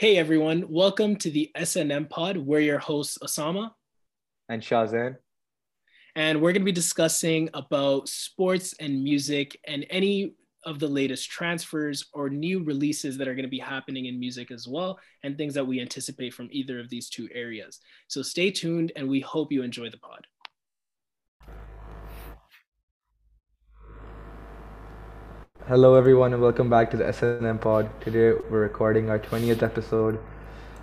Hey 0.00 0.16
everyone, 0.16 0.64
welcome 0.70 1.14
to 1.16 1.30
the 1.30 1.50
SNM 1.54 2.08
Pod. 2.08 2.38
We're 2.38 2.60
your 2.60 2.78
hosts, 2.78 3.18
Osama. 3.22 3.72
And 4.48 4.62
Shazan. 4.62 5.16
And 6.16 6.40
we're 6.40 6.52
going 6.52 6.62
to 6.62 6.64
be 6.64 6.72
discussing 6.72 7.50
about 7.52 8.08
sports 8.08 8.74
and 8.80 9.04
music 9.04 9.60
and 9.66 9.84
any 9.90 10.36
of 10.64 10.78
the 10.78 10.88
latest 10.88 11.30
transfers 11.30 12.06
or 12.14 12.30
new 12.30 12.64
releases 12.64 13.18
that 13.18 13.28
are 13.28 13.34
going 13.34 13.44
to 13.44 13.50
be 13.50 13.58
happening 13.58 14.06
in 14.06 14.18
music 14.18 14.50
as 14.50 14.66
well, 14.66 14.98
and 15.22 15.36
things 15.36 15.52
that 15.52 15.66
we 15.66 15.82
anticipate 15.82 16.32
from 16.32 16.48
either 16.50 16.80
of 16.80 16.88
these 16.88 17.10
two 17.10 17.28
areas. 17.34 17.80
So 18.08 18.22
stay 18.22 18.50
tuned, 18.50 18.92
and 18.96 19.06
we 19.06 19.20
hope 19.20 19.52
you 19.52 19.62
enjoy 19.62 19.90
the 19.90 19.98
pod. 19.98 20.26
Hello, 25.70 25.94
everyone, 25.96 26.34
and 26.34 26.42
welcome 26.42 26.70
back 26.70 26.90
to 26.92 26.98
the 26.98 27.08
SNM 27.08 27.58
Pod. 27.58 27.88
Today 28.02 28.32
we're 28.50 28.60
recording 28.60 29.08
our 29.10 29.18
20th 29.18 29.62
episode, 29.62 30.18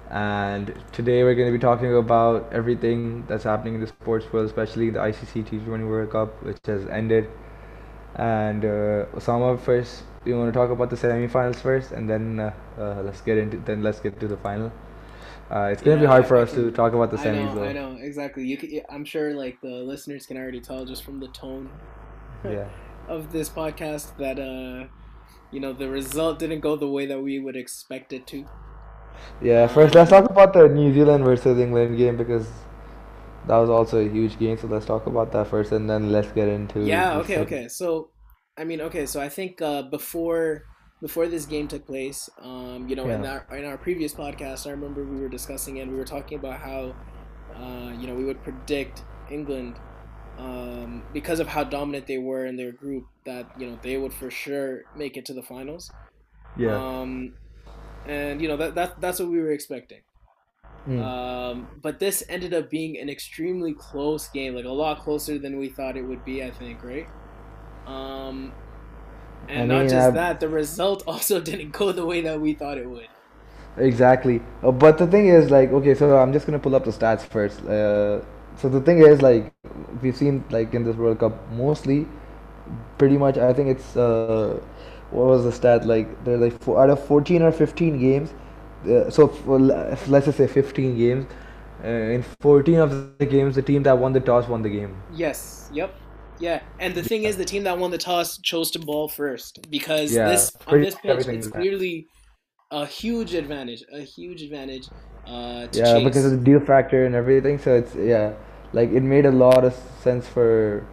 and 0.10 0.74
today 0.94 1.24
we're 1.24 1.36
going 1.36 1.48
to 1.52 1.58
be 1.58 1.62
talking 1.62 1.96
about 1.96 2.52
everything 2.54 3.26
that's 3.28 3.44
happening 3.44 3.76
in 3.76 3.82
the 3.82 3.88
sports 3.88 4.32
world, 4.32 4.48
especially 4.48 4.90
the 4.90 5.00
ICC 5.00 5.44
T20 5.44 5.88
World 5.88 6.12
Cup, 6.12 6.44
which 6.44 6.60
has 6.66 6.86
ended. 6.88 7.30
And 8.16 8.64
uh, 8.66 9.06
Osama, 9.20 9.60
first, 9.60 10.04
you 10.26 10.38
want 10.38 10.54
to 10.54 10.58
talk 10.58 10.72
about 10.72 10.90
the 10.90 10.96
semifinals 10.98 11.58
first, 11.58 11.92
and 11.92 12.10
then 12.10 12.40
uh, 12.40 12.54
uh, 12.80 13.02
let's 13.04 13.22
get 13.22 13.38
into 13.38 13.58
then 13.58 13.84
let's 13.84 14.00
get 14.00 14.20
to 14.22 14.28
the 14.28 14.38
final. 14.38 14.72
Uh, 15.52 15.70
it's 15.74 15.82
gonna 15.82 15.98
Yeah, 15.98 16.02
be 16.02 16.06
hard 16.08 16.26
I- 16.26 16.28
for 16.28 16.38
I 16.38 16.44
us 16.44 16.54
to 16.56 16.72
talk 16.72 16.94
about 16.94 17.12
the 17.12 17.18
I 17.18 17.24
semis, 17.26 17.56
know, 17.56 17.60
I 17.60 17.74
know, 17.74 17.98
exactly. 18.00 18.46
You 18.46 18.58
can, 18.58 18.82
I'm 18.90 19.06
sure 19.06 19.34
like 19.34 19.62
the 19.62 19.84
listeners 19.84 20.26
can 20.28 20.38
already 20.38 20.62
tell 20.62 20.86
just 20.86 21.04
from 21.04 21.20
the 21.20 21.30
tone 21.30 21.72
Yeah. 22.44 22.68
of 23.08 23.32
this 23.32 23.50
podcast 23.50 24.16
that 24.18 24.40
uh, 24.40 24.88
you 25.52 25.60
know, 25.60 25.74
the 25.74 25.90
result 25.90 26.40
didn't 26.40 26.60
go 26.60 26.76
the 26.76 26.90
way 26.90 27.06
that 27.06 27.22
we 27.22 27.40
would 27.40 27.56
expect 27.56 28.14
it 28.14 28.28
to. 28.28 28.46
Yeah, 29.42 29.68
first 29.68 29.96
let's 29.96 30.10
talk 30.10 30.30
about 30.30 30.54
the 30.54 30.68
New 30.68 30.94
Zealand 30.94 31.24
versus 31.24 31.60
England 31.60 31.98
game 31.98 32.18
because 32.18 32.48
that 33.48 33.58
was 33.58 33.70
also 33.70 34.00
a 34.06 34.10
huge 34.10 34.38
game. 34.40 34.58
So 34.58 34.68
let's 34.68 34.86
talk 34.86 35.06
about 35.08 35.32
that 35.32 35.48
first, 35.48 35.72
and 35.72 35.90
then 35.90 36.12
let's 36.12 36.32
get 36.32 36.48
into 36.48 36.86
Yeah, 36.86 37.18
okay, 37.20 37.40
okay. 37.40 37.68
So, 37.68 38.12
I 38.58 38.64
mean, 38.64 38.82
okay, 38.82 39.06
so 39.06 39.22
I 39.22 39.30
think 39.30 39.62
uh, 39.62 39.84
before 39.84 40.64
before 41.02 41.28
this 41.28 41.46
game 41.46 41.68
took 41.68 41.86
place, 41.86 42.30
um, 42.42 42.88
you 42.88 42.96
know, 42.96 43.10
in 43.10 43.26
our 43.26 43.46
in 43.52 43.66
our 43.66 43.78
previous 43.78 44.14
podcast, 44.14 44.68
I 44.68 44.72
remember 44.72 45.04
we 45.06 45.20
were 45.20 45.30
discussing 45.30 45.80
and 45.80 45.92
we 45.92 45.98
were 45.98 46.06
talking 46.06 46.40
about 46.40 46.60
how, 46.60 46.96
uh, 47.56 47.92
you 47.98 48.08
know, 48.08 48.16
we 48.16 48.26
would 48.26 48.44
predict 48.44 49.04
England, 49.30 49.80
um, 50.38 51.04
because 51.14 51.40
of 51.40 51.48
how 51.48 51.64
dominant 51.64 52.08
they 52.08 52.18
were 52.18 52.46
in 52.46 52.56
their 52.56 52.72
group, 52.72 53.06
that 53.26 53.50
you 53.58 53.68
know 53.68 53.80
they 53.82 53.98
would 53.98 54.14
for 54.14 54.30
sure 54.30 54.84
make 54.96 55.18
it 55.18 55.26
to 55.26 55.34
the 55.34 55.44
finals. 55.44 55.92
Yeah. 56.56 56.76
Um, 56.76 57.34
and 58.06 58.42
you 58.42 58.48
know 58.48 58.58
that 58.58 58.76
that 58.76 59.02
that's 59.02 59.20
what 59.20 59.30
we 59.30 59.40
were 59.40 59.52
expecting. 59.52 60.02
Mm. 60.88 61.04
Um, 61.04 61.68
but 61.82 62.00
this 62.00 62.24
ended 62.30 62.54
up 62.54 62.70
being 62.70 62.98
an 62.98 63.10
extremely 63.10 63.74
close 63.74 64.28
game, 64.30 64.56
like 64.56 64.66
a 64.66 64.70
lot 64.70 65.00
closer 65.00 65.38
than 65.38 65.58
we 65.58 65.70
thought 65.70 65.98
it 65.98 66.04
would 66.04 66.24
be. 66.24 66.44
I 66.44 66.52
think, 66.52 66.84
right? 66.84 67.08
Um, 67.86 68.54
and 69.50 69.72
I 69.72 69.78
not 69.78 69.90
just 69.90 70.08
I- 70.08 70.12
that, 70.12 70.40
the 70.40 70.50
result 70.50 71.04
also 71.08 71.42
didn't 71.42 71.72
go 71.72 71.92
the 71.92 72.06
way 72.06 72.22
that 72.22 72.40
we 72.40 72.54
thought 72.54 72.78
it 72.78 72.90
would. 72.90 73.08
Exactly. 73.78 74.42
Uh, 74.64 74.72
but 74.72 74.98
the 74.98 75.06
thing 75.06 75.28
is, 75.28 75.52
like, 75.52 75.72
okay, 75.72 75.94
so 75.94 76.18
I'm 76.18 76.34
just 76.34 76.46
gonna 76.46 76.60
pull 76.60 76.76
up 76.76 76.86
the 76.86 76.92
stats 76.92 77.22
first. 77.22 77.64
Uh, 77.66 78.22
so 78.58 78.70
the 78.70 78.82
thing 78.82 79.00
is, 79.00 79.22
like, 79.22 79.54
we've 80.02 80.16
seen 80.16 80.44
like 80.50 80.74
in 80.74 80.84
this 80.84 80.96
World 80.96 81.20
Cup 81.20 81.52
mostly, 81.52 82.08
pretty 82.98 83.18
much. 83.18 83.38
I 83.38 83.54
think 83.54 83.70
it's 83.70 83.96
uh, 83.96 84.60
what 85.12 85.26
was 85.28 85.44
the 85.44 85.52
stat? 85.52 85.86
Like, 85.86 86.24
they're 86.24 86.38
like 86.38 86.60
four, 86.62 86.82
out 86.82 86.90
of 86.90 87.06
14 87.06 87.42
or 87.42 87.52
15 87.52 88.00
games. 88.00 88.34
Uh, 88.88 89.10
so 89.10 89.28
for, 89.28 89.60
let's 89.60 90.26
just 90.26 90.38
say 90.38 90.48
15 90.48 90.98
games. 90.98 91.26
Uh, 91.84 91.88
in 91.88 92.24
14 92.42 92.76
of 92.80 93.18
the 93.20 93.26
games, 93.26 93.56
the 93.56 93.62
team 93.62 93.84
that 93.84 93.98
won 93.98 94.14
the 94.14 94.20
toss 94.20 94.48
won 94.48 94.62
the 94.64 94.70
game. 94.70 95.02
Yes. 95.14 95.70
Yep. 95.72 95.96
Yeah. 96.40 96.62
And 96.80 96.96
the 96.96 97.04
thing 97.04 97.24
is, 97.24 97.38
the 97.38 97.46
team 97.46 97.64
that 97.64 97.78
won 97.78 97.92
the 97.92 97.98
toss 97.98 98.38
chose 98.40 98.72
to 98.72 98.80
ball 98.80 99.08
first 99.08 99.70
because 99.70 100.12
Yeah, 100.12 100.30
this 100.30 100.52
on 100.66 100.82
this 100.82 100.96
pitch, 100.96 101.28
it's 101.28 101.48
clearly 101.48 102.08
a 102.72 102.86
huge 102.86 103.34
advantage. 103.34 103.84
A 103.94 104.02
huge 104.02 104.42
advantage. 104.42 104.90
Uh, 105.26 105.68
to 105.68 105.80
Yeah, 105.80 106.00
because 106.00 106.26
of 106.26 106.32
the 106.32 106.38
deal 106.38 106.60
factor 106.60 107.06
and 107.06 107.14
everything. 107.14 107.60
So 107.60 107.76
it's 107.76 107.96
yeah, 107.96 108.34
like 108.74 108.92
it 108.92 109.02
made 109.04 109.26
a 109.26 109.32
lot 109.32 109.64
of 109.66 109.74
sense 110.02 110.28
for 110.28 110.86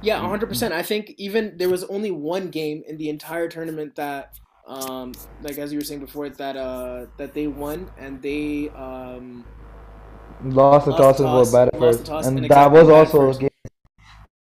Yeah, 0.00 0.18
hundred 0.20 0.48
percent. 0.48 0.74
I 0.74 0.82
think 0.82 1.14
even 1.18 1.56
there 1.58 1.70
was 1.70 1.84
only 1.84 2.10
one 2.10 2.48
game 2.50 2.82
in 2.86 2.96
the 2.98 3.08
entire 3.08 3.48
tournament 3.48 3.96
that, 3.96 4.34
um, 4.66 5.20
like 5.40 5.58
as 5.58 5.72
you 5.72 5.78
were 5.78 5.84
saying 5.84 6.00
before, 6.00 6.28
that 6.30 6.56
uh 6.56 7.06
that 7.16 7.34
they 7.34 7.46
won 7.46 7.90
and 7.96 8.22
they 8.22 8.70
um 8.74 9.46
lost 10.44 10.86
the 10.86 10.92
Lost 10.92 10.94
toss 10.94 11.18
the 11.18 11.20
and 11.20 11.32
were 11.32 11.44
toss, 11.44 11.50
bad 11.50 11.68
at 11.68 11.78
first, 11.78 12.04
toss, 12.04 12.30
and 12.30 12.36
and 12.36 12.48
that 12.48 12.70
was 12.70 12.88
also 12.88 13.30
first. 13.30 13.30
against 13.30 13.56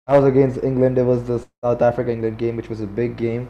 that 0.07 0.17
was 0.17 0.25
against 0.27 0.63
England. 0.63 0.99
It 0.99 1.05
was 1.05 1.25
the 1.25 1.45
South 1.65 1.83
Africa 1.83 2.11
England 2.13 2.39
game, 2.39 2.57
which 2.57 2.69
was 2.69 2.81
a 2.81 2.87
big 2.87 3.17
game. 3.17 3.49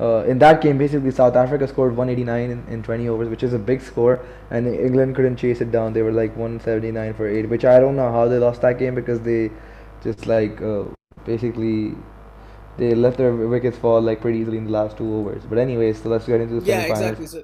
Uh, 0.00 0.24
in 0.26 0.38
that 0.38 0.60
game, 0.60 0.78
basically 0.78 1.10
South 1.10 1.36
Africa 1.36 1.68
scored 1.68 1.96
189 1.96 2.50
in, 2.50 2.66
in 2.68 2.82
20 2.82 3.08
overs, 3.08 3.28
which 3.28 3.42
is 3.42 3.52
a 3.52 3.58
big 3.58 3.80
score, 3.80 4.20
and 4.50 4.66
England 4.66 5.14
couldn't 5.14 5.36
chase 5.36 5.60
it 5.60 5.70
down. 5.70 5.92
They 5.92 6.02
were 6.02 6.12
like 6.12 6.36
179 6.36 7.14
for 7.14 7.28
eight, 7.28 7.48
which 7.48 7.64
I 7.64 7.78
don't 7.78 7.96
know 7.96 8.10
how 8.10 8.26
they 8.28 8.38
lost 8.38 8.62
that 8.62 8.78
game 8.78 8.94
because 8.94 9.20
they 9.20 9.50
just 10.02 10.26
like 10.26 10.60
uh, 10.62 10.84
basically 11.24 11.94
they 12.78 12.94
left 12.94 13.18
their 13.18 13.34
wickets 13.34 13.78
fall 13.78 14.00
like 14.00 14.20
pretty 14.20 14.38
easily 14.38 14.58
in 14.58 14.64
the 14.64 14.70
last 14.70 14.96
two 14.96 15.14
overs. 15.14 15.44
But 15.46 15.58
anyways, 15.58 16.02
so 16.02 16.08
let's 16.08 16.26
get 16.26 16.40
into 16.40 16.60
the 16.60 16.62
yeah 16.62 16.72
semifinals. 16.72 16.92
exactly 16.92 17.26
so 17.26 17.42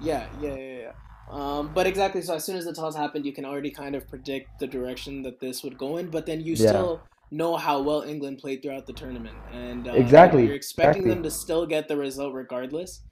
yeah 0.00 0.26
yeah 0.40 0.56
yeah 0.56 0.78
yeah. 0.80 0.92
Um, 1.30 1.72
but 1.74 1.86
exactly 1.86 2.22
so 2.22 2.34
as 2.34 2.44
soon 2.44 2.56
as 2.56 2.64
the 2.64 2.72
toss 2.72 2.96
happened, 2.96 3.26
you 3.26 3.32
can 3.32 3.44
already 3.44 3.70
kind 3.70 3.94
of 3.94 4.08
predict 4.08 4.58
the 4.60 4.66
direction 4.66 5.22
that 5.22 5.40
this 5.40 5.62
would 5.62 5.76
go 5.78 5.96
in. 5.98 6.10
But 6.10 6.26
then 6.26 6.40
you 6.40 6.56
Yeah. 6.56 6.56
still 6.56 7.02
know 7.30 7.56
how 7.56 7.82
well 7.82 8.02
England 8.02 8.38
played 8.38 8.62
throughout 8.62 8.86
the 8.86 8.92
tournament, 8.92 9.36
and 9.52 9.88
uh, 9.88 9.92
Exactly, 9.92 10.46
you're 10.46 10.54
expecting 10.54 11.02
exactly. 11.02 11.14
them 11.14 11.22
to 11.22 11.30
still 11.30 11.66
get 11.66 11.88
the 11.88 11.96
result 11.96 12.34
regardless. 12.34 13.02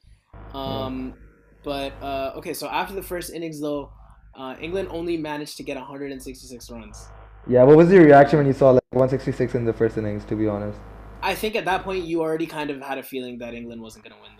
Um, 0.55 1.15
but 1.65 1.93
uh, 2.03 2.33
okay, 2.37 2.55
so 2.55 2.69
after 2.69 2.95
the 2.95 3.03
first 3.03 3.33
innings 3.33 3.61
though, 3.61 3.93
uh, 4.35 4.55
England 4.61 4.89
only 4.91 5.17
managed 5.17 5.57
to 5.59 5.63
get 5.63 5.77
166 5.77 6.71
runs. 6.71 7.09
Yeah, 7.49 7.63
what 7.65 7.77
was 7.77 7.91
your 7.91 8.05
reaction 8.05 8.39
when 8.39 8.47
you 8.47 8.53
saw 8.53 8.71
like 8.71 8.83
166 8.91 9.55
in 9.55 9.65
the 9.65 9.73
first 9.73 9.97
innings? 9.97 10.25
To 10.27 10.37
be 10.37 10.47
honest. 10.49 10.79
I 11.23 11.35
think 11.35 11.57
at 11.57 11.65
that 11.65 11.83
point 11.83 12.05
you 12.05 12.21
already 12.21 12.47
kind 12.47 12.71
of 12.71 12.81
had 12.83 12.99
a 12.99 13.03
feeling 13.03 13.39
that 13.39 13.55
England 13.55 13.81
wasn't 13.81 14.05
going 14.05 14.15
to 14.15 14.23
win. 14.23 14.36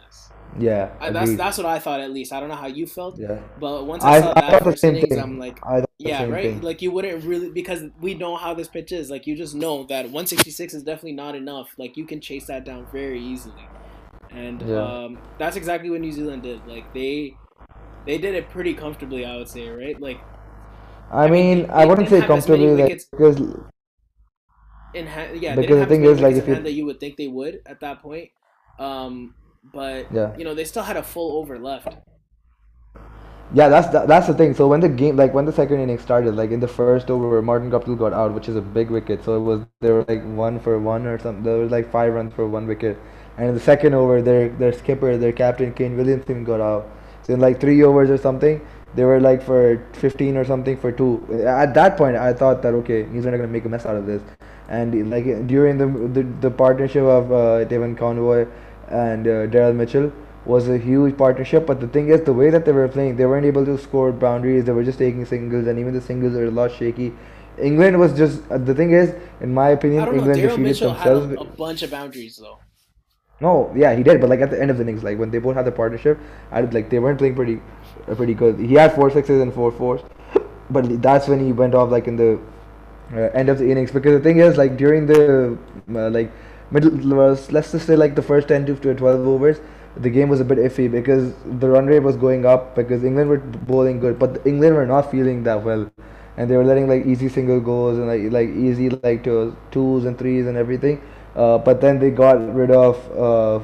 Yeah, 0.59 0.95
I, 1.01 1.11
that's 1.11 1.33
agreed. 1.33 1.39
that's 1.39 1.59
what 1.59 1.67
I 1.67 1.79
thought 1.79 2.01
at 2.01 2.11
least. 2.13 2.33
I 2.33 2.41
don't 2.41 2.49
know 2.49 2.55
how 2.57 2.67
you 2.69 2.87
felt, 2.87 3.19
Yeah, 3.19 3.41
but 3.59 3.87
once 3.87 4.05
I, 4.05 4.17
I, 4.17 4.21
saw 4.21 4.33
I 4.37 4.51
that 4.51 4.51
thought 4.51 4.65
the 4.65 4.73
first 4.73 4.81
same 4.81 4.97
innings, 4.97 5.09
thing. 5.09 5.19
I'm 5.19 5.39
like, 5.39 5.59
I 5.65 5.85
yeah, 5.99 6.25
right. 6.25 6.55
thing. 6.55 6.61
Like 6.61 6.83
you 6.83 6.91
wouldn't 6.93 7.25
really 7.25 7.51
because 7.51 7.85
we 8.01 8.15
know 8.15 8.37
how 8.37 8.55
this 8.55 8.69
pitch 8.69 8.93
is. 8.93 9.11
Like 9.11 9.27
you 9.27 9.37
just 9.37 9.55
know 9.55 9.85
that 9.85 10.05
166 10.07 10.75
is 10.75 10.83
definitely 10.83 11.13
not 11.13 11.35
enough. 11.35 11.75
Like 11.79 11.97
you 11.97 12.07
can 12.07 12.21
chase 12.21 12.47
that 12.47 12.65
down 12.65 12.87
very 12.93 13.21
easily, 13.21 13.71
and 14.31 14.63
Yeah. 14.63 14.83
um, 14.83 15.19
that's 15.39 15.57
exactly 15.57 15.91
what 15.91 16.01
New 16.01 16.13
Zealand 16.13 16.43
did. 16.43 16.67
Like 16.67 16.93
they 16.93 17.41
they 18.07 18.19
did 18.19 18.35
it 18.35 18.49
pretty 18.51 18.75
comfortably, 18.75 19.25
I 19.27 19.37
would 19.37 19.49
say, 19.49 19.69
right? 19.69 20.01
Like 20.01 20.21
I 21.11 21.27
I 21.27 21.31
mean, 21.31 21.59
mean, 21.59 21.71
I 21.71 21.85
wouldn't 21.87 22.09
say 22.09 22.21
have 22.21 22.31
as 22.31 22.49
many 22.49 22.67
comfortably 22.67 22.75
like 22.75 23.01
because 23.11 23.37
in 24.95 25.07
hand, 25.07 25.41
yeah, 25.43 25.55
Because 25.55 25.79
the 25.81 25.87
thing 25.87 26.05
is, 26.05 26.21
like, 26.21 26.37
if 26.37 26.47
you- 26.49 26.55
that 26.63 26.73
you 26.73 26.87
would 26.87 27.01
think 27.01 27.17
they 27.17 27.29
would 27.29 27.63
at 27.67 27.81
that 27.81 28.01
point. 28.03 28.31
Um, 28.79 29.35
but 29.73 30.09
Yeah. 30.11 30.33
you 30.37 30.45
know 30.45 30.55
they 30.55 30.65
still 30.65 30.83
had 30.85 30.97
a 30.97 31.03
full 31.03 31.37
over 31.39 31.59
left. 31.59 31.97
yeah, 33.55 33.69
that's 33.69 33.89
the, 33.89 34.05
that's 34.07 34.27
the 34.27 34.35
thing. 34.35 34.55
So 34.55 34.67
when 34.67 34.81
the 34.81 34.89
game, 34.89 35.17
like 35.17 35.33
when 35.33 35.45
the 35.45 35.53
second 35.53 35.81
inning 35.81 35.99
started, 35.99 36.35
like 36.35 36.51
in 36.51 36.59
the 36.61 36.67
first 36.69 37.11
over, 37.11 37.41
Martin 37.43 37.71
Guptill 37.71 37.97
got 37.97 38.13
out, 38.13 38.35
which 38.35 38.49
is 38.49 38.57
a 38.57 38.61
big 38.61 38.91
wicket. 38.91 39.23
So 39.25 39.37
it 39.37 39.41
was 39.41 39.61
they 39.81 39.93
were 39.93 40.05
like 40.09 40.25
one 40.25 40.59
for 40.59 40.79
one 40.81 41.07
or 41.07 41.19
something. 41.19 41.45
There 41.45 41.59
was 41.59 41.71
like 41.71 41.91
five 41.93 42.13
runs 42.13 42.35
for 42.35 42.47
one 42.49 42.67
wicket. 42.67 42.99
And 43.39 43.49
in 43.49 43.55
the 43.55 43.61
second 43.61 43.95
over, 43.95 44.21
their 44.21 44.49
their 44.49 44.73
skipper, 44.73 45.17
their 45.17 45.33
captain 45.33 45.73
Kane 45.75 45.97
Williamson 45.97 46.43
got 46.45 46.61
out. 46.61 46.89
So 47.23 47.35
in 47.35 47.41
like 47.41 47.61
three 47.61 47.83
overs 47.85 48.11
or 48.11 48.19
something, 48.19 48.61
they 48.95 49.05
were 49.05 49.21
like 49.21 49.43
for 49.43 49.85
15 49.93 50.37
or 50.37 50.45
something 50.45 50.77
for 50.77 50.91
two. 50.91 51.25
At 51.47 51.75
that 51.75 51.97
point, 51.97 52.17
I 52.17 52.33
thought 52.33 52.63
that 52.63 52.75
okay, 52.83 53.05
he's 53.13 53.25
not 53.25 53.31
gonna 53.33 53.47
make 53.47 53.65
a 53.65 53.69
mess 53.69 53.87
out 53.87 53.97
of 53.97 54.07
this. 54.07 54.23
And 54.69 55.09
like 55.11 55.25
during 55.47 55.79
the 55.79 55.87
the, 55.87 56.23
the 56.41 56.51
partnership 56.51 57.05
of 57.05 57.31
uh, 57.33 57.65
Devon 57.65 57.95
Conway 57.95 58.47
and 58.89 59.27
uh, 59.27 59.47
Daryl 59.47 59.75
Mitchell 59.75 60.13
was 60.45 60.69
a 60.69 60.79
huge 60.79 61.17
partnership. 61.17 61.67
But 61.67 61.81
the 61.81 61.89
thing 61.89 62.09
is, 62.09 62.23
the 62.23 62.33
way 62.33 62.51
that 62.51 62.65
they 62.65 62.73
were 62.73 62.89
playing, 62.89 63.17
they 63.17 63.27
weren't 63.27 63.47
able 63.47 63.65
to 63.65 63.79
score 63.79 64.13
boundaries. 64.13 64.65
They 64.65 64.73
were 64.73 64.85
just 64.85 64.99
taking 64.99 65.25
singles, 65.25 65.67
and 65.67 65.79
even 65.79 65.95
the 65.95 66.01
singles 66.01 66.35
were 66.35 66.47
a 66.47 66.51
lot 66.51 66.73
shaky. 66.73 67.13
England 67.59 67.99
was 67.99 68.13
just 68.13 68.43
uh, 68.51 68.59
the 68.59 68.75
thing 68.75 68.93
is, 68.93 69.15
in 69.41 69.53
my 69.53 69.71
opinion, 69.71 70.05
know. 70.05 70.13
England 70.13 70.41
Daryl 70.41 70.43
defeated 70.43 70.61
Mitchell 70.61 70.95
had 70.95 71.17
themselves. 71.17 71.35
a, 71.35 71.41
a 71.41 71.45
bunch 71.45 71.83
of 71.83 71.91
boundaries 71.91 72.37
though. 72.37 72.59
No, 73.41 73.71
yeah, 73.77 73.95
he 73.95 74.03
did, 74.03 74.21
but 74.21 74.31
like 74.31 74.41
at 74.41 74.51
the 74.51 74.61
end 74.61 74.71
of 74.71 74.79
the 74.79 74.83
innings, 74.83 75.03
like 75.05 75.19
when 75.19 75.31
they 75.31 75.39
both 75.39 75.57
had 75.57 75.67
the 75.67 75.73
partnership, 75.73 76.19
I 76.51 76.63
did, 76.63 76.73
like 76.73 76.89
they 76.89 76.99
weren't 76.99 77.19
playing 77.19 77.35
pretty, 77.35 77.61
uh, 78.09 78.15
pretty 78.15 78.33
good. 78.33 78.59
He 78.59 78.75
had 78.75 78.95
four 78.95 79.11
sixes 79.11 79.43
and 79.43 79.53
four 79.53 79.71
fours, 79.71 80.01
but 80.71 81.03
that's 81.03 81.29
when 81.29 81.45
he 81.45 81.53
went 81.53 81.75
off 81.75 81.91
like 81.91 82.07
in 82.07 82.17
the 82.17 82.41
uh, 83.13 83.31
end 83.35 83.51
of 83.51 83.59
the 83.59 83.71
innings. 83.71 83.91
Because 83.91 84.13
the 84.13 84.23
thing 84.23 84.39
is, 84.39 84.57
like 84.57 84.79
during 84.79 85.07
the 85.07 85.59
uh, 85.95 86.09
like 86.09 86.33
middle 86.71 86.91
was 87.17 87.51
let's 87.53 87.73
just 87.73 87.87
say 87.87 87.97
like 87.97 88.15
the 88.15 88.23
first 88.23 88.49
ten 88.49 88.67
to 88.67 88.75
to 88.77 88.95
twelve 88.95 89.27
overs, 89.27 89.61
the 89.97 90.11
game 90.11 90.29
was 90.29 90.41
a 90.41 90.45
bit 90.45 90.59
iffy 90.59 90.91
because 90.91 91.33
the 91.61 91.69
run 91.69 91.87
rate 91.87 92.01
was 92.01 92.17
going 92.17 92.45
up 92.47 92.75
because 92.75 93.05
England 93.05 93.29
were 93.31 93.39
bowling 93.39 94.01
good, 94.01 94.19
but 94.19 94.47
England 94.47 94.77
were 94.77 94.87
not 94.87 95.11
feeling 95.11 95.43
that 95.45 95.63
well, 95.63 95.91
and 96.37 96.51
they 96.51 96.57
were 96.57 96.65
letting 96.65 96.89
like 96.89 97.07
easy 97.07 97.29
single 97.29 97.61
goals 97.61 97.99
and 97.99 98.07
like 98.09 98.33
like 98.33 98.49
easy 98.49 98.91
like 98.91 99.25
to 99.25 99.57
twos 99.71 100.05
and 100.05 100.19
threes 100.19 100.47
and 100.47 100.57
everything. 100.57 101.01
Uh, 101.35 101.59
but 101.59 101.81
then 101.81 101.99
they 101.99 102.11
got 102.11 102.55
rid 102.55 102.71
of 102.71 102.97
uh, 103.17 103.61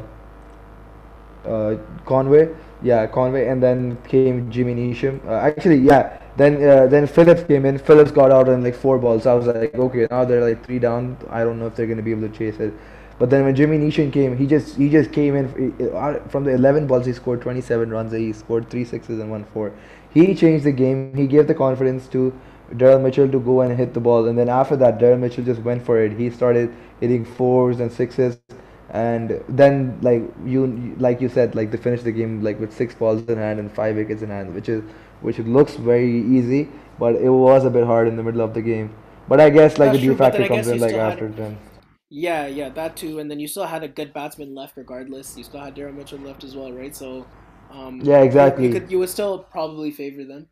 uh, 1.49 1.77
Conway, 2.05 2.49
yeah, 2.83 3.07
Conway, 3.07 3.49
and 3.49 3.63
then 3.63 3.97
came 4.09 4.51
Jimmy 4.51 4.75
Neesham. 4.75 5.25
Uh, 5.27 5.35
actually, 5.35 5.77
yeah, 5.77 6.19
then 6.37 6.63
uh, 6.63 6.87
then 6.87 7.07
Phillips 7.07 7.43
came 7.45 7.65
in. 7.67 7.79
Phillips 7.79 8.11
got 8.11 8.31
out 8.31 8.49
in 8.49 8.63
like 8.63 8.75
four 8.75 8.99
balls. 8.99 9.27
I 9.27 9.35
was 9.35 9.47
like, 9.47 9.75
okay, 9.75 10.07
now 10.11 10.25
they're 10.25 10.45
like 10.47 10.65
three 10.65 10.79
down. 10.79 11.17
I 11.31 11.45
don't 11.45 11.59
know 11.59 11.67
if 11.67 11.75
they're 11.77 11.87
gonna 11.87 12.03
be 12.03 12.11
able 12.13 12.29
to 12.29 12.37
chase 12.37 12.59
it. 12.61 12.73
But 13.23 13.31
then 13.31 13.45
when 13.45 13.55
Jimmy 13.55 13.79
Neesham 13.79 14.13
came, 14.13 14.37
he 14.37 14.49
just 14.49 14.77
he 14.77 14.89
just 14.89 15.13
came 15.13 15.37
in 15.37 15.49
from 16.29 16.43
the 16.43 16.51
11 16.51 16.89
balls. 16.89 17.07
He 17.07 17.13
scored 17.13 17.41
27 17.41 17.89
runs. 17.89 18.11
He 18.11 18.33
scored 18.33 18.69
three 18.69 18.85
sixes 18.85 19.21
and 19.21 19.31
one 19.31 19.45
four. 19.45 19.73
He 20.13 20.35
changed 20.35 20.65
the 20.65 20.73
game. 20.73 21.15
He 21.15 21.29
gave 21.29 21.47
the 21.47 21.55
confidence 21.55 22.09
to 22.09 22.23
Daryl 22.73 23.01
Mitchell 23.01 23.31
to 23.31 23.39
go 23.39 23.61
and 23.61 23.79
hit 23.79 23.95
the 23.95 24.01
ball. 24.01 24.27
And 24.27 24.37
then 24.37 24.49
after 24.49 24.75
that, 24.83 24.99
Daryl 24.99 25.21
Mitchell 25.21 25.45
just 25.45 25.63
went 25.63 25.87
for 25.87 26.01
it. 26.03 26.19
He 26.19 26.31
started 26.31 26.75
hitting 26.99 27.25
fours 27.25 27.79
and 27.79 27.93
sixes. 27.93 28.39
And 28.91 29.41
then 29.49 29.99
like 30.03 30.23
you 30.45 30.67
like 30.99 31.21
you 31.21 31.29
said, 31.29 31.55
like 31.55 31.71
they 31.71 31.79
finished 31.89 32.03
the 32.03 32.19
game 32.21 32.43
like 32.43 32.59
with 32.59 32.77
six 32.83 32.93
balls 32.93 33.23
in 33.29 33.39
hand 33.39 33.61
and 33.61 33.73
five 33.81 33.95
wickets 33.95 34.23
in 34.23 34.31
hand, 34.31 34.53
which 34.53 34.69
is 34.69 34.83
which 35.21 35.39
looks 35.39 35.77
very 35.77 36.23
easy, 36.39 36.69
but 36.99 37.15
it 37.15 37.31
was 37.31 37.65
a 37.65 37.71
bit 37.71 37.87
hard 37.87 38.09
in 38.09 38.17
the 38.17 38.31
middle 38.31 38.41
of 38.41 38.53
the 38.53 38.71
game. 38.71 38.93
But 39.29 39.41
I 39.41 39.51
guess 39.51 39.79
like 39.79 39.93
That's 39.93 40.01
the 40.01 40.07
true, 40.07 40.15
dew 40.15 40.19
factor 40.19 40.49
comes 40.49 40.67
in 40.67 40.81
like 40.81 40.95
after 41.11 41.29
then. 41.29 41.57
Yeah, 42.13 42.47
yeah, 42.47 42.69
that 42.71 42.97
too, 42.97 43.19
and 43.19 43.31
then 43.31 43.41
you 43.41 43.49
still 43.49 43.65
had 43.65 43.83
a 43.83 43.89
good 43.89 44.13
batsman 44.13 44.55
left 44.55 44.77
regardless. 44.77 45.37
You 45.37 45.45
still 45.45 45.61
had 45.61 45.75
Daryl 45.75 45.95
Mitchell 45.95 46.19
left 46.19 46.45
as 46.45 46.55
well, 46.55 46.71
right? 46.73 46.95
So, 46.95 47.27
um, 47.71 48.01
Yeah, 48.03 48.19
you, 48.19 48.21
you 48.21 48.27
exactly. 48.27 48.73
could 48.73 48.91
you 48.91 48.99
would 48.99 49.09
still 49.09 49.39
probably 49.39 49.91
favor 49.91 50.25
them. 50.25 50.49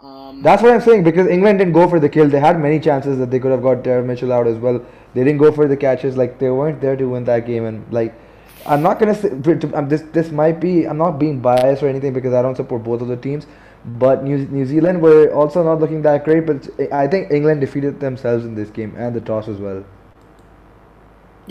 Um, 0.00 0.42
That's 0.42 0.62
what 0.62 0.72
I'm 0.72 0.80
saying 0.80 1.04
because 1.04 1.28
England 1.28 1.58
didn't 1.58 1.74
go 1.74 1.88
for 1.88 2.00
the 2.00 2.08
kill. 2.08 2.28
They 2.28 2.40
had 2.40 2.58
many 2.60 2.80
chances 2.80 3.18
that 3.18 3.30
they 3.30 3.38
could 3.38 3.52
have 3.52 3.62
got 3.62 3.84
Darren 3.84 4.06
Mitchell 4.06 4.32
out 4.32 4.46
as 4.48 4.58
well. 4.58 4.84
They 5.14 5.24
didn't 5.24 5.38
go 5.38 5.52
for 5.52 5.68
the 5.68 5.76
catches. 5.76 6.16
Like 6.16 6.38
they 6.38 6.50
weren't 6.50 6.80
there 6.80 6.96
to 6.96 7.04
win 7.08 7.24
that 7.24 7.46
game. 7.46 7.64
And 7.64 7.92
like, 7.92 8.12
I'm 8.66 8.82
not 8.82 8.98
gonna 9.00 9.14
say 9.14 9.28
to- 9.30 9.72
um, 9.78 9.88
this. 9.88 10.02
This 10.12 10.30
might 10.30 10.60
be. 10.60 10.84
I'm 10.88 10.98
not 10.98 11.18
being 11.18 11.40
biased 11.40 11.82
or 11.82 11.88
anything 11.88 12.12
because 12.12 12.32
I 12.34 12.42
don't 12.42 12.56
support 12.56 12.82
both 12.84 13.00
of 13.00 13.08
the 13.08 13.16
teams. 13.16 13.46
But 13.84 14.22
New 14.24 14.38
New 14.58 14.66
Zealand 14.66 15.02
were 15.02 15.32
also 15.32 15.62
not 15.64 15.80
looking 15.80 16.02
that 16.02 16.24
great. 16.24 16.46
But 16.46 16.68
I 16.92 17.06
think 17.06 17.30
England 17.30 17.60
defeated 17.60 18.00
themselves 18.00 18.44
in 18.44 18.54
this 18.56 18.70
game 18.70 18.94
and 18.96 19.14
the 19.14 19.20
toss 19.20 19.48
as 19.48 19.58
well. 19.58 19.84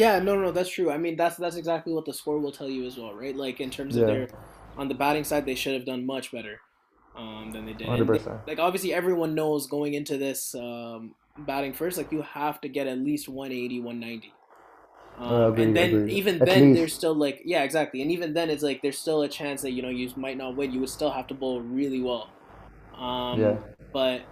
Yeah, 0.01 0.19
no, 0.19 0.35
no, 0.41 0.51
that's 0.51 0.69
true. 0.69 0.89
I 0.91 0.97
mean, 0.97 1.15
that's 1.17 1.37
that's 1.37 1.55
exactly 1.55 1.93
what 1.93 2.05
the 2.05 2.13
score 2.13 2.39
will 2.39 2.51
tell 2.51 2.69
you 2.69 2.85
as 2.85 2.97
well, 2.97 3.13
right? 3.13 3.35
Like 3.35 3.59
in 3.59 3.69
terms 3.69 3.95
of 3.97 4.05
Yeah, 4.05 4.05
their 4.05 4.29
on 4.77 4.87
the 4.87 4.95
batting 4.95 5.23
side, 5.23 5.45
they 5.45 5.55
should 5.55 5.73
have 5.73 5.85
done 5.85 6.05
much 6.05 6.31
better 6.31 6.61
um, 7.15 7.51
than 7.51 7.65
they 7.65 7.73
did. 7.73 7.93
hundred 7.93 8.07
percent. 8.07 8.41
like 8.47 8.59
obviously, 8.59 8.93
everyone 8.93 9.35
knows 9.35 9.67
going 9.67 9.93
into 9.93 10.17
this 10.17 10.55
um, 10.55 11.15
batting 11.37 11.73
first, 11.73 11.97
like 11.97 12.11
you 12.11 12.21
have 12.21 12.61
to 12.61 12.69
get 12.69 12.87
at 12.87 12.97
least 12.99 13.27
180, 13.29 13.79
190. 13.79 14.37
Uh, 15.29 15.47
Um, 15.49 15.57
and 15.57 15.75
then 15.75 16.03
agreed. 16.03 16.09
even 16.09 16.43
At 16.43 16.49
then, 16.49 16.71
least. 16.71 16.73
there's 16.73 16.95
still 16.95 17.15
like 17.15 17.41
yeah, 17.45 17.63
exactly. 17.63 18.01
And 18.01 18.11
even 18.11 18.33
then, 18.33 18.49
it's 18.49 18.63
like 18.63 18.81
there's 18.81 18.99
still 18.99 19.21
a 19.23 19.29
chance 19.29 19.61
that 19.63 19.71
you 19.71 19.81
know 19.83 19.89
you 19.89 20.09
might 20.17 20.37
not 20.37 20.55
win. 20.57 20.71
You 20.71 20.79
would 20.81 20.89
still 20.89 21.11
have 21.11 21.27
to 21.27 21.35
bowl 21.35 21.61
really 21.63 22.01
well. 22.01 22.33
Yeah. 23.33 23.57
Um, 23.57 23.65
but 23.93 24.23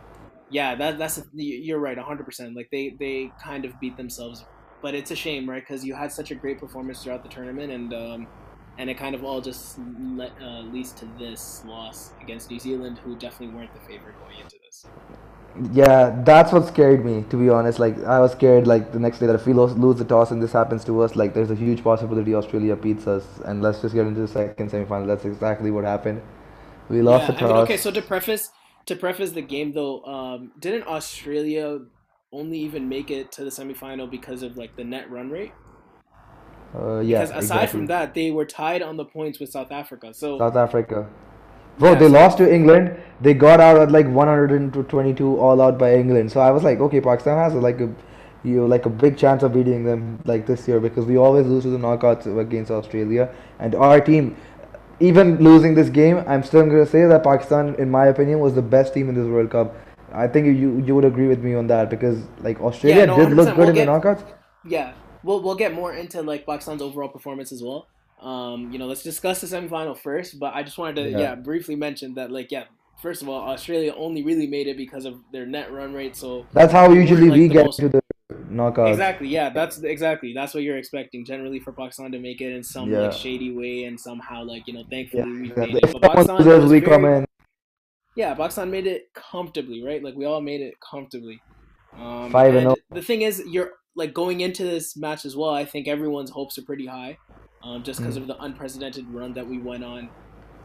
yeah, 0.50 0.75
that 0.75 0.98
that's 1.00 1.19
you- 1.33 1.57
you're 1.57 1.80
right, 1.80 1.98
100. 1.98 2.25
percent 2.25 2.56
Like 2.56 2.69
they 2.71 2.95
they 3.00 3.36
kind 3.44 3.66
of 3.66 3.80
beat 3.80 3.98
themselves, 3.98 4.45
but 4.81 4.95
it's 4.95 5.11
a 5.11 5.15
shame, 5.15 5.49
right? 5.49 5.61
Because 5.61 5.85
you 5.85 5.93
had 5.93 6.11
such 6.11 6.31
a 6.31 6.35
great 6.35 6.59
performance 6.59 7.03
throughout 7.03 7.23
the 7.23 7.29
tournament, 7.29 7.71
and 7.71 7.93
um, 7.93 8.27
and 8.77 8.89
it 8.89 8.97
kind 8.97 9.15
of 9.15 9.23
all 9.23 9.41
just 9.41 9.77
uh, 9.77 10.61
leads 10.71 10.91
to 10.93 11.05
this 11.17 11.63
loss 11.65 12.11
against 12.21 12.49
New 12.49 12.59
Zealand, 12.59 12.99
who 12.99 13.15
definitely 13.17 13.55
weren't 13.55 13.73
the 13.73 13.81
favorite 13.81 14.15
going 14.19 14.39
into 14.39 14.55
this. 14.65 14.85
Yeah, 15.73 16.21
that's 16.23 16.53
what 16.53 16.67
scared 16.67 17.03
me, 17.03 17.25
to 17.29 17.35
be 17.35 17.49
honest. 17.49 17.79
Like, 17.79 18.01
I 18.03 18.19
was 18.19 18.31
scared, 18.31 18.67
like, 18.67 18.93
the 18.93 18.99
next 18.99 19.17
day 19.19 19.25
that 19.25 19.35
if 19.35 19.45
we 19.45 19.51
lose, 19.51 19.75
lose 19.75 19.97
the 19.97 20.05
toss 20.05 20.31
and 20.31 20.41
this 20.41 20.53
happens 20.53 20.85
to 20.85 21.01
us, 21.01 21.15
like, 21.15 21.33
there's 21.33 21.49
a 21.49 21.55
huge 21.55 21.83
possibility 21.83 22.35
Australia 22.35 22.75
beats 22.75 23.07
us. 23.07 23.25
And 23.43 23.61
let's 23.61 23.81
just 23.81 23.95
get 23.95 24.05
into 24.05 24.21
the 24.21 24.27
second 24.27 24.69
semifinal. 24.71 25.07
That's 25.07 25.25
exactly 25.25 25.71
what 25.71 25.83
happened. 25.83 26.21
We 26.87 27.01
lost 27.01 27.27
the 27.27 27.33
Yeah, 27.33 27.45
I 27.45 27.47
mean, 27.47 27.57
okay. 27.63 27.77
So 27.77 27.91
to 27.91 28.01
preface 28.01 28.51
to 28.85 28.95
preface 28.95 29.31
the 29.31 29.41
game 29.41 29.73
though, 29.73 30.03
um, 30.05 30.51
didn't 30.59 30.87
Australia 30.87 31.79
only 32.31 32.59
even 32.59 32.87
make 32.87 33.09
it 33.09 33.31
to 33.33 33.43
the 33.43 33.49
semifinal 33.49 34.09
because 34.09 34.43
of 34.43 34.57
like 34.57 34.75
the 34.75 34.83
net 34.83 35.09
run 35.09 35.29
rate? 35.29 35.51
Uh, 36.75 36.99
yeah, 36.99 37.21
Because 37.25 37.45
aside 37.45 37.69
from 37.69 37.87
that, 37.87 38.13
they 38.13 38.29
were 38.29 38.45
tied 38.45 38.81
on 38.81 38.95
the 38.95 39.05
points 39.05 39.39
with 39.39 39.49
South 39.49 39.71
Africa. 39.71 40.13
So 40.13 40.37
South 40.37 40.55
Africa. 40.55 41.09
Bro, 41.79 41.93
yeah, 41.93 41.99
they 41.99 42.07
so 42.07 42.11
lost 42.11 42.37
to 42.37 42.53
England. 42.53 42.95
They 43.21 43.33
got 43.33 43.59
out 43.59 43.77
at 43.77 43.91
like 43.91 44.05
122 44.07 45.39
all 45.39 45.61
out 45.61 45.79
by 45.79 45.95
England. 45.95 46.31
So 46.31 46.41
I 46.41 46.51
was 46.51 46.63
like, 46.63 46.79
okay, 46.79 47.01
Pakistan 47.01 47.37
has 47.37 47.53
like 47.53 47.79
a 47.79 47.89
you 48.43 48.55
know, 48.55 48.65
like 48.65 48.85
a 48.85 48.89
big 48.89 49.17
chance 49.17 49.43
of 49.43 49.53
beating 49.53 49.83
them 49.83 50.19
like 50.25 50.45
this 50.45 50.67
year 50.67 50.79
because 50.79 51.05
we 51.05 51.17
always 51.17 51.45
lose 51.45 51.63
to 51.63 51.69
the 51.69 51.77
knockouts 51.77 52.25
against 52.39 52.71
Australia. 52.71 53.33
And 53.59 53.75
our 53.75 53.99
team, 53.99 54.37
even 54.99 55.37
losing 55.43 55.75
this 55.75 55.89
game, 55.89 56.23
I'm 56.27 56.43
still 56.43 56.65
gonna 56.65 56.85
say 56.85 57.05
that 57.05 57.23
Pakistan, 57.23 57.75
in 57.75 57.89
my 57.89 58.07
opinion, 58.07 58.39
was 58.39 58.53
the 58.53 58.61
best 58.61 58.93
team 58.93 59.09
in 59.09 59.15
this 59.15 59.25
World 59.25 59.49
Cup. 59.49 59.75
I 60.13 60.27
think 60.27 60.47
you 60.47 60.81
you 60.85 60.95
would 60.95 61.06
agree 61.06 61.27
with 61.27 61.39
me 61.39 61.53
on 61.56 61.67
that 61.67 61.89
because 61.89 62.23
like 62.39 62.59
yeah, 62.59 62.65
Australia 62.65 63.06
no, 63.06 63.15
did 63.15 63.31
look 63.31 63.56
good 63.56 63.57
We'll 63.57 63.69
in 63.69 63.75
the 63.75 63.81
knockouts. 63.85 64.23
yeah, 64.65 64.94
we'll 65.23 65.41
we'll 65.41 65.56
get 65.56 65.73
more 65.73 65.94
into 65.94 66.21
like 66.21 66.45
Pakistan's 66.45 66.81
overall 66.81 67.09
performance 67.09 67.51
as 67.51 67.63
well. 67.63 67.88
Um, 68.21 68.71
you 68.71 68.79
know, 68.79 68.88
let's 68.88 69.03
discuss 69.03 69.41
the 69.41 69.47
semifinal 69.47 69.97
first. 69.97 70.39
But 70.39 70.53
I 70.56 70.63
just 70.63 70.77
wanted 70.77 71.03
to 71.03 71.09
Yeah, 71.09 71.19
yeah 71.19 71.35
briefly 71.35 71.75
mention 71.75 72.15
that 72.15 72.31
like 72.31 72.51
yeah, 72.51 72.65
first 73.01 73.21
of 73.21 73.29
all, 73.29 73.50
Australia 73.50 73.94
only 73.95 74.23
really 74.23 74.47
made 74.47 74.67
it 74.67 74.77
because 74.77 75.06
of 75.06 75.19
their 75.31 75.45
net 75.45 75.71
run 75.71 75.94
rate. 75.94 76.15
So 76.15 76.45
that's 76.53 76.73
how 76.73 76.91
usually 76.91 77.29
we 77.29 77.29
like 77.29 77.50
the 77.50 77.53
get 77.53 77.65
most 77.65 77.79
to 77.79 77.89
the 77.89 78.01
knockouts. 78.51 78.89
Exactly. 78.89 79.27
Yeah, 79.27 79.50
that's 79.50 79.81
exactly 79.83 80.33
that's 80.33 80.53
what 80.53 80.63
you're 80.63 80.77
expecting 80.77 81.25
generally 81.25 81.59
for 81.59 81.71
Pakistan 81.71 82.11
to 82.11 82.19
make 82.19 82.41
it 82.41 82.51
in 82.51 82.63
some 82.63 82.91
like 82.91 83.13
shady 83.13 83.51
way, 83.51 83.83
and 83.85 84.00
somehow 84.00 84.44
like 84.44 84.67
you 84.67 84.73
know, 84.73 84.83
yeah, 85.13 85.23
thankfully 85.29 85.31
we've 85.31 85.51
exactly. 85.51 85.73
made 85.73 85.83
it. 85.83 85.94
But 85.94 86.01
Pakistan 86.01 86.69
we 86.69 86.81
come 86.81 87.06
in 87.06 87.25
yeah, 88.19 88.36
Pakistan 88.36 88.71
made 88.71 88.88
it 88.88 89.13
comfortably, 89.16 89.83
right? 89.83 90.04
Like 90.04 90.16
we 90.16 90.25
all 90.25 90.42
made 90.42 90.62
it 90.62 90.75
comfortably. 90.81 91.44
Um, 91.98 92.44
five 92.44 92.56
and 92.56 92.76
and 92.76 92.76
the 92.92 93.02
thing 93.04 93.23
is, 93.23 93.44
you're 93.47 93.73
like 93.95 94.14
going 94.14 94.42
into 94.42 94.64
this 94.66 94.97
match 94.97 95.26
as 95.26 95.35
well. 95.38 95.52
I 95.52 95.66
think 95.66 95.88
everyone's 95.88 96.31
hopes 96.31 96.57
are 96.59 96.64
pretty 96.64 96.88
high, 96.88 97.19
um, 97.64 97.83
just 97.83 98.02
because 98.02 98.16
Mm, 98.16 98.18
of 98.18 98.28
the 98.28 98.38
unprecedented 98.40 99.07
run 99.09 99.33
that 99.35 99.47
we 99.47 99.61
went 99.61 99.83
on. 99.85 100.11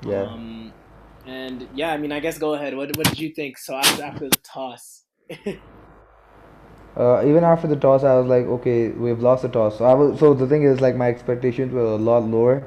yeah. 0.07 0.29
Um, 0.35 0.75
and 1.27 1.69
yeah, 1.73 1.93
I 1.93 1.99
mean, 1.99 2.13
I 2.13 2.21
guess 2.21 2.39
go 2.39 2.55
ahead. 2.55 2.77
What 2.77 2.97
what 2.97 3.09
did 3.09 3.21
you 3.21 3.35
think? 3.35 3.59
So 3.59 3.77
after 3.77 4.03
after 4.03 4.31
the 4.31 4.39
toss, 4.45 5.05
Uh, 6.97 7.25
even 7.27 7.43
after 7.43 7.67
the 7.67 7.77
toss, 7.77 8.05
I 8.05 8.15
was 8.19 8.27
like, 8.29 8.47
okay, 8.47 8.89
we've 8.91 9.21
lost 9.21 9.43
the 9.43 9.49
toss. 9.49 9.79
So 9.79 9.85
I 9.85 9.95
was, 9.95 10.19
so 10.21 10.33
the 10.33 10.47
thing 10.47 10.63
is, 10.63 10.81
like, 10.81 10.95
my 10.95 11.09
expectations 11.09 11.73
were 11.73 11.81
a 11.85 11.97
lot 11.97 12.23
lower 12.25 12.63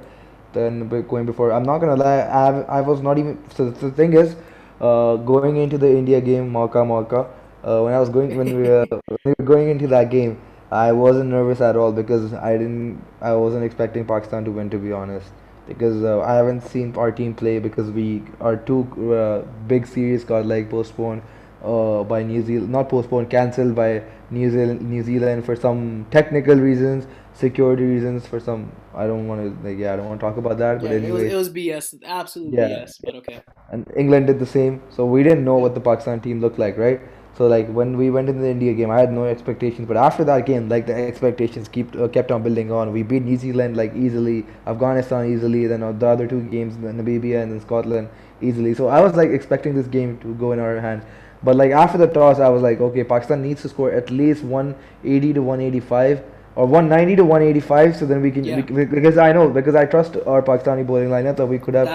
than 0.54 0.90
going 1.08 1.26
before. 1.26 1.52
I'm 1.54 1.64
not 1.64 1.80
gonna 1.80 1.96
lie, 1.96 2.20
I 2.20 2.62
I 2.80 2.82
was 2.82 3.02
not 3.02 3.18
even. 3.18 3.38
So 3.52 3.70
the 3.70 3.92
thing 3.92 4.14
is, 4.14 4.36
going 4.80 5.58
into 5.58 5.78
the 5.78 5.90
India 5.90 6.22
game, 6.22 6.52
Mauka 6.52 6.84
Mauka, 6.86 7.30
uh, 7.64 7.82
when 7.84 7.94
I 7.94 8.00
was 8.00 8.10
going 8.10 8.38
when 8.38 8.56
we 8.56 8.68
were, 8.68 8.86
when 9.08 9.18
we 9.26 9.34
were 9.38 9.46
going 9.46 9.70
into 9.70 9.88
that 9.88 10.10
game, 10.10 10.40
I 10.72 10.92
wasn't 10.92 11.30
nervous 11.30 11.62
at 11.62 11.76
all 11.76 11.92
because 11.92 12.34
I 12.34 12.54
didn't, 12.58 13.02
I 13.22 13.34
wasn't 13.34 13.64
expecting 13.64 14.06
Pakistan 14.06 14.46
to 14.46 14.52
win, 14.52 14.70
to 14.70 14.78
be 14.78 14.92
honest. 14.92 15.28
Because 15.68 16.02
uh, 16.04 16.22
I 16.22 16.36
haven't 16.36 16.62
seen 16.62 16.96
our 16.96 17.12
team 17.12 17.34
play 17.34 17.60
because 17.60 17.92
we 17.92 18.24
our 18.40 18.56
two 18.56 18.84
uh, 19.14 19.42
big 19.68 19.86
series 19.86 20.24
got 20.24 20.46
like 20.46 20.70
postponed 20.70 21.22
uh, 21.68 22.04
by 22.04 22.24
New 22.24 22.42
Zealand, 22.42 22.72
not 22.72 22.90
postponed, 22.90 23.30
cancelled 23.30 23.76
by 23.76 24.04
New 24.32 24.50
Zealand, 24.50 24.82
New 24.82 25.04
Zealand 25.04 25.46
for 25.46 25.56
some 25.56 26.06
technical 26.12 26.56
reasons, 26.56 27.08
security 27.34 27.84
reasons, 27.84 28.26
for 28.26 28.40
some. 28.40 28.72
I 28.96 29.06
don't 29.06 29.28
want 29.28 29.42
to 29.42 29.68
like 29.68 29.78
yeah, 29.78 29.94
I 29.94 29.98
don't 29.98 30.08
want 30.10 30.20
to 30.20 30.26
talk 30.26 30.38
about 30.38 30.58
that. 30.60 30.82
But 30.82 30.92
yeah, 30.92 30.98
it 30.98 31.12
was 31.12 31.24
anyway, 31.24 31.34
it 31.34 31.36
was 31.36 31.50
BS, 31.50 32.04
absolutely 32.04 32.58
yeah, 32.58 32.70
BS. 32.70 32.92
But 33.04 33.16
okay. 33.16 33.42
and 33.72 33.92
England 33.96 34.28
did 34.28 34.40
the 34.40 34.46
same. 34.46 34.82
So 34.90 35.06
we 35.06 35.24
didn't 35.24 35.44
know 35.44 35.58
what 35.58 35.76
the 35.76 35.82
Pakistan 35.82 36.22
team 36.22 36.42
looked 36.42 36.60
like, 36.60 36.78
right? 36.78 37.02
So 37.38 37.46
like 37.46 37.72
when 37.72 37.98
we 37.98 38.10
went 38.10 38.30
into 38.30 38.42
the 38.42 38.50
India 38.50 38.74
game, 38.74 38.90
I 38.90 39.00
had 39.00 39.12
no 39.14 39.26
expectations. 39.26 39.88
But 39.88 39.98
after 39.98 40.24
that 40.24 40.48
game, 40.48 40.70
like 40.70 40.88
the 40.88 40.96
expectations 40.96 41.68
kept 41.68 41.96
uh, 41.96 42.08
kept 42.08 42.32
on 42.32 42.42
building 42.42 42.72
on. 42.72 42.92
We 42.92 43.04
beat 43.04 43.24
New 43.24 43.38
Zealand 43.38 43.78
like 43.78 43.94
easily, 43.96 44.46
Afghanistan 44.66 45.32
easily, 45.32 45.68
then 45.68 45.84
uh, 45.84 45.92
the 45.92 46.08
other 46.08 46.28
two 46.28 46.42
games, 46.56 46.78
Namibia 46.78 47.44
and 47.44 47.52
then 47.52 47.62
Scotland 47.62 48.10
easily. 48.42 48.74
So 48.74 48.88
I 48.88 49.02
was 49.02 49.16
like 49.16 49.30
expecting 49.30 49.76
this 49.76 49.86
game 49.86 50.18
to 50.20 50.34
go 50.36 50.52
in 50.52 50.60
our 50.60 50.80
hands. 50.80 51.04
But 51.44 51.56
like 51.56 51.72
after 51.72 51.98
the 51.98 52.08
toss, 52.08 52.40
I 52.40 52.50
was 52.50 52.62
like, 52.62 52.80
okay, 52.82 53.04
Pakistan 53.04 53.42
needs 53.42 53.62
to 53.62 53.70
score 53.70 53.92
at 53.92 54.10
least 54.10 54.44
180 54.44 55.34
to 55.34 55.42
185 55.42 56.24
or 56.56 56.66
190 56.66 57.16
to 57.18 57.24
185, 57.26 57.96
so 57.96 58.06
then 58.06 58.22
we 58.22 58.32
can 58.32 58.44
Yeah, 58.44 58.62
we- 58.72 58.86
because 58.86 59.18
I 59.18 59.32
know 59.32 59.50
because 59.50 59.76
I 59.76 59.86
trust 59.86 60.18
our 60.26 60.42
Pakistani 60.42 60.86
bowling 60.86 61.10
lineup 61.10 61.36
that 61.38 61.46
we 61.46 61.60
could 61.60 61.76
have 61.76 61.88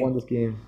won 0.00 0.14
this 0.14 0.24
game. 0.24 0.58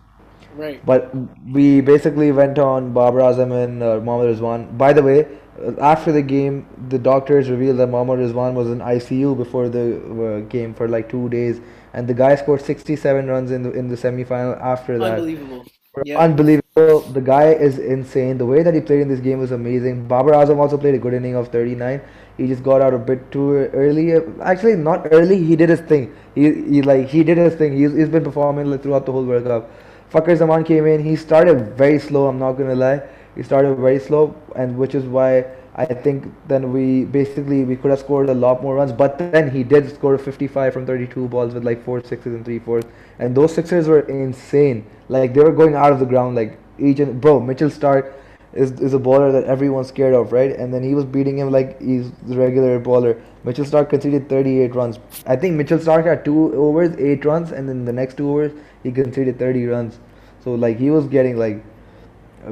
Right. 0.57 0.85
But 0.85 1.11
we 1.53 1.81
basically 1.81 2.33
went 2.33 2.59
on 2.59 2.93
Babar 2.93 3.21
Azam 3.33 3.53
and 3.65 3.83
uh, 3.83 4.01
Mohammad 4.01 4.37
Rizwan. 4.37 4.77
By 4.77 4.93
the 4.93 5.03
way, 5.03 5.27
uh, 5.65 5.73
after 5.81 6.11
the 6.13 6.23
game, 6.23 6.67
the 6.89 6.99
doctors 6.99 7.49
revealed 7.49 7.79
that 7.79 7.87
Mohammad 7.89 8.19
Rizwan 8.19 8.55
was 8.55 8.69
in 8.69 8.81
ICU 8.81 9.37
before 9.37 9.69
the 9.69 9.85
uh, 9.97 10.41
game 10.49 10.75
for 10.75 10.89
like 10.89 11.09
two 11.09 11.29
days, 11.29 11.61
and 11.95 12.09
the 12.09 12.15
guy 12.15 12.35
scored 12.35 12.61
67 12.61 13.27
runs 13.29 13.51
in 13.53 13.63
the 13.63 13.71
in 13.73 13.89
the 13.89 13.97
semi-final 13.97 14.55
after 14.57 14.99
that. 14.99 15.13
Unbelievable. 15.19 15.65
Yeah. 16.05 16.19
Unbelievable. 16.19 17.01
The 17.01 17.21
guy 17.21 17.53
is 17.53 17.79
insane. 17.79 18.39
The 18.39 18.47
way 18.47 18.63
that 18.63 18.75
he 18.75 18.81
played 18.81 19.01
in 19.01 19.09
this 19.09 19.21
game 19.21 19.39
was 19.39 19.53
amazing. 19.53 20.07
Babar 20.07 20.33
Azam 20.33 20.59
also 20.59 20.77
played 20.77 20.95
a 20.95 20.99
good 20.99 21.15
inning 21.15 21.35
of 21.35 21.49
39. 21.49 22.01
He 22.37 22.47
just 22.47 22.63
got 22.63 22.81
out 22.81 22.95
a 22.95 22.99
bit 22.99 23.31
too 23.33 23.53
early. 23.85 24.15
Actually, 24.43 24.77
not 24.77 25.09
early. 25.11 25.43
He 25.43 25.57
did 25.57 25.69
his 25.69 25.81
thing. 25.81 26.15
He, 26.35 26.53
he 26.75 26.83
like 26.83 27.09
he 27.09 27.25
did 27.25 27.39
his 27.39 27.55
thing. 27.55 27.77
He's, 27.77 27.93
he's 27.95 28.09
been 28.09 28.25
performing 28.25 28.71
like, 28.71 28.83
throughout 28.83 29.07
the 29.07 29.13
whole 29.13 29.25
World 29.25 29.45
Cup. 29.45 29.71
Fakhar 30.13 30.37
Zaman 30.37 30.65
came 30.65 30.87
in. 30.87 31.05
He 31.05 31.17
started 31.17 31.77
very 31.77 31.99
slow. 31.99 32.29
I'm 32.29 32.39
not 32.39 32.53
gonna 32.53 32.77
lie. 32.77 33.03
He 33.35 33.43
started 33.43 33.75
very 33.77 33.99
slow, 33.99 34.35
and 34.57 34.77
which 34.77 34.95
is 34.95 35.05
why 35.05 35.45
I 35.79 35.85
think 35.87 36.25
then 36.49 36.73
we 36.73 37.05
basically 37.05 37.63
we 37.65 37.77
could 37.77 37.93
have 37.93 38.01
scored 38.01 38.29
a 38.29 38.35
lot 38.35 38.63
more 38.63 38.75
runs. 38.75 38.93
But 38.93 39.17
then 39.17 39.49
he 39.49 39.63
did 39.63 39.95
score 39.95 40.19
55 40.19 40.73
from 40.73 40.85
32 40.87 41.29
balls 41.29 41.55
with 41.55 41.65
like 41.65 41.85
four 41.85 42.03
sixes 42.03 42.35
and 42.35 42.45
three 42.45 42.59
fours, 42.59 42.85
and 43.21 43.37
those 43.37 43.55
sixes 43.55 43.87
were 43.87 44.01
insane. 44.01 44.85
Like 45.09 45.35
they 45.35 45.41
were 45.41 45.53
going 45.53 45.77
out 45.77 45.93
of 45.93 46.01
the 46.01 46.05
ground. 46.07 46.35
Like 46.35 46.59
each 46.81 46.99
and 46.99 47.21
bro 47.21 47.39
Mitchell 47.39 47.71
Starc 47.71 48.13
is 48.55 48.73
is 48.81 48.93
a 48.93 48.99
bowler 48.99 49.31
that 49.31 49.45
everyone's 49.45 49.87
scared 49.89 50.15
of, 50.15 50.33
right? 50.33 50.51
And 50.51 50.75
then 50.75 50.83
he 50.83 50.97
was 50.97 51.05
beating 51.05 51.39
him 51.39 51.53
like 51.53 51.81
he's 51.81 52.11
regular 52.25 52.81
bowler. 52.81 53.23
Mitchell 53.45 53.65
Starc 53.65 53.89
conceded 53.91 54.29
38 54.29 54.75
runs. 54.75 54.99
I 55.27 55.37
think 55.37 55.55
Mitchell 55.55 55.79
Starc 55.79 56.07
had 56.07 56.25
two 56.25 56.53
overs, 56.55 56.97
eight 56.97 57.25
runs, 57.25 57.53
and 57.53 57.69
then 57.69 57.85
the 57.85 57.93
next 57.93 58.17
two 58.17 58.29
overs 58.31 58.53
he 58.83 58.91
conceded 58.91 59.39
30 59.39 59.67
runs. 59.67 60.01
So 60.43 60.55
like 60.55 60.79
he 60.79 60.91
was 60.91 61.07
getting 61.07 61.37
like, 61.37 61.63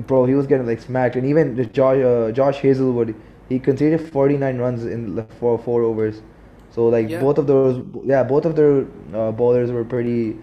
bro, 0.06 0.24
he 0.26 0.34
was 0.34 0.46
getting 0.46 0.66
like 0.66 0.80
smacked. 0.80 1.16
And 1.16 1.26
even 1.26 1.56
the 1.56 1.66
Josh 1.66 1.98
uh, 2.02 2.30
Josh 2.32 2.58
Hazlewood, 2.58 3.14
he 3.48 3.58
conceded 3.58 4.00
49 4.12 4.58
runs 4.58 4.84
in 4.84 5.14
the 5.14 5.24
four 5.24 5.58
four 5.58 5.82
overs. 5.82 6.22
So 6.70 6.88
like 6.88 7.08
Yeah. 7.08 7.20
both 7.20 7.38
of 7.38 7.46
those, 7.46 7.82
yeah, 8.04 8.22
both 8.22 8.44
of 8.44 8.56
their 8.56 8.86
uh, 9.14 9.32
bowlers 9.32 9.70
were 9.72 9.84
pretty 9.84 10.36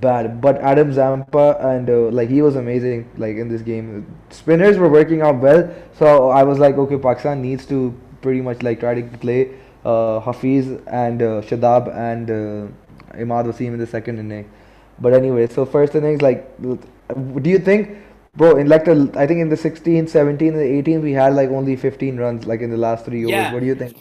bad. 0.00 0.40
But 0.40 0.58
Adam 0.60 0.92
Zampa 0.92 1.56
and 1.60 1.88
uh, 1.88 2.08
like 2.10 2.28
he 2.28 2.42
was 2.42 2.56
amazing 2.56 3.08
like 3.16 3.36
in 3.36 3.48
this 3.48 3.62
game. 3.62 4.06
Spinners 4.30 4.78
were 4.78 4.88
working 4.88 5.22
out 5.22 5.40
well, 5.40 5.70
so 5.98 6.30
I 6.30 6.42
was 6.42 6.58
like, 6.58 6.76
okay, 6.76 6.98
Pakistan 6.98 7.40
needs 7.42 7.66
to 7.66 7.94
pretty 8.22 8.40
much 8.40 8.62
like 8.62 8.80
try 8.80 8.94
to 9.00 9.18
play 9.18 9.50
uh, 9.84 10.20
Hafiz 10.20 10.68
and 10.86 11.22
uh, 11.22 11.40
Shadab 11.42 11.94
and 11.96 12.30
uh, 12.30 13.16
Imad 13.16 13.46
Wasim 13.46 13.68
in 13.68 13.78
the 13.78 13.86
second 13.86 14.18
inning. 14.18 14.50
But 14.98 15.14
anyway, 15.14 15.46
so 15.46 15.64
first 15.64 15.94
innings, 15.94 16.20
like, 16.20 16.44
do 16.60 17.50
you 17.50 17.58
think, 17.58 17.96
bro, 18.34 18.56
in 18.56 18.68
like 18.68 18.84
the, 18.84 19.10
I 19.16 19.26
think 19.26 19.40
in 19.40 19.48
the 19.48 19.56
16, 19.56 20.08
17, 20.08 20.48
and 20.48 20.58
the 20.58 20.64
18, 20.64 21.02
we 21.02 21.12
had 21.12 21.34
like 21.34 21.50
only 21.50 21.76
15 21.76 22.16
runs, 22.16 22.46
like 22.46 22.60
in 22.60 22.70
the 22.70 22.76
last 22.76 23.04
three 23.04 23.24
overs. 23.24 23.30
Yeah. 23.30 23.52
What 23.52 23.60
do 23.60 23.66
you 23.66 23.74
think? 23.74 23.96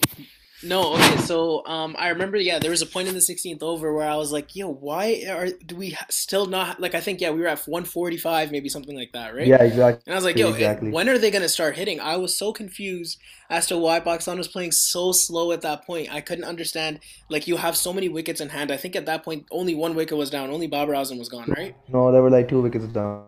No, 0.61 0.95
okay, 0.95 1.15
so 1.17 1.65
um, 1.65 1.95
I 1.97 2.09
remember, 2.09 2.35
yeah, 2.35 2.59
there 2.59 2.71
was 2.71 2.81
a 2.81 2.85
point 2.85 3.07
in 3.07 3.13
the 3.13 3.21
16th 3.21 3.63
over 3.63 3.93
where 3.93 4.07
I 4.07 4.17
was 4.17 4.33
like, 4.33 4.57
yo, 4.57 4.69
why 4.69 5.23
are 5.29 5.47
do 5.65 5.77
we 5.77 5.97
still 6.09 6.47
not 6.47 6.81
like 6.81 6.93
I 6.93 6.99
think 6.99 7.21
yeah, 7.21 7.31
we 7.31 7.39
were 7.39 7.47
at 7.47 7.59
145, 7.65 8.51
maybe 8.51 8.67
something 8.67 8.95
like 8.95 9.13
that, 9.13 9.33
right? 9.33 9.47
Yeah, 9.47 9.63
exactly. 9.63 10.03
And 10.05 10.13
I 10.13 10.17
was 10.17 10.25
like, 10.25 10.37
yo, 10.37 10.49
exactly. 10.49 10.91
when 10.91 11.07
are 11.07 11.17
they 11.17 11.31
gonna 11.31 11.47
start 11.47 11.77
hitting? 11.77 12.01
I 12.01 12.17
was 12.17 12.37
so 12.37 12.51
confused 12.51 13.19
as 13.49 13.67
to 13.67 13.77
why 13.77 14.01
Pakistan 14.01 14.37
was 14.37 14.49
playing 14.49 14.73
so 14.73 15.13
slow 15.13 15.53
at 15.53 15.61
that 15.61 15.85
point. 15.85 16.13
I 16.13 16.19
couldn't 16.19 16.43
understand. 16.43 16.99
Like, 17.29 17.47
you 17.47 17.55
have 17.57 17.77
so 17.77 17.93
many 17.93 18.09
wickets 18.09 18.41
in 18.41 18.49
hand. 18.49 18.69
I 18.69 18.77
think 18.77 18.97
at 18.97 19.05
that 19.05 19.23
point 19.23 19.45
only 19.51 19.75
one 19.75 19.95
wicket 19.95 20.17
was 20.17 20.29
down. 20.29 20.49
Only 20.49 20.67
Babar 20.67 20.93
Azam 20.93 21.19
was 21.19 21.29
gone, 21.29 21.49
right? 21.55 21.73
No, 21.87 22.11
there 22.11 22.21
were 22.21 22.29
like 22.29 22.49
two 22.49 22.61
wickets 22.61 22.85
down. 22.87 23.27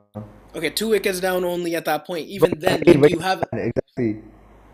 Okay, 0.56 0.70
two 0.70 0.90
wickets 0.90 1.20
down 1.20 1.44
only 1.46 1.76
at 1.76 1.86
that 1.86 2.06
point. 2.06 2.28
Even 2.28 2.60
then, 2.60 2.84
Eight 2.88 3.00
like, 3.00 3.12
you 3.12 3.20
have 3.20 3.44
exactly. 3.54 4.22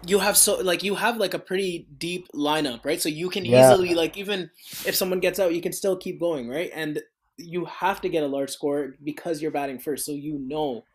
you 0.06 0.20
have 0.20 0.38
so 0.38 0.58
like 0.60 0.84
you 0.84 0.96
have 0.96 1.18
like 1.18 1.34
a 1.34 1.40
pretty 1.40 1.88
deep 1.98 2.28
lineup, 2.34 2.86
right? 2.86 3.02
So 3.02 3.10
you 3.10 3.30
can 3.30 3.46
Yeah. 3.46 3.76
easily 3.76 3.94
like 3.96 4.18
even 4.18 4.50
if 4.86 4.96
someone 4.96 5.20
gets 5.20 5.40
out, 5.40 5.54
you 5.54 5.62
can 5.62 5.74
still 5.74 5.98
keep 5.98 6.20
going, 6.20 6.48
right? 6.50 6.70
And 6.74 7.02
you 7.38 7.66
have 7.66 8.02
to 8.02 8.10
get 8.10 8.24
a 8.24 8.28
large 8.28 8.50
score 8.50 8.96
because 9.04 9.42
you're 9.42 9.52
batting 9.52 9.80
first, 9.80 10.06
so 10.06 10.12
you 10.14 10.40
know, 10.40 10.86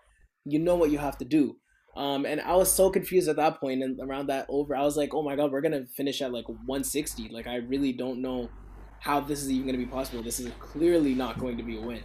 you 0.44 0.58
know 0.58 0.76
what 0.76 0.90
you 0.90 0.98
have 0.98 1.18
to 1.18 1.24
do. 1.24 1.56
Um, 1.96 2.24
and 2.24 2.40
I 2.40 2.56
was 2.56 2.72
so 2.72 2.90
confused 2.90 3.28
at 3.28 3.36
that 3.36 3.60
point 3.60 3.82
and 3.82 4.00
around 4.00 4.28
that 4.28 4.46
over, 4.48 4.74
I 4.74 4.82
was 4.82 4.96
like, 4.96 5.14
oh 5.14 5.22
my 5.22 5.36
god, 5.36 5.52
we're 5.52 5.60
gonna 5.60 5.86
finish 5.86 6.22
at 6.22 6.32
like 6.32 6.48
160. 6.48 7.28
Like 7.32 7.46
I 7.46 7.56
really 7.56 7.92
don't 7.92 8.22
know 8.22 8.52
how 9.00 9.20
this 9.20 9.42
is 9.42 9.50
even 9.50 9.66
gonna 9.66 9.78
be 9.78 9.86
possible. 9.86 10.22
This 10.22 10.40
is 10.40 10.52
clearly 10.58 11.14
not 11.14 11.38
going 11.38 11.58
to 11.58 11.62
be 11.64 11.76
a 11.76 11.82
win. 11.82 12.04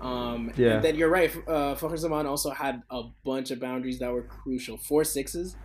Um, 0.00 0.52
Yeah. 0.56 0.74
and 0.74 0.84
then 0.84 0.96
you're 0.96 1.08
right. 1.08 1.30
Uh, 1.46 1.74
Fakhar 1.74 1.98
Zaman 1.98 2.26
also 2.26 2.50
had 2.50 2.82
a 2.90 3.02
bunch 3.24 3.50
of 3.50 3.60
boundaries 3.60 3.98
that 3.98 4.12
were 4.12 4.22
crucial. 4.22 4.76
Four 4.76 5.04
sixes. 5.04 5.56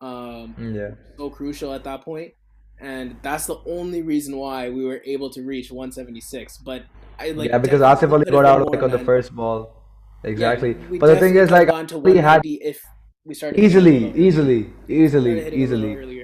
Um, 0.00 0.54
Yeah. 0.58 0.90
so 1.16 1.30
crucial 1.30 1.72
at 1.72 1.84
that 1.84 2.02
point, 2.02 2.32
and 2.80 3.16
that's 3.22 3.46
the 3.46 3.58
only 3.66 4.02
reason 4.02 4.36
why 4.36 4.70
we 4.70 4.84
were 4.84 5.00
able 5.04 5.30
to 5.30 5.42
reach 5.42 5.72
176. 5.72 6.58
But 6.58 6.84
I 7.18 7.30
like 7.30 7.48
yeah, 7.48 7.58
because 7.58 7.80
Asif 7.80 8.12
Ali 8.12 8.24
got 8.24 8.44
out 8.44 8.70
like 8.70 8.82
on 8.82 8.90
the 8.90 8.98
first 8.98 9.34
ball. 9.34 9.74
Exactly. 10.24 10.74
we 10.90 10.98
But 10.98 11.08
the 11.08 11.16
thing 11.16 11.36
is, 11.36 11.50
like, 11.50 11.68
we 12.02 12.16
had 12.16 12.42
if 12.44 12.82
we 13.24 13.34
started 13.34 13.60
easily, 13.60 14.12
easily, 14.16 14.70
easily, 14.88 15.54
easily. 15.54 16.17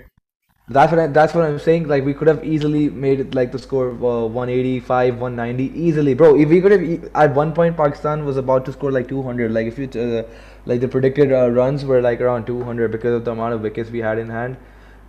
That's 0.66 0.90
what 0.90 0.98
I, 0.98 1.06
that's 1.08 1.34
what 1.34 1.44
I'm 1.44 1.58
saying. 1.58 1.88
Like 1.88 2.06
we 2.06 2.14
could 2.14 2.26
have 2.26 2.42
easily 2.42 2.88
made 2.88 3.20
it 3.20 3.34
like 3.34 3.52
the 3.52 3.58
score 3.58 3.90
uh, 3.90 4.26
185, 4.26 5.18
190 5.20 5.78
easily, 5.78 6.14
bro. 6.14 6.38
If 6.40 6.48
we 6.48 6.62
could 6.62 6.72
have 6.72 7.10
at 7.14 7.34
one 7.34 7.52
point 7.52 7.76
Pakistan 7.76 8.24
was 8.24 8.38
about 8.38 8.64
to 8.64 8.72
score 8.72 8.90
like 8.90 9.06
200. 9.06 9.52
Like 9.52 9.66
if 9.66 9.78
you 9.78 9.88
uh, 10.00 10.22
like 10.64 10.80
the 10.80 10.88
predicted 10.88 11.32
uh, 11.32 11.50
runs 11.50 11.84
were 11.84 12.00
like 12.00 12.22
around 12.22 12.46
200 12.46 12.90
because 12.90 13.12
of 13.12 13.26
the 13.26 13.32
amount 13.32 13.52
of 13.52 13.60
wickets 13.60 13.90
we 13.90 13.98
had 13.98 14.18
in 14.18 14.30
hand, 14.30 14.56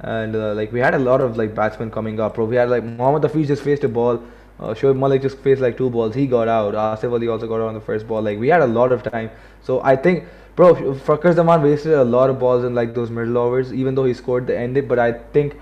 and 0.01 0.35
uh, 0.35 0.53
like 0.55 0.73
we 0.73 0.81
had 0.81 0.93
a 0.93 0.99
lot 0.99 1.21
of 1.21 1.37
like 1.37 1.55
batsmen 1.55 1.89
coming 1.89 2.19
up, 2.19 2.35
bro. 2.35 2.43
We 2.43 2.57
had 2.57 2.69
like 2.69 2.83
Mohammad 2.83 3.23
Hafiz 3.23 3.47
just 3.47 3.63
faced 3.63 3.85
a 3.85 3.87
ball. 3.87 4.21
Uh, 4.59 4.73
Shoaib 4.73 4.97
Malik 4.97 5.21
just 5.21 5.37
faced 5.37 5.61
like 5.61 5.77
two 5.77 5.89
balls. 5.89 6.15
He 6.15 6.27
got 6.27 6.49
out. 6.49 6.73
Asif 6.73 7.09
Ali 7.13 7.29
also 7.29 7.47
got 7.47 7.61
out 7.61 7.69
on 7.69 7.73
the 7.75 7.81
first 7.81 8.09
ball. 8.09 8.21
Like 8.21 8.37
we 8.37 8.49
had 8.49 8.61
a 8.61 8.67
lot 8.67 8.91
of 8.91 9.03
time. 9.03 9.31
So 9.61 9.81
I 9.83 9.95
think, 9.95 10.25
bro, 10.55 10.75
Fakhar 10.75 11.33
Zaman 11.35 11.61
wasted 11.61 11.93
a 11.93 12.03
lot 12.03 12.29
of 12.29 12.39
balls 12.39 12.63
in 12.63 12.75
like 12.75 12.93
those 12.93 13.09
middle 13.09 13.37
overs, 13.37 13.73
even 13.73 13.95
though 13.95 14.05
he 14.05 14.13
scored 14.13 14.47
the 14.47 14.57
ended. 14.57 14.87
But 14.87 14.99
I 14.99 15.11
think 15.13 15.59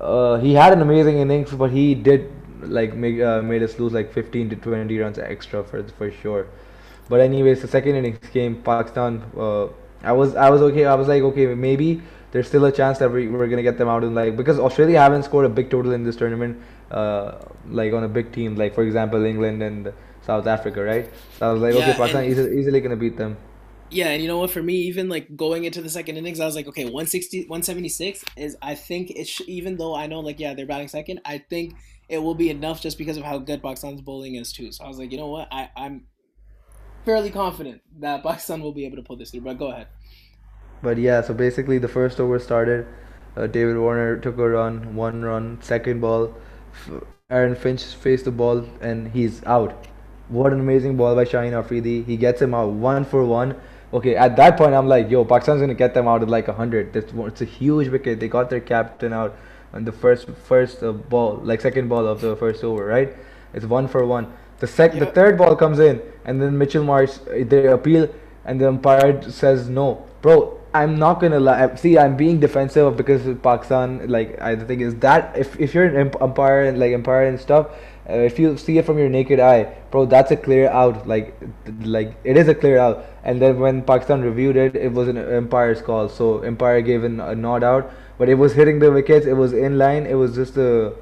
uh, 0.00 0.38
he 0.38 0.54
had 0.54 0.72
an 0.72 0.82
amazing 0.82 1.18
innings, 1.18 1.52
but 1.52 1.70
he 1.70 1.94
did 1.94 2.30
like 2.60 2.94
make 2.94 3.20
uh, 3.20 3.42
made 3.42 3.62
us 3.62 3.78
lose 3.78 3.92
like 3.92 4.12
15 4.12 4.50
to 4.50 4.56
20 4.56 4.98
runs 4.98 5.18
extra 5.18 5.62
for 5.62 5.82
for 5.82 6.10
sure. 6.10 6.46
But 7.08 7.20
anyways, 7.20 7.62
the 7.62 7.68
second 7.68 7.96
innings 7.96 8.18
came. 8.32 8.62
Pakistan. 8.62 9.22
Uh, 9.36 9.68
I 10.02 10.12
was 10.12 10.34
I 10.34 10.50
was 10.50 10.62
okay. 10.62 10.84
I 10.84 10.94
was 10.94 11.08
like 11.08 11.22
okay, 11.22 11.46
maybe 11.54 12.02
there's 12.32 12.48
still 12.48 12.64
a 12.64 12.72
chance 12.72 12.98
that 12.98 13.10
we, 13.10 13.28
we're 13.28 13.46
gonna 13.46 13.62
get 13.62 13.78
them 13.78 13.88
out 13.88 14.04
in 14.04 14.14
like 14.14 14.36
because 14.36 14.58
Australia 14.58 15.00
haven't 15.00 15.22
scored 15.22 15.46
a 15.46 15.48
big 15.48 15.70
total 15.70 15.92
in 15.92 16.04
this 16.04 16.16
tournament. 16.16 16.60
Uh, 16.90 17.38
like 17.70 17.92
on 17.92 18.04
a 18.04 18.08
big 18.08 18.30
team, 18.32 18.56
like 18.56 18.74
for 18.74 18.82
example 18.82 19.24
England 19.24 19.62
and 19.62 19.92
South 20.22 20.46
Africa, 20.46 20.82
right? 20.82 21.08
So 21.38 21.48
I 21.48 21.52
was 21.52 21.62
like, 21.62 21.74
okay, 21.74 21.92
Pakistan 21.92 22.24
easily, 22.24 22.58
easily 22.58 22.80
gonna 22.80 22.96
beat 22.96 23.16
them. 23.16 23.36
Yeah, 23.90 24.08
and 24.08 24.22
you 24.22 24.28
know 24.28 24.38
what? 24.38 24.50
For 24.50 24.62
me, 24.62 24.74
even 24.74 25.08
like 25.08 25.36
going 25.36 25.64
into 25.64 25.80
the 25.80 25.88
second 25.88 26.16
innings, 26.16 26.40
I 26.40 26.46
was 26.46 26.56
like, 26.56 26.66
okay, 26.66 26.84
160, 26.84 27.42
176 27.42 28.24
is, 28.36 28.56
I 28.60 28.74
think 28.74 29.10
it 29.10 29.26
sh- 29.28 29.42
even 29.46 29.76
though 29.76 29.94
I 29.94 30.06
know, 30.06 30.20
like, 30.20 30.40
yeah, 30.40 30.54
they're 30.54 30.66
batting 30.66 30.88
second, 30.88 31.20
I 31.24 31.38
think 31.38 31.74
it 32.08 32.18
will 32.18 32.34
be 32.34 32.50
enough 32.50 32.80
just 32.80 32.98
because 32.98 33.16
of 33.16 33.22
how 33.24 33.38
good 33.38 33.62
Pakistan's 33.62 34.00
bowling 34.00 34.34
is, 34.34 34.52
too. 34.52 34.72
So 34.72 34.84
I 34.84 34.88
was 34.88 34.98
like, 34.98 35.12
you 35.12 35.18
know 35.18 35.28
what? 35.28 35.48
I, 35.52 35.70
I'm 35.76 36.06
fairly 37.04 37.30
confident 37.30 37.82
that 38.00 38.22
Pakistan 38.22 38.62
will 38.62 38.72
be 38.72 38.86
able 38.86 38.96
to 38.96 39.02
pull 39.02 39.16
this 39.16 39.30
through, 39.30 39.42
but 39.42 39.58
go 39.58 39.70
ahead. 39.70 39.88
But 40.82 40.98
yeah, 40.98 41.20
so 41.22 41.34
basically 41.34 41.78
the 41.78 41.88
first 41.88 42.20
over 42.20 42.38
started. 42.38 42.86
Uh, 43.36 43.46
David 43.46 43.78
Warner 43.78 44.18
took 44.18 44.38
a 44.38 44.48
run, 44.48 44.94
one 44.94 45.22
run, 45.22 45.58
second 45.62 46.00
ball. 46.00 46.34
Aaron 47.30 47.54
Finch 47.54 47.82
faced 47.84 48.24
the 48.26 48.30
ball 48.30 48.66
and 48.80 49.08
he's 49.08 49.44
out. 49.44 49.86
What 50.28 50.52
an 50.52 50.60
amazing 50.60 50.96
ball 50.96 51.14
by 51.14 51.24
Shaheen 51.24 51.52
Afridi. 51.52 52.04
He 52.04 52.16
gets 52.16 52.40
him 52.40 52.54
out 52.54 52.70
one 52.70 53.04
for 53.04 53.24
one. 53.24 53.56
Okay, 53.94 54.16
at 54.16 54.34
that 54.36 54.56
point 54.56 54.74
I'm 54.74 54.88
like, 54.88 55.08
yo, 55.08 55.24
Pakistan's 55.24 55.60
gonna 55.60 55.72
get 55.72 55.94
them 55.94 56.08
out 56.08 56.20
at 56.20 56.28
like 56.28 56.48
hundred. 56.48 56.92
That's 56.92 57.12
it's 57.14 57.40
a 57.42 57.44
huge 57.44 57.88
wicket. 57.88 58.18
They 58.18 58.26
got 58.26 58.50
their 58.50 58.60
captain 58.60 59.12
out 59.12 59.36
on 59.72 59.84
the 59.84 59.92
first 59.92 60.28
first 60.48 60.82
uh, 60.82 60.90
ball, 60.90 61.36
like 61.44 61.60
second 61.60 61.88
ball 61.88 62.04
of 62.04 62.20
the 62.20 62.34
first 62.34 62.64
over, 62.64 62.84
right? 62.84 63.14
It's 63.54 63.64
one 63.64 63.86
for 63.86 64.04
one. 64.04 64.32
The 64.58 64.66
sec, 64.66 64.98
the 64.98 65.06
third 65.06 65.38
ball 65.38 65.54
comes 65.54 65.78
in, 65.78 66.02
and 66.24 66.42
then 66.42 66.58
Mitchell 66.58 66.82
Marsh 66.82 67.18
uh, 67.30 67.44
they 67.46 67.68
appeal, 67.68 68.12
and 68.44 68.60
the 68.60 68.68
umpire 68.68 69.22
says 69.30 69.68
no, 69.68 70.04
bro. 70.22 70.60
I'm 70.74 70.98
not 70.98 71.20
gonna 71.20 71.38
lie. 71.38 71.72
See, 71.76 71.96
I'm 71.96 72.16
being 72.16 72.40
defensive 72.40 72.96
because 72.96 73.22
Pakistan. 73.44 74.08
Like, 74.08 74.40
I 74.40 74.56
the 74.56 74.64
thing 74.64 74.80
is 74.80 74.96
that 74.96 75.36
if 75.36 75.58
if 75.60 75.72
you're 75.72 75.84
an 75.84 76.08
ump- 76.08 76.20
umpire 76.20 76.64
and 76.64 76.80
like 76.80 76.92
umpire 76.92 77.26
and 77.28 77.38
stuff, 77.38 77.68
uh, 78.08 78.12
if 78.14 78.38
you 78.38 78.56
see 78.58 78.76
it 78.76 78.84
from 78.84 78.98
your 78.98 79.08
naked 79.08 79.40
eye, 79.40 79.74
bro, 79.90 80.04
that's 80.04 80.30
a 80.30 80.36
clear 80.36 80.68
out. 80.68 81.06
Like, 81.06 81.34
like 81.80 82.14
it 82.22 82.36
is 82.36 82.48
a 82.48 82.54
clear 82.54 82.78
out. 82.78 83.06
And 83.22 83.40
then 83.40 83.58
when 83.58 83.82
Pakistan 83.82 84.20
reviewed 84.20 84.56
it, 84.56 84.76
it 84.76 84.92
was 84.92 85.08
an 85.08 85.16
umpire's 85.16 85.80
call. 85.80 86.08
So 86.08 86.44
umpire 86.46 86.82
gave 86.82 87.04
an, 87.04 87.20
a 87.20 87.34
nod 87.34 87.64
out, 87.64 87.90
but 88.18 88.28
it 88.28 88.34
was 88.34 88.52
hitting 88.52 88.78
the 88.78 88.92
wickets. 88.92 89.24
It 89.26 89.32
was 89.32 89.54
in 89.54 89.78
line. 89.78 90.06
It 90.06 90.14
was 90.14 90.34
just 90.34 90.56
a 90.58 90.92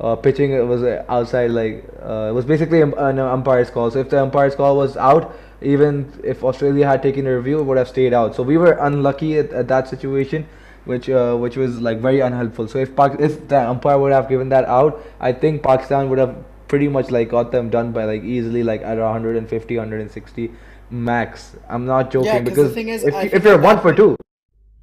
uh, 0.00 0.16
pitching. 0.16 0.52
It 0.52 0.66
was 0.66 0.82
uh, 0.82 1.04
outside. 1.08 1.52
Like 1.52 1.84
uh, 2.02 2.28
it 2.30 2.32
was 2.32 2.44
basically 2.44 2.80
an 2.80 3.18
umpire's 3.18 3.70
call. 3.70 3.90
So 3.92 4.00
if 4.00 4.10
the 4.10 4.20
umpire's 4.20 4.56
call 4.56 4.76
was 4.76 4.96
out, 4.96 5.36
even 5.60 6.12
if 6.24 6.42
Australia 6.42 6.86
had 6.86 7.02
taken 7.02 7.26
a 7.26 7.36
review, 7.36 7.62
would 7.62 7.78
have 7.78 7.88
stayed 7.88 8.12
out. 8.12 8.34
So 8.34 8.42
we 8.42 8.56
were 8.56 8.72
unlucky 8.72 9.38
at, 9.38 9.52
at 9.52 9.68
that 9.68 9.88
situation, 9.88 10.48
which 10.88 11.08
uh, 11.08 11.36
which 11.36 11.56
was 11.56 11.80
like 11.80 11.98
very 11.98 12.20
unhelpful. 12.20 12.68
So 12.68 12.78
if 12.78 12.94
Pak- 12.96 13.20
if 13.20 13.48
the 13.48 13.60
umpire 13.70 13.98
would 13.98 14.12
have 14.12 14.28
given 14.28 14.48
that 14.50 14.64
out, 14.64 15.00
I 15.20 15.32
think 15.32 15.62
Pakistan 15.62 16.08
would 16.10 16.18
have 16.18 16.36
pretty 16.68 16.88
much 16.88 17.10
like 17.10 17.28
got 17.30 17.52
them 17.52 17.70
done 17.70 17.92
by 17.92 18.04
like 18.04 18.22
easily 18.22 18.62
like 18.62 18.82
at 18.82 18.98
150, 18.98 19.76
160 19.76 20.50
max. 20.90 21.56
I'm 21.68 21.86
not 21.86 22.10
joking 22.10 22.26
Yeah, 22.26 22.40
because 22.40 22.68
the 22.68 22.74
thing 22.74 22.88
is, 22.88 23.04
if 23.04 23.14
I 23.14 23.22
if 23.24 23.44
you're 23.44 23.60
one 23.60 23.80
for 23.80 23.94
two, 23.94 24.16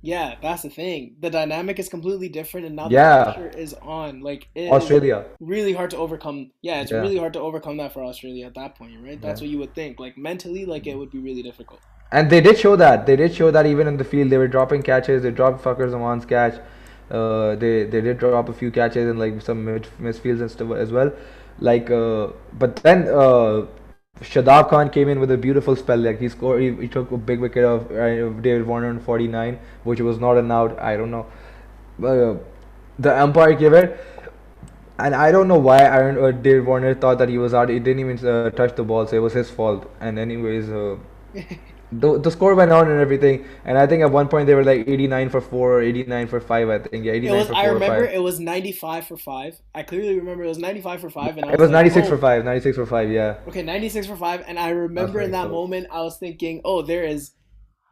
yeah, 0.05 0.35
that's 0.39 0.62
the 0.62 0.69
thing. 0.69 1.15
The 1.19 1.31
dynamic 1.31 1.79
is 1.79 1.89
completely 1.89 2.29
different, 2.29 2.67
and 2.67 2.75
now 2.75 2.88
the 2.89 2.93
yeah, 2.93 3.24
pressure 3.24 3.50
is 3.57 3.74
on. 3.81 4.21
Like 4.21 4.47
Australia, 4.55 5.25
really 5.39 5.74
hard 5.74 5.89
to 5.91 5.97
overcome. 5.97 6.51
Yeah, 6.62 6.81
it's 6.81 6.91
yeah, 6.91 7.00
really 7.00 7.17
hard 7.17 7.33
to 7.33 7.39
overcome 7.39 7.77
that 7.77 7.91
for 7.93 8.03
Australia 8.03 8.45
at 8.45 8.53
that 8.53 8.75
point, 8.75 9.03
right? 9.03 9.19
That's 9.19 9.41
yeah. 9.41 9.47
what 9.47 9.51
you 9.51 9.57
would 9.57 9.74
think. 9.74 10.00
Like 10.00 10.15
mentally, 10.15 10.65
like 10.65 10.85
it 10.85 10.95
would 10.95 11.09
be 11.09 11.17
really 11.17 11.41
difficult. 11.41 11.79
And 12.15 12.29
they 12.29 12.39
did 12.39 12.57
show 12.57 12.75
that. 12.77 13.05
They 13.05 13.15
did 13.17 13.36
show 13.36 13.51
that 13.51 13.65
even 13.65 13.88
in 13.88 13.98
the 13.98 14.05
field, 14.05 14.29
they 14.29 14.38
were 14.38 14.48
dropping 14.48 14.84
catches. 14.84 15.24
They 15.24 15.31
dropped 15.31 15.63
Fakhar 15.63 15.88
Zaman's 15.93 16.25
catch. 16.25 16.60
Uh, 17.12 17.55
they 17.63 17.72
they 17.95 18.01
did 18.05 18.19
drop 18.19 18.48
a 18.50 18.53
few 18.60 18.72
catches 18.77 19.10
and 19.10 19.19
like 19.19 19.41
some 19.48 19.65
misfields 20.00 20.45
and 20.45 20.50
stuff 20.53 20.72
as 20.86 20.93
well. 20.98 21.12
Like, 21.60 21.91
uh, 21.91 22.27
but 22.63 22.77
then 22.77 23.03
uh, 23.10 23.65
Shadab 24.22 24.69
Khan 24.69 24.89
came 24.89 25.10
in 25.10 25.19
with 25.19 25.31
a 25.31 25.38
beautiful 25.38 25.75
spell. 25.75 25.98
Like 26.07 26.22
he 26.22 26.29
scored, 26.29 26.62
he, 26.62 26.72
he 26.84 26.88
took 26.88 27.12
a 27.12 27.17
big 27.17 27.41
wicket 27.41 27.65
of 27.65 27.91
uh, 27.91 28.29
David 28.48 28.65
Warner 28.65 28.89
on 28.89 29.00
49, 29.00 29.60
which 29.84 30.00
was 30.00 30.17
not 30.17 30.38
an 30.38 30.51
out. 30.51 30.79
I 30.79 30.95
don't 30.95 31.12
know. 31.12 31.25
Uh, 32.13 32.38
the 32.98 33.19
umpire 33.25 33.53
gave 33.65 33.74
it, 33.74 34.00
and 35.00 35.13
I 35.13 35.31
don't 35.31 35.50
know 35.50 35.60
why 35.60 35.79
Aaron 35.79 36.24
uh, 36.24 36.31
David 36.31 36.65
Warner 36.65 36.95
thought 36.95 37.17
that 37.19 37.27
he 37.27 37.38
was 37.38 37.53
out. 37.53 37.69
He 37.69 37.79
didn't 37.79 38.00
even 38.07 38.25
uh, 38.25 38.50
touch 38.51 38.75
the 38.75 38.84
ball, 38.84 39.05
so 39.05 39.17
it 39.17 39.19
was 39.29 39.34
his 39.34 39.51
fault. 39.51 39.89
And 40.00 40.17
anyways, 40.17 40.69
uh, 40.69 40.98
the 41.92 42.20
the 42.20 42.32
score 42.32 42.56
went 42.56 42.72
on 42.72 42.89
and 42.89 43.00
everything, 43.00 43.46
and 43.63 43.77
I 43.77 43.88
think 43.88 44.01
at 44.04 44.12
one 44.12 44.27
point 44.27 44.48
they 44.48 44.56
were 44.56 44.63
like 44.63 44.88
89 44.88 45.30
for 45.30 45.42
four 45.42 45.74
or 45.80 45.82
89 45.82 46.27
for 46.27 46.39
five. 46.39 46.70
I 46.70 46.80
think 46.80 47.06
yeah, 47.06 47.13
It 47.22 47.34
89 47.34 47.38
was. 47.38 47.48
for 47.48 47.56
I 47.56 47.65
four 47.65 47.70
or 47.70 47.74
remember 47.74 48.06
it 48.06 48.22
was 48.22 48.39
ninety 48.39 48.72
five 48.72 49.06
for 49.08 49.18
five. 49.18 49.60
I 49.74 49.84
clearly 49.84 50.18
remember 50.20 50.44
it 50.44 50.48
was 50.48 50.58
ninety 50.58 50.82
five 50.82 51.01
for 51.01 51.10
five, 51.10 51.38
and 51.38 51.46
I 51.46 51.54
It 51.54 51.60
was 51.60 51.70
was 51.70 51.72
like, 51.72 51.86
96 51.86 52.08
for 52.10 52.15
oh, 52.15 52.18
five, 52.18 52.44
96 52.46 52.77
for 52.77 52.86
five. 52.86 53.10
Yeah, 53.12 53.38
okay, 53.48 53.62
ninety 53.63 53.89
six 53.89 54.08
for 54.08 54.15
five. 54.18 54.44
And 54.48 54.60
I 54.60 54.70
remember 54.70 55.22
in 55.22 55.32
that 55.32 55.50
close. 55.50 55.51
moment, 55.51 55.88
I 55.92 56.01
was 56.01 56.18
thinking, 56.18 56.62
oh, 56.65 56.82
there 56.82 57.04
is 57.04 57.32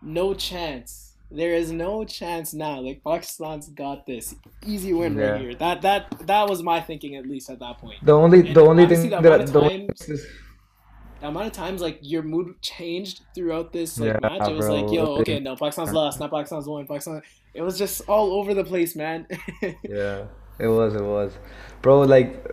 no 0.02 0.34
chance. 0.34 1.16
There 1.32 1.54
is 1.56 1.72
no 1.72 2.06
chance 2.06 2.54
now. 2.54 2.80
Like 2.82 3.04
Pakistan's 3.04 3.70
got 3.70 4.06
this 4.06 4.36
easy 4.66 4.94
win 4.94 5.16
right 5.18 5.36
here. 5.42 5.56
That 5.56 5.82
that 5.82 6.28
that 6.28 6.48
was 6.50 6.62
my 6.64 6.80
thinking 6.82 7.16
at 7.16 7.26
least 7.26 7.50
at 7.50 7.60
that 7.60 7.80
point. 7.80 8.00
The 8.04 8.14
only 8.14 8.42
And 8.42 8.56
the 8.56 8.62
only 8.62 8.86
thing 8.88 9.10
that 9.10 9.48
the 9.52 9.60
only 9.60 9.88
times 9.88 10.10
is 10.10 10.26
the 11.24 11.30
amount 11.30 11.48
of 11.48 11.54
times 11.54 11.82
like 11.82 12.00
your 12.02 12.22
mood 12.22 12.62
changed 12.62 13.22
throughout 13.34 13.72
this 13.72 13.98
like 13.98 14.14
yeah, 14.22 14.30
match, 14.30 14.50
it 14.50 14.56
was 14.56 14.68
like, 14.68 14.92
yo, 14.92 15.20
okay, 15.20 15.40
no, 15.40 15.56
Pakistan's 15.56 15.94
lost, 15.94 16.20
not 16.20 16.30
Pakistan's 16.30 16.68
won, 16.68 16.86
Pakistan. 16.86 17.22
It 17.54 17.62
was 17.62 17.78
just 17.78 18.02
all 18.10 18.34
over 18.34 18.54
the 18.54 18.66
place, 18.66 18.94
man. 18.94 19.26
Yeah, 19.84 20.26
it 20.60 20.68
was, 20.68 20.96
it 20.96 21.02
was. 21.02 21.32
Bro, 21.82 22.02
like, 22.02 22.46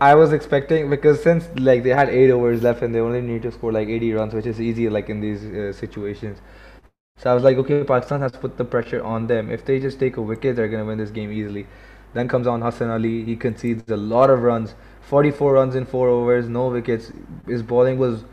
I 0.00 0.14
was 0.14 0.32
expecting, 0.32 0.88
because 0.88 1.22
since, 1.22 1.46
like, 1.58 1.82
they 1.82 1.90
had 1.90 2.08
eight 2.08 2.30
overs 2.30 2.62
left 2.62 2.80
and 2.82 2.94
they 2.94 3.00
only 3.00 3.20
need 3.20 3.42
to 3.42 3.52
score, 3.52 3.70
like, 3.70 3.88
80 3.88 4.12
runs, 4.14 4.34
which 4.34 4.46
is 4.46 4.60
easy, 4.60 4.88
like, 4.88 5.10
in 5.10 5.20
these 5.20 5.44
uh, 5.44 5.72
situations. 5.72 6.40
So 7.18 7.30
I 7.30 7.34
was 7.34 7.42
like, 7.42 7.58
okay, 7.58 7.84
Pakistan 7.84 8.20
has 8.22 8.32
put 8.32 8.56
the 8.56 8.64
pressure 8.64 9.02
on 9.04 9.26
them. 9.26 9.50
If 9.50 9.66
they 9.66 9.78
just 9.78 10.00
take 10.00 10.16
a 10.16 10.22
wicket, 10.22 10.56
they're 10.56 10.68
to 10.68 10.82
win 10.84 10.98
this 10.98 11.10
game 11.10 11.32
easily. 11.32 11.66
Then 12.14 12.28
comes 12.28 12.46
on 12.46 12.62
Hassan 12.62 12.88
Ali. 12.88 13.24
He 13.24 13.36
concedes 13.36 13.90
a 13.90 13.96
lot 13.96 14.30
of 14.30 14.42
runs. 14.42 14.74
44 15.06 15.52
runs 15.52 15.74
in 15.74 15.86
four 15.86 16.08
overs, 16.08 16.48
no 16.48 16.68
wickets. 16.68 17.12
His 17.46 17.62
bowling 17.62 17.98
was 17.98 18.24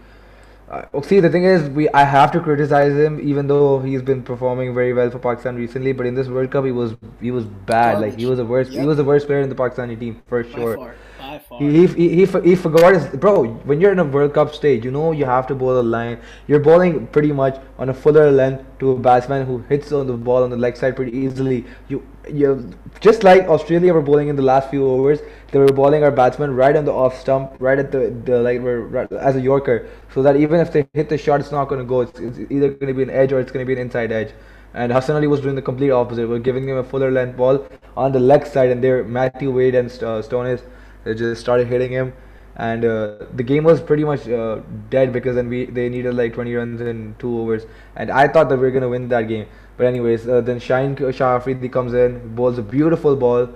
uh, 0.74 0.86
oh, 0.94 1.02
see, 1.02 1.20
the 1.20 1.30
thing 1.30 1.44
is, 1.44 1.70
we 1.70 1.88
I 1.90 2.04
have 2.04 2.32
to 2.32 2.40
criticize 2.40 2.94
him, 2.94 3.20
even 3.22 3.48
though 3.48 3.80
he's 3.80 4.02
been 4.02 4.24
performing 4.24 4.74
very 4.74 4.94
well 4.94 5.10
for 5.12 5.20
Pakistan 5.20 5.56
recently. 5.56 5.92
But 5.92 6.08
in 6.08 6.16
this 6.16 6.28
World 6.28 6.50
Cup, 6.52 6.66
he 6.66 6.72
was 6.72 6.96
he 7.22 7.32
was 7.32 7.46
bad. 7.46 8.00
Like 8.00 8.18
he 8.18 8.26
was 8.26 8.38
the 8.38 8.46
worst. 8.46 8.72
He 8.72 8.86
was 8.86 8.98
the 8.98 9.04
worst 9.04 9.28
player 9.28 9.42
in 9.42 9.50
the 9.50 9.56
Pakistani 9.56 10.00
team 10.00 10.22
for 10.26 10.44
By 10.44 10.52
sure. 10.52 10.76
far. 10.78 10.96
By 11.20 11.40
far. 11.40 11.60
He, 11.60 11.86
he, 11.86 11.88
he, 11.88 12.26
he, 12.26 12.42
he 12.50 12.56
forgot 12.56 12.96
his 12.96 13.06
bro. 13.26 13.44
When 13.72 13.82
you're 13.82 13.92
in 13.92 14.00
a 14.00 14.06
World 14.06 14.34
Cup 14.34 14.56
stage, 14.56 14.86
you 14.86 14.90
know 14.90 15.12
you 15.12 15.26
have 15.26 15.46
to 15.48 15.56
bowl 15.56 15.80
a 15.80 15.86
line. 15.98 16.20
You're 16.48 16.66
bowling 16.72 17.06
pretty 17.08 17.34
much 17.34 17.62
on 17.78 17.90
a 17.90 17.94
fuller 17.94 18.32
length 18.32 18.64
to 18.80 18.92
a 18.92 18.98
batsman 18.98 19.46
who 19.46 19.60
hits 19.70 19.92
on 19.92 20.08
the 20.08 20.14
ball 20.14 20.44
on 20.44 20.50
the 20.50 20.58
leg 20.58 20.78
side 20.78 20.96
pretty 20.96 21.16
easily. 21.16 21.66
You 21.90 22.02
you 22.28 22.72
just 23.00 23.24
like 23.24 23.44
Australia 23.44 23.94
were 23.94 24.02
bowling 24.02 24.30
in 24.30 24.38
the 24.38 24.50
last 24.54 24.70
few 24.72 24.88
overs. 24.88 25.20
They 25.54 25.60
were 25.60 25.68
bowling 25.68 26.04
our 26.04 26.12
batsman 26.12 26.56
right 26.56 26.76
on 26.76 26.84
the 26.84 26.92
off 26.92 27.18
stump, 27.20 27.54
right 27.60 27.80
at 27.80 27.92
the 27.92 28.10
the 28.26 28.40
like 28.42 28.60
we're 28.60 28.82
right, 28.82 29.12
as 29.14 29.36
a 29.36 29.42
Yorker, 29.42 29.88
so 30.14 30.24
that 30.24 30.36
even 30.36 30.60
if 30.60 30.74
they 30.74 30.88
hit 30.94 31.10
the 31.10 31.18
shot, 31.18 31.40
it's 31.40 31.52
not 31.52 31.70
going 31.70 31.80
to 31.80 31.86
go. 31.86 32.02
It's, 32.02 32.20
it's 32.20 32.40
either 32.52 32.70
going 32.70 32.88
to 32.88 32.94
be 32.94 33.04
an 33.04 33.12
edge 33.12 33.32
or 33.32 33.40
it's 33.40 33.52
going 33.52 33.66
to 33.66 33.68
be 33.68 33.80
an 33.80 33.86
inside 33.88 34.12
edge. 34.12 34.34
And 34.74 34.92
Hassan 34.92 35.16
Ali 35.16 35.28
was 35.28 35.42
doing 35.42 35.56
the 35.56 35.62
complete 35.62 35.92
opposite. 35.92 36.28
We're 36.28 36.40
giving 36.40 36.68
him 36.68 36.78
a 36.78 36.84
fuller 36.84 37.12
length 37.12 37.38
ball 37.38 37.68
on 37.96 38.12
the 38.12 38.20
leg 38.20 38.48
side, 38.48 38.72
and 38.72 38.84
there 38.84 39.04
Matthew 39.04 39.52
Wade 39.52 39.76
and 39.76 39.90
uh, 39.90 40.22
Stoinis 40.30 40.64
they 41.04 41.14
just 41.14 41.42
started 41.42 41.68
hitting 41.68 41.92
him, 41.92 42.14
and 42.56 42.86
uh, 42.86 43.26
the 43.36 43.44
game 43.44 43.64
was 43.64 43.82
pretty 43.82 44.04
much 44.04 44.28
uh, 44.28 44.62
dead 44.90 45.14
because 45.14 45.36
then 45.36 45.50
we 45.50 45.66
they 45.66 45.90
needed 45.90 46.16
like 46.16 46.34
20 46.34 46.56
runs 46.56 46.82
in 46.82 47.16
two 47.20 47.38
overs, 47.40 47.66
and 47.96 48.10
I 48.10 48.28
thought 48.28 48.50
that 48.50 48.58
we 48.58 48.64
were 48.64 48.72
gonna 48.72 48.90
win 48.90 49.08
that 49.10 49.28
game. 49.28 49.46
But 49.78 49.88
anyways, 49.88 50.28
uh, 50.28 50.42
then 50.42 50.60
Shaheen 50.60 51.14
Shah 51.14 51.36
Afridi 51.36 51.70
comes 51.70 51.94
in, 51.94 52.36
bowls 52.36 52.58
a 52.58 52.64
beautiful 52.64 53.16
ball, 53.16 53.50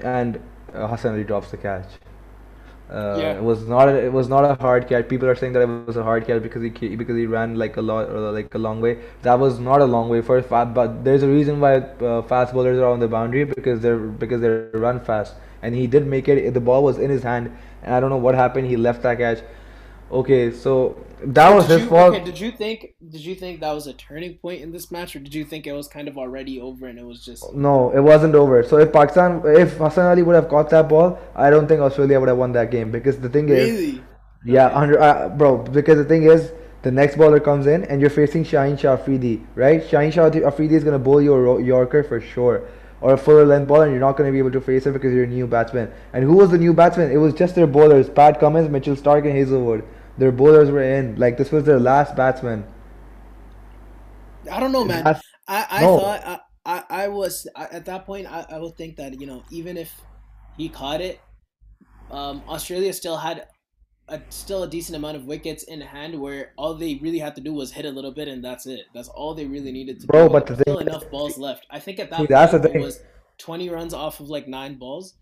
and 0.00 0.40
Hassan 0.72 1.14
Ali 1.14 1.24
drops 1.24 1.50
the 1.50 1.56
catch. 1.56 1.86
Uh, 2.90 3.16
Yeah. 3.20 3.36
it 3.36 3.42
was 3.42 3.68
not 3.68 3.88
a, 3.88 3.94
it 4.04 4.12
was 4.12 4.28
not 4.28 4.44
a 4.44 4.54
hard 4.60 4.88
catch. 4.88 5.08
People 5.08 5.28
are 5.28 5.36
saying 5.36 5.52
that 5.52 5.62
it 5.62 5.86
was 5.86 5.96
a 5.96 6.02
hard 6.02 6.26
catch 6.26 6.42
because 6.42 6.62
he 6.62 6.96
because 6.96 7.16
he 7.16 7.26
ran 7.26 7.54
like 7.56 7.76
a 7.76 7.82
lot 7.82 8.08
or 8.10 8.32
like 8.32 8.52
a 8.54 8.58
long 8.58 8.80
way. 8.80 8.98
That 9.22 9.38
was 9.38 9.60
not 9.60 9.80
a 9.80 9.84
long 9.84 10.08
way 10.08 10.22
for 10.22 10.42
fast. 10.42 10.74
But 10.74 11.04
there's 11.04 11.22
a 11.22 11.28
reason 11.28 11.60
why 11.60 11.76
uh, 11.76 12.22
fast 12.22 12.52
bowlers 12.52 12.78
are 12.80 12.90
on 12.90 12.98
the 12.98 13.06
boundary 13.08 13.44
because 13.44 13.80
they're 13.80 13.98
because 14.24 14.40
they 14.40 14.48
run 14.86 14.98
fast. 15.00 15.34
And 15.62 15.74
he 15.74 15.86
did 15.86 16.06
make 16.06 16.28
it. 16.28 16.52
The 16.52 16.60
ball 16.60 16.82
was 16.82 16.98
in 16.98 17.10
his 17.10 17.22
hand, 17.22 17.52
and 17.84 17.94
I 17.94 18.00
don't 18.00 18.10
know 18.10 18.16
what 18.26 18.34
happened. 18.34 18.66
He 18.66 18.76
left 18.76 19.02
that 19.02 19.18
catch. 19.18 19.42
Okay, 20.10 20.50
so 20.50 20.96
that 21.22 21.54
was 21.54 21.66
did 21.68 21.74
his 21.74 21.82
you 21.82 21.88
fault. 21.88 22.14
okay, 22.14 22.24
did 22.24 22.40
you 22.40 22.50
think 22.50 22.94
did 23.10 23.20
you 23.24 23.34
think 23.34 23.60
that 23.60 23.72
was 23.72 23.86
a 23.86 23.92
turning 23.92 24.34
point 24.38 24.60
in 24.62 24.72
this 24.72 24.90
match 24.90 25.14
or 25.14 25.20
did 25.20 25.34
you 25.34 25.44
think 25.44 25.66
it 25.66 25.72
was 25.72 25.86
kind 25.86 26.08
of 26.08 26.18
already 26.18 26.60
over 26.60 26.86
and 26.86 26.98
it 26.98 27.04
was 27.04 27.24
just 27.24 27.44
No, 27.54 27.90
it 27.92 28.00
wasn't 28.00 28.34
over. 28.34 28.62
So 28.64 28.78
if 28.78 28.92
Pakistan, 28.92 29.42
if 29.44 29.76
Hassan 29.76 30.06
Ali 30.06 30.22
would 30.22 30.34
have 30.34 30.48
caught 30.48 30.70
that 30.70 30.88
ball, 30.88 31.18
I 31.36 31.50
don't 31.50 31.68
think 31.68 31.80
Australia 31.80 32.18
would 32.18 32.28
have 32.28 32.38
won 32.38 32.52
that 32.52 32.70
game 32.72 32.90
because 32.90 33.18
the 33.18 33.28
thing 33.28 33.48
is. 33.50 33.70
really? 33.70 34.02
Yeah, 34.44 34.66
Okay. 34.68 34.74
under 34.74 35.00
uh, 35.00 35.28
bro, 35.28 35.58
because 35.58 35.98
the 35.98 36.04
thing 36.04 36.24
is, 36.24 36.52
the 36.82 36.90
next 36.90 37.16
bowler 37.16 37.38
comes 37.38 37.66
in 37.66 37.84
and 37.84 38.00
you're 38.00 38.08
facing 38.10 38.42
Shaheen 38.42 38.78
Shah 38.78 38.94
Afridi, 38.96 39.44
right? 39.54 39.82
Shaheen 39.82 40.12
Shah 40.12 40.26
Afridi 40.26 40.74
is 40.74 40.82
gonna 40.82 40.98
bowl 40.98 41.20
you 41.22 41.34
a 41.34 41.62
Yorker 41.62 42.02
for 42.02 42.20
sure, 42.22 42.62
or 43.02 43.12
a 43.12 43.18
fuller 43.18 43.44
length 43.44 43.68
ball, 43.68 43.82
and 43.82 43.92
you're 43.92 44.00
not 44.00 44.16
gonna 44.16 44.32
be 44.32 44.38
able 44.38 44.50
to 44.52 44.60
face 44.62 44.86
it 44.86 44.92
because 44.92 45.12
you're 45.12 45.24
a 45.24 45.34
new 45.38 45.46
batsman. 45.46 45.92
And 46.14 46.24
who 46.24 46.36
was 46.36 46.50
the 46.50 46.58
new 46.58 46.72
batsman? 46.72 47.12
It 47.12 47.18
was 47.18 47.34
just 47.34 47.54
their 47.54 47.66
bowlers: 47.66 48.08
Pat 48.08 48.40
Cummins, 48.40 48.70
Mitchell 48.70 48.96
Starc, 48.96 49.24
and 49.26 49.36
Hazlewood. 49.36 49.84
Their 50.18 50.32
bowlers 50.32 50.70
were 50.70 50.82
in. 50.82 51.16
Like 51.16 51.36
this 51.38 51.50
was 51.50 51.64
their 51.64 51.80
last 51.80 52.14
batsman. 52.16 52.64
I 54.50 54.60
don't 54.60 54.72
know, 54.72 54.84
man. 54.84 55.04
Last- 55.04 55.24
I, 55.48 55.66
I 55.70 55.80
No. 55.82 55.98
thought 55.98 56.22
I, 56.26 56.38
I, 56.64 56.84
I 57.04 57.08
was 57.08 57.46
I, 57.56 57.64
at 57.66 57.84
that 57.86 58.06
point 58.06 58.26
I, 58.26 58.46
I 58.50 58.58
would 58.58 58.76
think 58.76 58.96
that, 58.96 59.20
you 59.20 59.26
know, 59.26 59.42
even 59.50 59.76
if 59.76 59.92
he 60.56 60.68
caught 60.68 61.00
it, 61.00 61.20
um, 62.10 62.42
Australia 62.48 62.92
still 62.92 63.16
had 63.16 63.46
a, 64.08 64.20
still 64.30 64.62
a 64.62 64.68
decent 64.68 64.96
amount 64.96 65.16
of 65.16 65.24
wickets 65.24 65.62
in 65.64 65.80
hand 65.80 66.20
where 66.20 66.52
all 66.56 66.74
they 66.74 66.96
really 67.02 67.18
had 67.18 67.34
to 67.36 67.40
do 67.40 67.52
was 67.52 67.72
hit 67.72 67.84
a 67.84 67.90
little 67.90 68.12
bit 68.12 68.28
and 68.28 68.44
that's 68.44 68.66
it. 68.66 68.82
That's 68.94 69.08
all 69.08 69.34
they 69.34 69.46
really 69.46 69.72
needed 69.72 70.00
to 70.00 70.06
Bro, 70.06 70.28
do. 70.28 70.32
but 70.32 70.46
the 70.46 70.56
still 70.56 70.78
thing 70.78 70.88
enough 70.88 71.10
balls 71.10 71.38
left. 71.38 71.66
I 71.70 71.78
think 71.80 71.98
at 71.98 72.10
that 72.10 72.16
See, 72.20 72.26
point 72.28 72.30
that's 72.30 72.52
the 72.52 72.58
it 72.68 72.72
thing. 72.72 72.82
was 72.82 73.00
20 73.38 73.68
runs 73.70 73.94
off 73.94 74.20
of 74.20 74.28
like 74.28 74.46
nine 74.48 74.76
balls. 74.76 75.14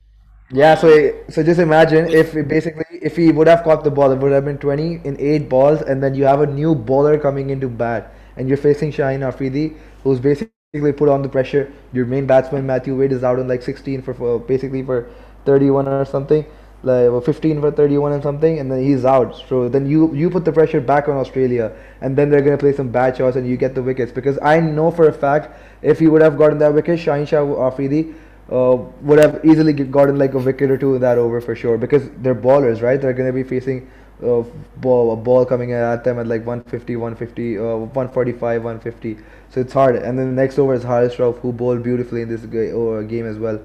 Yeah, 0.50 0.74
so 0.76 0.88
Um, 0.88 1.12
so 1.28 1.42
just 1.42 1.60
imagine 1.60 2.08
if 2.08 2.32
basically 2.48 2.84
if 3.02 3.16
he 3.16 3.32
would 3.32 3.46
have 3.48 3.62
caught 3.64 3.84
the 3.84 3.90
ball, 3.90 4.12
it 4.12 4.18
would 4.18 4.32
have 4.32 4.44
been 4.44 4.58
20 4.58 5.00
in 5.04 5.16
eight 5.20 5.48
balls, 5.48 5.82
and 5.82 6.02
then 6.02 6.14
you 6.14 6.24
have 6.24 6.40
a 6.40 6.46
new 6.46 6.74
bowler 6.74 7.18
coming 7.18 7.50
into 7.50 7.68
bat, 7.68 8.12
and 8.36 8.48
you're 8.48 8.56
facing 8.56 8.90
Shaheen 8.92 9.22
Afridi, 9.30 9.76
who's 10.04 10.20
basically 10.20 10.92
put 10.92 11.08
on 11.08 11.22
the 11.22 11.28
pressure. 11.28 11.70
Your 11.92 12.06
main 12.06 12.26
batsman 12.26 12.66
Matthew 12.66 12.96
Wade 12.98 13.12
is 13.12 13.24
out 13.24 13.38
on 13.38 13.46
like 13.48 13.62
16 13.62 14.00
for, 14.02 14.14
for 14.14 14.38
basically 14.38 14.82
for 14.82 15.10
31 15.44 15.86
or 15.86 16.04
something, 16.06 16.44
like 16.82 17.10
well, 17.10 17.20
15 17.20 17.60
for 17.60 17.70
31 17.70 18.12
and 18.12 18.22
something, 18.22 18.58
and 18.58 18.70
then 18.72 18.82
he's 18.82 19.04
out. 19.04 19.36
So 19.48 19.68
then 19.68 19.86
you 19.86 20.14
you 20.14 20.30
put 20.30 20.44
the 20.46 20.52
pressure 20.52 20.80
back 20.80 21.08
on 21.08 21.16
Australia, 21.16 21.72
and 22.00 22.16
then 22.16 22.30
they're 22.30 22.42
gonna 22.48 22.58
play 22.64 22.72
some 22.72 22.88
bad 22.88 23.16
shots, 23.18 23.36
and 23.36 23.46
you 23.46 23.58
get 23.58 23.74
the 23.74 23.82
wickets. 23.82 24.12
Because 24.12 24.38
I 24.40 24.60
know 24.60 24.90
for 24.90 25.08
a 25.08 25.12
fact 25.12 25.50
if 25.82 25.98
he 25.98 26.06
would 26.08 26.22
have 26.22 26.38
gotten 26.38 26.58
that 26.58 26.72
wicket, 26.72 26.98
Shaheen 27.00 27.28
Shah 27.28 27.44
Afridi 27.68 28.14
uh, 28.50 28.76
would 29.02 29.18
have 29.18 29.44
easily 29.44 29.72
gotten 29.72 30.18
like 30.18 30.34
a 30.34 30.38
wicket 30.38 30.70
or 30.70 30.78
two 30.78 30.94
in 30.94 31.00
that 31.00 31.18
over 31.18 31.40
for 31.40 31.54
sure 31.54 31.76
because 31.76 32.08
they're 32.18 32.34
ballers, 32.34 32.82
right? 32.82 33.00
They're 33.00 33.12
going 33.12 33.28
to 33.28 33.32
be 33.32 33.42
facing 33.42 33.90
uh, 34.22 34.42
ball, 34.78 35.12
a 35.12 35.16
ball 35.16 35.44
coming 35.44 35.72
at 35.72 36.04
them 36.04 36.18
at 36.18 36.26
like 36.26 36.46
150, 36.46 36.96
150, 36.96 37.58
uh, 37.58 37.62
145, 37.62 38.64
150. 38.64 39.22
So 39.50 39.60
it's 39.60 39.72
hard. 39.72 39.96
And 39.96 40.18
then 40.18 40.34
the 40.34 40.42
next 40.42 40.58
over 40.58 40.74
is 40.74 40.82
Haris 40.82 41.16
Rauf 41.16 41.38
who 41.40 41.52
bowled 41.52 41.82
beautifully 41.82 42.22
in 42.22 42.28
this 42.28 42.44
uh, 42.44 43.02
game 43.02 43.26
as 43.26 43.38
well. 43.38 43.62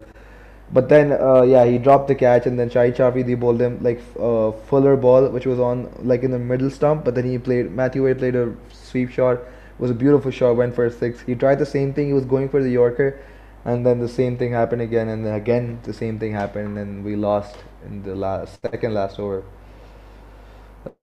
But 0.72 0.90
then, 0.90 1.12
uh, 1.12 1.44
yeah, 1.44 1.66
he 1.66 1.78
dropped 1.78 2.08
the 2.08 2.16
catch, 2.16 2.48
and 2.48 2.58
then 2.58 2.68
Shahid 2.70 2.96
Shafi 2.96 3.40
bowled 3.40 3.62
him 3.62 3.84
like 3.84 4.02
uh, 4.20 4.52
fuller 4.52 4.96
ball, 4.96 5.30
which 5.30 5.46
was 5.46 5.60
on 5.60 5.92
like 6.00 6.24
in 6.24 6.32
the 6.32 6.40
middle 6.40 6.72
stump. 6.72 7.06
But 7.06 7.14
then 7.14 7.26
he 7.26 7.38
played 7.38 7.72
Matthew 7.72 8.04
Wade 8.04 8.18
played 8.18 8.36
a 8.36 8.56
sweep 8.72 9.12
shot. 9.12 9.38
It 9.38 9.80
was 9.80 9.92
a 9.92 9.94
beautiful 9.94 10.32
shot, 10.32 10.56
went 10.56 10.74
for 10.74 10.86
a 10.86 10.92
six. 10.92 11.22
He 11.22 11.36
tried 11.36 11.60
the 11.60 11.66
same 11.66 11.94
thing. 11.94 12.08
He 12.08 12.14
was 12.14 12.26
going 12.26 12.50
for 12.50 12.64
the 12.64 12.72
Yorker, 12.72 13.20
and 13.66 13.86
then 13.86 14.00
the 14.00 14.08
same 14.10 14.38
thing 14.38 14.52
happened 14.52 14.82
again, 14.82 15.10
and 15.10 15.26
then 15.26 15.34
again 15.36 15.80
the 15.84 15.94
same 15.94 16.20
thing 16.20 16.34
happened, 16.34 16.78
and 16.78 17.04
we 17.04 17.16
lost 17.16 17.56
in 17.86 18.04
the 18.04 18.16
last 18.16 18.62
second 18.62 18.94
last 18.94 19.20
over. 19.20 19.44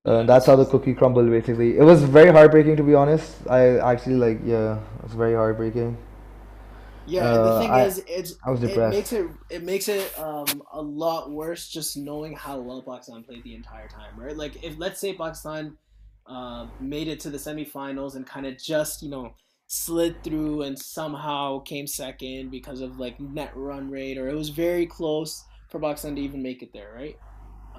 Uh, 0.04 0.22
that's 0.24 0.46
how 0.46 0.56
the 0.56 0.64
cookie 0.66 0.94
crumbled 0.94 1.28
basically. 1.30 1.76
It 1.78 1.82
was 1.82 2.02
very 2.02 2.30
heartbreaking 2.30 2.76
to 2.76 2.82
be 2.82 2.94
honest. 2.94 3.36
I 3.48 3.78
actually 3.78 4.16
like 4.16 4.40
yeah, 4.44 4.78
it 4.98 5.02
was 5.04 5.12
very 5.14 5.34
heartbreaking. 5.34 5.96
Yeah, 7.04 7.32
and 7.34 7.44
the 7.44 7.50
Uh, 7.50 7.52
thing 7.52 7.74
I 7.74 7.76
is, 7.76 8.02
it's 8.06 8.34
I 8.44 8.50
was 8.50 8.60
it 8.64 8.86
makes 8.88 9.12
it 9.12 9.26
it 9.48 9.62
makes 9.64 9.88
it 9.88 10.16
um 10.18 10.62
a 10.72 10.80
lot 10.82 11.30
worse 11.30 11.68
just 11.68 11.96
knowing 11.96 12.36
how 12.36 12.60
well 12.60 12.82
Pakistan 12.82 13.24
played 13.24 13.42
the 13.44 13.54
entire 13.54 13.88
time, 13.88 14.18
right? 14.18 14.36
Like 14.36 14.62
if 14.62 14.78
let's 14.78 15.00
say 15.00 15.14
Pakistan 15.16 15.76
uh, 16.26 16.66
made 16.78 17.08
it 17.08 17.20
to 17.20 17.30
the 17.30 17.38
semifinals 17.38 18.16
and 18.16 18.26
kind 18.26 18.46
of 18.46 18.58
just 18.58 19.02
you 19.02 19.10
know 19.10 19.34
slid 19.72 20.24
through 20.24 20.62
and 20.62 20.76
somehow 20.76 21.60
came 21.60 21.86
second 21.86 22.50
because 22.50 22.80
of 22.80 22.98
like 22.98 23.20
net 23.20 23.52
run 23.54 23.88
rate, 23.88 24.18
or 24.18 24.28
it 24.28 24.34
was 24.34 24.48
very 24.48 24.84
close 24.84 25.44
for 25.68 25.78
Pakistan 25.78 26.16
to 26.16 26.20
even 26.20 26.42
make 26.42 26.60
it 26.60 26.72
there, 26.72 26.90
right? 26.92 27.16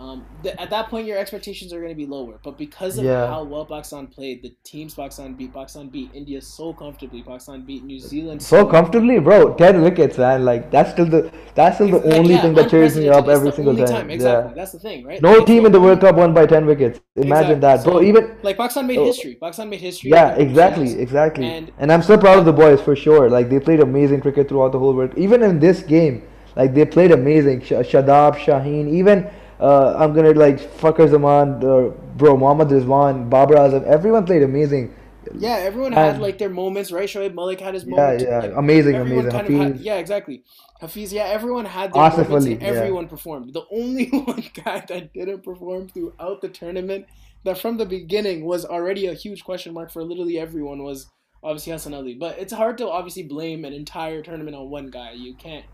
Um, 0.02 0.26
th- 0.42 0.56
at 0.58 0.70
that 0.72 0.90
point, 0.90 1.06
your 1.06 1.20
expectations 1.24 1.72
are 1.74 1.80
going 1.80 1.92
to 1.92 1.96
be 1.96 2.08
lower, 2.08 2.40
but 2.44 2.58
because 2.58 2.98
of 2.98 3.04
Yeah. 3.06 3.28
how 3.28 3.44
well 3.44 3.66
Pakistan 3.74 4.08
played, 4.08 4.42
the 4.42 4.52
teams 4.64 4.96
Pakistan 4.96 5.36
beat, 5.40 5.54
Pakistan 5.54 5.90
beat 5.90 6.10
India 6.22 6.42
so 6.42 6.74
comfortably. 6.74 7.22
Pakistan 7.22 7.62
beat 7.68 7.84
New 7.84 8.00
Zealand 8.00 8.42
So 8.42 8.66
comfortably, 8.66 9.20
bro. 9.20 9.54
Ten 9.54 9.84
wickets, 9.84 10.18
man. 10.18 10.44
Like 10.44 10.72
that's 10.72 10.90
still 10.96 11.06
the 11.16 11.22
that's 11.60 11.76
still 11.78 11.92
the 11.98 12.02
only 12.18 12.34
yeah, 12.34 12.42
thing 12.42 12.56
that 12.56 12.72
cheers 12.72 12.98
me 12.98 13.10
up 13.10 13.28
every 13.28 13.52
single 13.52 13.74
only 13.74 13.86
time. 13.94 14.10
Exactly. 14.10 14.50
Yeah. 14.50 14.56
That's 14.56 14.72
the 14.72 14.80
thing, 14.80 15.06
right? 15.06 15.22
No 15.22 15.34
Like, 15.38 15.46
team 15.46 15.68
in 15.68 15.72
the 15.72 15.80
World 15.86 16.02
Cup 16.02 16.16
won 16.16 16.34
by 16.34 16.46
ten 16.48 16.66
wickets. 16.66 17.00
Imagine 17.16 17.58
Exactly. 17.58 17.60
that, 17.68 17.84
bro. 17.84 17.94
So, 18.00 18.02
Even 18.02 18.32
Like 18.42 18.58
Pakistan 18.58 18.88
made 18.88 18.98
Oh. 18.98 19.06
history. 19.06 19.36
Pakistan 19.40 19.70
made 19.70 19.82
history. 19.82 20.10
yeah, 20.10 20.30
exactly, 20.48 20.90
exactly. 21.00 21.46
And- 21.46 21.72
And, 21.78 21.92
I'm 21.92 22.02
so 22.02 22.18
proud 22.18 22.40
of 22.40 22.46
the 22.46 22.54
boys 22.64 22.82
for 22.82 22.96
sure. 22.96 23.30
Like 23.30 23.50
they 23.52 23.60
played 23.60 23.82
amazing 23.82 24.22
cricket 24.22 24.50
throughout 24.50 24.72
the 24.72 24.80
whole 24.80 24.96
world. 24.96 25.14
Even 25.28 25.44
in 25.44 25.60
this 25.60 25.84
game, 25.84 26.24
like 26.56 26.74
they 26.74 26.86
played 26.86 27.12
amazing. 27.12 27.62
Sh- 27.62 27.86
Shadab, 27.92 28.34
Shaheen, 28.48 28.88
even 29.02 29.28
uh, 29.62 29.96
I'm 29.98 30.14
gonna 30.14 30.32
like 30.34 30.60
Fakhar 30.60 31.10
Zaman, 31.10 31.64
uh, 31.64 31.90
bro, 32.18 32.38
Mohammad 32.38 32.70
Rizwan, 32.70 33.30
Babar 33.30 33.58
Azam. 33.58 33.84
Everyone 33.86 34.26
played 34.26 34.44
amazing. 34.44 34.94
Yeah, 35.38 35.58
everyone 35.58 35.94
had 35.94 36.20
like 36.20 36.38
their 36.40 36.50
moments, 36.50 36.92
right? 36.92 37.08
Shoaib 37.08 37.34
Malik 37.36 37.60
had 37.62 37.74
his 37.76 37.86
Yeah, 37.86 37.90
moment. 37.96 38.22
yeah, 38.22 38.40
Like, 38.40 38.54
amazing, 38.56 38.96
amazing. 38.96 39.30
kind 39.30 39.48
of 39.48 39.54
had, 39.54 39.80
yeah, 39.80 39.98
exactly. 39.98 40.44
Hafiz, 40.80 41.14
yeah, 41.14 41.26
everyone 41.26 41.66
had 41.66 41.94
their 41.94 42.04
Asif 42.04 42.28
moments 42.28 42.46
Ali, 42.46 42.54
and 42.54 42.62
yeah. 42.62 42.68
everyone 42.68 43.08
performed. 43.08 43.54
The 43.54 43.64
only 43.72 44.10
one 44.12 44.44
guy 44.64 44.84
that 44.88 45.14
didn't 45.14 45.44
perform 45.44 45.88
throughout 45.90 46.42
the 46.42 46.50
tournament, 46.50 47.06
that 47.44 47.60
from 47.60 47.78
the 47.78 47.86
beginning 47.86 48.46
was 48.46 48.66
already 48.66 49.06
a 49.08 49.14
huge 49.14 49.44
question 49.44 49.74
mark 49.74 49.92
for 49.92 50.04
literally 50.04 50.40
everyone, 50.40 50.84
was 50.84 51.08
obviously 51.44 51.74
Hassan 51.74 51.94
Ali. 51.94 52.16
But 52.16 52.40
it's 52.40 52.54
hard 52.54 52.78
to 52.80 52.90
obviously 52.90 53.24
blame 53.24 53.64
an 53.64 53.74
entire 53.74 54.24
tournament 54.24 54.56
on 54.56 54.70
one 54.70 54.90
guy. 54.90 55.12
You 55.12 55.36
can't. 55.36 55.66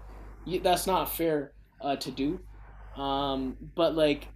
You, 0.45 0.59
that's 0.59 0.87
not 0.87 1.11
fair 1.15 1.53
uh, 1.81 1.95
to 1.97 2.11
do. 2.11 2.41
Um, 2.97 3.57
but 3.75 3.95
like 3.95 4.33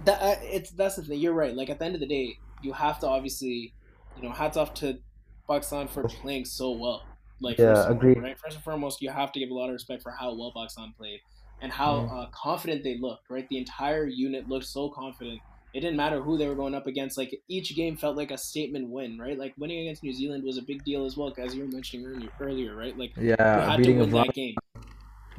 that, 0.00 0.20
uh, 0.22 0.36
it's 0.42 0.72
that's 0.72 0.96
the 0.96 1.04
thing. 1.04 1.20
You're 1.20 1.34
right. 1.34 1.54
Like 1.54 1.70
at 1.70 1.78
the 1.78 1.84
end 1.84 1.94
of 1.94 2.00
the 2.00 2.08
day, 2.08 2.40
you 2.58 2.72
have 2.72 2.98
to 3.00 3.08
obviously, 3.08 3.74
you 4.14 4.22
know, 4.22 4.32
hats 4.34 4.56
off 4.56 4.74
to 4.74 5.00
Pakistan 5.48 5.88
for 5.88 6.04
playing 6.04 6.44
so 6.44 6.72
well. 6.72 7.08
Like 7.40 7.58
Yeah, 7.58 7.88
first 7.88 7.90
agreed. 7.90 8.22
right? 8.22 8.36
First 8.42 8.56
and 8.56 8.64
foremost, 8.64 9.00
you 9.02 9.10
have 9.10 9.32
to 9.32 9.40
give 9.40 9.50
a 9.50 9.54
lot 9.54 9.68
of 9.68 9.72
respect 9.74 10.02
for 10.02 10.12
how 10.12 10.34
well 10.36 10.52
Pakistan 10.56 10.94
played 10.96 11.20
and 11.60 11.72
how 11.72 12.06
Mm. 12.06 12.08
uh, 12.08 12.26
confident 12.34 12.84
they 12.84 12.98
looked. 13.00 13.30
Right, 13.30 13.46
the 13.48 13.58
entire 13.58 14.06
unit 14.06 14.48
looked 14.48 14.66
so 14.66 14.90
confident. 14.90 15.42
It 15.72 15.80
didn't 15.80 15.96
matter 15.96 16.22
who 16.22 16.38
they 16.38 16.46
were 16.46 16.54
going 16.54 16.74
up 16.74 16.86
against. 16.86 17.18
Like 17.18 17.34
each 17.48 17.74
game 17.74 17.96
felt 17.96 18.16
like 18.16 18.30
a 18.30 18.38
statement 18.38 18.90
win. 18.90 19.18
Right, 19.18 19.38
like 19.38 19.54
winning 19.58 19.80
against 19.80 20.02
New 20.02 20.12
Zealand 20.14 20.44
was 20.44 20.58
a 20.58 20.62
big 20.66 20.84
deal 20.84 21.04
as 21.04 21.16
well, 21.16 21.32
as 21.38 21.54
you 21.54 21.62
were 21.62 21.68
mentioning 21.68 22.30
earlier. 22.40 22.74
Right, 22.76 22.96
like 22.96 23.12
you 23.52 23.60
Yeah, 23.60 23.62
had 23.62 23.82
to 23.84 23.90
beating 23.90 23.98
win 23.98 24.12
that 24.14 24.32
game 24.34 24.60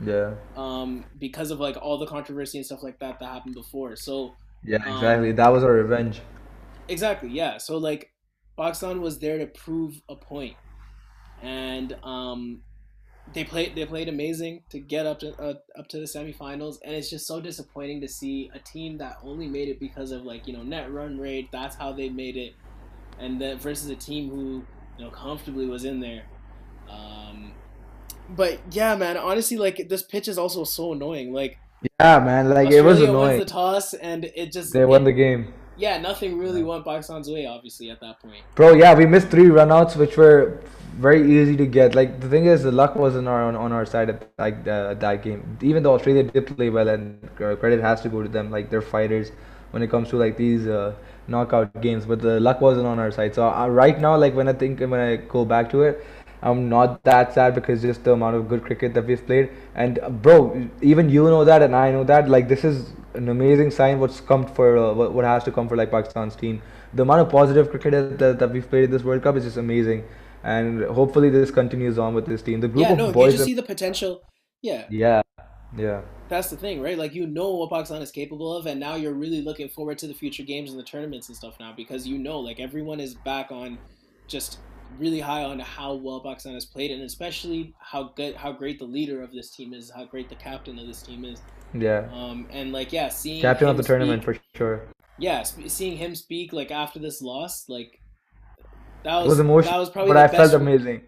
Yeah, 0.03 0.35
um, 0.55 1.05
because 1.17 1.51
of 1.51 1.59
like 1.59 1.77
all 1.81 1.97
the 1.97 2.07
controversy 2.07 2.57
and 2.57 2.65
stuff 2.65 2.83
like 2.83 2.99
that 2.99 3.19
that 3.19 3.25
happened 3.25 3.55
before. 3.55 3.95
So 3.95 4.35
yeah, 4.63 4.83
Um, 4.85 4.93
exactly. 4.93 5.31
That 5.31 5.49
was 5.49 5.63
our 5.63 5.73
revenge. 5.73 6.21
Exactly, 6.87 7.29
yeah. 7.29 7.57
So 7.57 7.77
like 7.77 8.11
Pakistan 8.57 9.01
was 9.01 9.19
there 9.19 9.37
to 9.39 9.47
prove 9.47 10.01
a 10.09 10.15
point. 10.15 10.57
And 11.41 11.93
um 12.03 12.63
they 13.33 13.43
played 13.43 13.75
they 13.75 13.85
played 13.85 14.07
amazing 14.09 14.63
to 14.69 14.79
get 14.79 15.05
up 15.05 15.19
to 15.19 15.33
uh, 15.41 15.55
up 15.77 15.87
to 15.89 15.97
the 15.97 16.05
semifinals 16.05 16.77
and 16.83 16.93
it's 16.95 17.09
just 17.09 17.27
so 17.27 17.41
disappointing 17.41 18.01
to 18.01 18.07
see 18.07 18.51
a 18.53 18.59
team 18.59 18.97
that 18.99 19.17
only 19.23 19.47
made 19.47 19.67
it 19.69 19.79
because 19.79 20.11
of 20.11 20.23
like, 20.23 20.47
you 20.47 20.53
know, 20.53 20.63
net 20.63 20.91
run 20.91 21.17
rate, 21.19 21.49
that's 21.51 21.75
how 21.75 21.91
they 21.91 22.09
made 22.09 22.37
it. 22.37 22.53
And 23.19 23.41
then 23.41 23.57
versus 23.59 23.89
a 23.89 23.95
team 23.95 24.29
who, 24.29 24.67
you 24.97 25.05
know, 25.05 25.11
comfortably 25.11 25.67
was 25.67 25.85
in 25.85 25.99
there. 25.99 26.23
Um 26.89 27.57
but 28.29 28.59
yeah, 28.71 28.95
man, 28.95 29.17
honestly 29.17 29.57
like 29.57 29.87
this 29.89 30.03
pitch 30.03 30.27
is 30.27 30.37
also 30.37 30.63
so 30.63 30.93
annoying. 30.93 31.33
Like 31.33 31.57
Yeah, 31.99 32.19
man. 32.19 32.49
Like 32.49 32.71
it 32.71 32.81
was 32.81 32.99
Australia 32.99 33.19
wins 33.19 33.39
the 33.39 33.45
toss 33.45 33.93
and 33.93 34.25
it 34.25 34.51
just 34.51 34.73
They 34.73 34.85
won 34.85 35.03
the 35.03 35.13
game. 35.13 35.53
yeah, 35.77 35.97
nothing 35.97 36.37
really 36.37 36.63
went 36.63 36.85
Pakistan's 36.85 37.29
way, 37.29 37.45
obviously, 37.45 37.89
at 37.89 37.99
that 37.99 38.19
point. 38.19 38.41
Bro, 38.55 38.75
yeah, 38.75 38.93
we 38.93 39.05
missed 39.05 39.27
three 39.27 39.45
runouts, 39.45 39.95
which 39.95 40.15
were 40.17 40.61
very 40.97 41.21
easy 41.29 41.57
to 41.57 41.65
get. 41.65 41.95
Like 41.95 42.21
the 42.21 42.29
thing 42.29 42.45
is, 42.45 42.63
the 42.63 42.71
luck 42.71 42.95
wasn't 42.95 43.27
our, 43.27 43.43
on, 43.43 43.55
on 43.55 43.71
our 43.71 43.85
side 43.85 44.09
at 44.09 44.29
like 44.37 44.65
uh, 44.67 44.93
that 44.95 45.23
game. 45.23 45.57
Even 45.61 45.83
though 45.83 45.93
Australia 45.93 46.23
did 46.23 46.47
play 46.47 46.69
well, 46.69 46.87
and 46.87 47.19
uh, 47.41 47.55
credit 47.55 47.81
has 47.81 48.01
to 48.01 48.09
go 48.09 48.23
to 48.23 48.29
them. 48.29 48.51
Like 48.51 48.69
they're 48.69 48.81
fighters 48.81 49.31
when 49.71 49.83
it 49.83 49.89
comes 49.89 50.09
to 50.09 50.17
like 50.17 50.37
these 50.37 50.67
uh, 50.67 50.93
knockout 51.27 51.81
games. 51.81 52.05
But 52.05 52.21
the 52.21 52.39
luck 52.39 52.61
wasn't 52.61 52.87
on 52.87 52.97
our 52.97 53.11
side. 53.11 53.35
So 53.35 53.49
uh, 53.49 53.67
right 53.67 53.99
now, 53.99 54.15
like 54.17 54.33
when 54.33 54.47
I 54.47 54.53
think 54.53 54.79
when 54.79 54.99
I 54.99 55.17
go 55.17 55.43
back 55.43 55.69
to 55.71 55.83
it, 55.83 56.05
I'm 56.45 56.69
not 56.69 57.03
that 57.03 57.33
sad 57.33 57.55
because 57.55 57.81
just 57.81 58.03
the 58.03 58.13
amount 58.13 58.35
of 58.37 58.47
good 58.47 58.63
cricket 58.63 58.93
that 58.93 59.05
we've 59.05 59.25
played. 59.25 59.49
And 59.75 59.99
uh, 59.99 60.09
bro, 60.09 60.69
even 60.81 61.09
you 61.09 61.23
know 61.25 61.43
that, 61.45 61.61
and 61.63 61.75
I 61.75 61.91
know 61.91 62.03
that. 62.05 62.29
Like 62.29 62.47
this 62.47 62.63
is 62.63 62.93
an 63.15 63.29
amazing 63.29 63.71
sign. 63.71 63.99
What's 63.99 64.21
come 64.21 64.45
for 64.45 64.77
uh, 64.77 64.93
what, 64.93 65.13
what 65.13 65.25
has 65.25 65.43
to 65.45 65.51
come 65.51 65.67
for 65.67 65.75
like 65.75 65.91
Pakistan's 65.91 66.35
team. 66.35 66.61
The 66.93 67.01
amount 67.03 67.21
of 67.21 67.29
positive 67.29 67.69
cricket 67.71 68.17
that, 68.19 68.39
that 68.39 68.51
we've 68.51 68.69
played 68.69 68.85
in 68.85 68.91
this 68.91 69.03
World 69.03 69.23
Cup 69.23 69.35
is 69.35 69.43
just 69.43 69.57
amazing. 69.57 70.03
And 70.43 70.83
hopefully 70.85 71.29
this 71.29 71.51
continues 71.51 71.97
on 71.97 72.13
with 72.13 72.27
this 72.27 72.41
team. 72.43 72.61
The 72.61 72.67
group 72.67 72.87
Yeah, 72.87 72.91
of 72.93 72.97
no, 72.99 73.07
you 73.07 73.13
boys. 73.13 73.33
just 73.33 73.39
that- 73.39 73.45
see 73.45 73.53
the 73.55 73.63
potential. 73.63 74.21
Yeah, 74.61 74.85
yeah, 74.89 75.21
yeah, 75.77 76.01
that's 76.27 76.49
the 76.49 76.57
thing, 76.57 76.81
right? 76.81 76.97
Like 76.97 77.13
you 77.13 77.27
know 77.27 77.53
what 77.55 77.69
Pakistan 77.69 78.01
is 78.01 78.11
capable 78.11 78.55
of, 78.55 78.65
and 78.65 78.79
now 78.79 78.95
you're 78.95 79.13
really 79.13 79.41
looking 79.41 79.69
forward 79.69 79.97
to 79.99 80.07
the 80.07 80.13
future 80.13 80.43
games 80.43 80.71
and 80.71 80.79
the 80.79 80.83
tournaments 80.83 81.27
and 81.29 81.37
stuff 81.37 81.55
now 81.59 81.73
because 81.75 82.07
you 82.07 82.17
know, 82.17 82.39
like 82.39 82.59
everyone 82.59 82.99
is 82.99 83.13
back 83.15 83.51
on, 83.51 83.79
just 84.27 84.59
really 84.99 85.19
high 85.19 85.43
on 85.43 85.59
how 85.59 85.93
well 85.95 86.21
Pakistan 86.21 86.53
has 86.53 86.65
played, 86.65 86.91
and 86.91 87.01
especially 87.03 87.73
how 87.79 88.11
good, 88.15 88.35
how 88.35 88.51
great 88.51 88.79
the 88.79 88.85
leader 88.85 89.21
of 89.21 89.31
this 89.33 89.49
team 89.51 89.73
is, 89.73 89.91
how 89.95 90.05
great 90.05 90.29
the 90.29 90.35
captain 90.35 90.77
of 90.79 90.87
this 90.87 91.01
team 91.01 91.25
is. 91.25 91.41
yeah. 91.73 92.07
Um, 92.13 92.47
and 92.51 92.71
like 92.71 92.91
yeah, 92.93 93.09
seeing 93.09 93.41
Captain 93.41 93.67
of 93.67 93.77
the 93.77 93.83
tournament 93.83 94.23
speak- 94.23 94.35
for 94.53 94.57
sure. 94.57 94.87
yeah, 95.19 95.43
sp- 95.43 95.67
seeing 95.67 95.97
him 95.97 96.15
speak 96.15 96.53
like 96.53 96.71
after 96.71 96.99
this 96.99 97.21
loss, 97.21 97.67
like 97.69 97.99
that 99.03 99.17
It 99.19 99.21
was, 99.21 99.29
was 99.29 99.39
emotional, 99.39 99.73
that 99.73 99.79
was 99.79 99.89
probably 99.89 100.13
but 100.13 100.17
I 100.17 100.27
felt 100.27 100.53
amazing. 100.53 101.01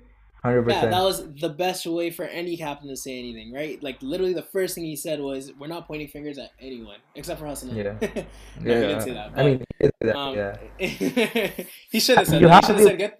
Hundred 0.43 0.69
Yeah, 0.69 0.85
that 0.85 1.01
was 1.03 1.27
the 1.41 1.49
best 1.49 1.85
way 1.87 2.11
for 2.11 2.23
any 2.25 2.55
captain 2.57 2.87
to 2.89 2.95
say 2.95 3.17
anything, 3.17 3.51
right? 3.51 3.81
Like 3.81 3.97
literally, 4.03 4.33
the 4.33 4.43
first 4.43 4.75
thing 4.75 4.83
he 4.85 4.95
said 4.95 5.19
was, 5.19 5.51
"We're 5.59 5.65
not 5.67 5.87
pointing 5.87 6.07
fingers 6.09 6.37
at 6.37 6.51
anyone 6.61 6.97
except 7.15 7.39
for 7.39 7.47
Hassan." 7.47 7.71
Ali." 7.71 7.81
Yeah. 7.83 7.97
he 8.59 8.63
didn't 8.63 9.01
say 9.01 9.13
that. 9.13 9.31
I 9.35 9.43
mean, 9.43 9.57
he 9.79 9.83
did 9.85 9.91
say 9.99 10.07
that, 10.07 10.15
um, 10.15 10.35
yeah. 10.35 10.57
he 11.89 11.99
should 11.99 12.17
have 12.19 12.27
said. 12.27 12.39
You 12.39 12.47
That. 12.47 12.53
have 12.53 12.63
He 12.63 12.67
should 12.67 12.73
to- 12.73 12.79
have 12.79 12.87
said, 12.87 12.97
"Get." 12.99 13.19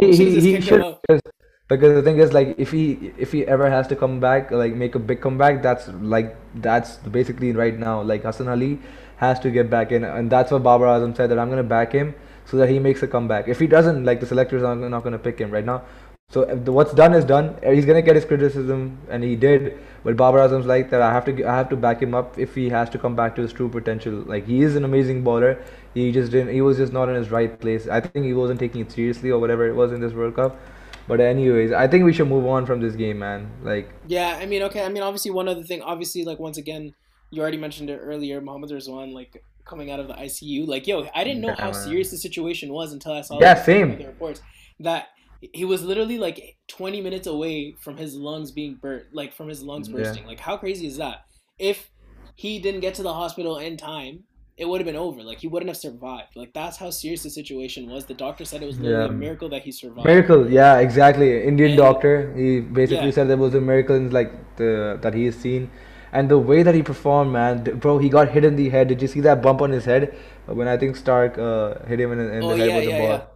He, 0.00 0.16
he, 0.16 0.40
he 0.40 0.60
should 0.60 0.96
because, 1.02 1.20
because 1.68 1.94
the 1.94 2.02
thing 2.02 2.18
is 2.18 2.32
like 2.32 2.54
if 2.56 2.70
he 2.70 3.12
if 3.18 3.32
he 3.32 3.44
ever 3.46 3.68
has 3.68 3.88
to 3.88 3.96
come 3.96 4.20
back 4.20 4.50
like 4.50 4.74
make 4.74 4.94
a 4.94 4.98
big 4.98 5.20
comeback 5.20 5.60
that's 5.60 5.88
like 6.00 6.36
that's 6.56 6.96
basically 6.96 7.52
right 7.52 7.76
now. 7.76 8.00
Like 8.02 8.22
Hassan 8.22 8.48
Ali 8.48 8.78
has 9.16 9.40
to 9.40 9.50
get 9.50 9.68
back 9.68 9.90
in 9.90 10.04
and 10.04 10.30
that's 10.30 10.52
what 10.52 10.62
Babar 10.62 10.86
Azam 10.86 11.16
said 11.16 11.30
that 11.30 11.38
I'm 11.38 11.50
gonna 11.50 11.64
back 11.64 11.92
him 11.92 12.14
so 12.44 12.56
that 12.58 12.68
he 12.68 12.78
makes 12.78 13.02
a 13.02 13.08
comeback. 13.08 13.48
If 13.48 13.58
he 13.58 13.66
doesn't 13.66 14.04
like 14.04 14.20
the 14.20 14.26
selectors 14.26 14.62
are 14.62 14.76
not 14.76 15.02
gonna 15.02 15.18
pick 15.18 15.38
him 15.38 15.50
right 15.50 15.64
now. 15.64 15.82
So 16.30 16.42
if 16.42 16.64
the, 16.64 16.72
what's 16.72 16.92
done 16.92 17.14
is 17.14 17.24
done. 17.24 17.56
He's 17.64 17.86
gonna 17.86 18.02
get 18.02 18.14
his 18.14 18.24
criticism 18.24 18.98
and 19.10 19.24
he 19.24 19.34
did 19.34 19.78
but 20.04 20.16
Babar 20.16 20.48
Azam's 20.48 20.66
like 20.66 20.90
that 20.90 21.02
I 21.02 21.12
have 21.12 21.24
to 21.24 21.44
I 21.44 21.56
have 21.56 21.68
to 21.70 21.76
back 21.76 22.00
him 22.00 22.14
up 22.14 22.38
if 22.38 22.54
he 22.54 22.68
has 22.68 22.88
to 22.90 22.98
come 22.98 23.16
back 23.16 23.34
to 23.34 23.42
his 23.42 23.52
true 23.52 23.68
potential. 23.68 24.12
Like 24.12 24.46
he 24.46 24.62
is 24.62 24.76
an 24.76 24.84
amazing 24.84 25.24
bowler 25.24 25.60
he 26.06 26.12
just 26.12 26.30
didn't 26.32 26.52
he 26.52 26.60
was 26.60 26.76
just 26.76 26.92
not 26.92 27.08
in 27.08 27.14
his 27.14 27.30
right 27.30 27.58
place 27.60 27.88
I 27.88 28.00
think 28.00 28.24
he 28.24 28.34
wasn't 28.34 28.60
taking 28.60 28.80
it 28.80 28.90
seriously 28.92 29.30
or 29.30 29.38
whatever 29.38 29.66
it 29.68 29.74
was 29.74 29.92
in 29.92 30.00
this 30.00 30.12
World 30.12 30.36
Cup 30.36 30.58
but 31.06 31.20
anyways, 31.20 31.72
I 31.72 31.88
think 31.88 32.04
we 32.04 32.12
should 32.12 32.28
move 32.28 32.44
on 32.46 32.66
from 32.66 32.82
this 32.82 32.94
game, 32.94 33.18
man. 33.20 33.50
Like, 33.62 33.88
Yeah, 34.06 34.38
I 34.40 34.46
mean, 34.46 34.62
okay. 34.64 34.84
I 34.84 34.88
mean, 34.88 35.02
obviously, 35.02 35.30
one 35.30 35.48
other 35.48 35.62
thing. 35.62 35.82
Obviously, 35.82 36.24
like 36.24 36.38
once 36.38 36.56
again, 36.58 36.94
you 37.30 37.42
already 37.42 37.56
mentioned 37.58 37.90
it 37.90 37.98
earlier. 37.98 38.40
Mohammad 38.40 38.70
Rizwan, 38.70 39.12
like 39.12 39.44
coming 39.66 39.90
out 39.90 40.00
of 40.00 40.08
the 40.08 40.18
ICU. 40.18 40.66
Like, 40.66 40.86
yo, 40.86 41.08
I 41.14 41.24
didn't 41.24 41.42
know 41.42 41.48
Yeah, 41.48 41.56
how 41.60 41.72
serious 41.72 42.10
the 42.10 42.16
situation 42.18 42.72
was 42.72 42.92
until 42.92 43.12
I 43.12 43.20
saw 43.22 43.38
Yeah, 43.40 43.54
like, 43.54 43.64
same. 43.64 43.98
the 43.98 44.06
reports 44.06 44.40
that 44.80 45.08
he 45.40 45.64
was 45.64 45.82
literally 45.82 46.18
like 46.18 46.56
20 46.68 47.00
minutes 47.00 47.26
away 47.26 47.76
from 47.82 47.96
his 47.96 48.14
lungs 48.14 48.50
being 48.52 48.78
burnt, 48.80 49.06
like 49.12 49.34
from 49.34 49.48
his 49.48 49.62
lungs 49.62 49.88
Yeah. 49.88 49.94
bursting. 49.94 50.24
Like 50.26 50.40
how 50.40 50.56
crazy 50.56 50.86
is 50.86 50.96
that? 50.98 51.18
If 51.58 51.90
he 52.34 52.58
didn't 52.60 52.80
get 52.80 52.94
to 52.94 53.02
the 53.02 53.12
hospital 53.14 53.58
in 53.58 53.76
time, 53.76 54.24
it 54.58 54.68
would 54.68 54.80
have 54.80 54.86
been 54.86 54.96
over. 54.96 55.22
Like 55.22 55.38
he 55.38 55.48
wouldn't 55.48 55.68
have 55.68 55.76
survived. 55.76 56.36
Like 56.36 56.52
that's 56.52 56.76
how 56.76 56.90
serious 56.90 57.22
the 57.22 57.30
situation 57.30 57.88
was. 57.90 58.06
The 58.06 58.14
doctor 58.14 58.44
said 58.44 58.62
it 58.62 58.66
was 58.66 58.78
literally 58.78 59.04
Yeah. 59.06 59.16
a 59.16 59.18
miracle 59.26 59.48
that 59.50 59.62
he 59.62 59.72
survived. 59.72 60.06
Miracle, 60.06 60.50
yeah, 60.50 60.78
exactly. 60.86 61.28
Indian 61.52 61.70
And- 61.70 61.78
doctor. 61.78 62.12
He 62.36 62.60
basically 62.60 63.06
Yeah. 63.06 63.16
said 63.18 63.28
there 63.28 63.36
was 63.36 63.54
a 63.54 63.60
miracle 63.60 63.96
in 63.96 64.10
like 64.10 64.32
the 64.56 64.98
that 65.02 65.14
he 65.14 65.24
has 65.26 65.36
seen, 65.36 65.70
and 66.12 66.28
the 66.28 66.38
way 66.50 66.62
that 66.64 66.74
he 66.74 66.82
performed, 66.82 67.32
man, 67.32 67.62
bro, 67.86 67.98
he 67.98 68.08
got 68.18 68.30
hit 68.36 68.44
in 68.44 68.56
the 68.56 68.68
head. 68.76 68.88
Did 68.88 69.00
you 69.02 69.08
see 69.08 69.20
that 69.30 69.42
bump 69.42 69.62
on 69.62 69.70
his 69.70 69.84
head 69.84 70.14
when 70.46 70.66
I 70.66 70.76
think 70.76 70.96
Starc 70.96 71.38
uh, 71.38 71.86
hit 71.86 72.00
him 72.00 72.12
in, 72.12 72.20
in 72.20 72.42
Oh 72.42 72.48
the 72.50 72.56
head 72.56 72.68
yeah, 72.68 72.76
with 72.76 72.84
the 72.84 72.90
yeah, 72.90 72.98
ball? 73.06 73.18
yeah. 73.18 73.26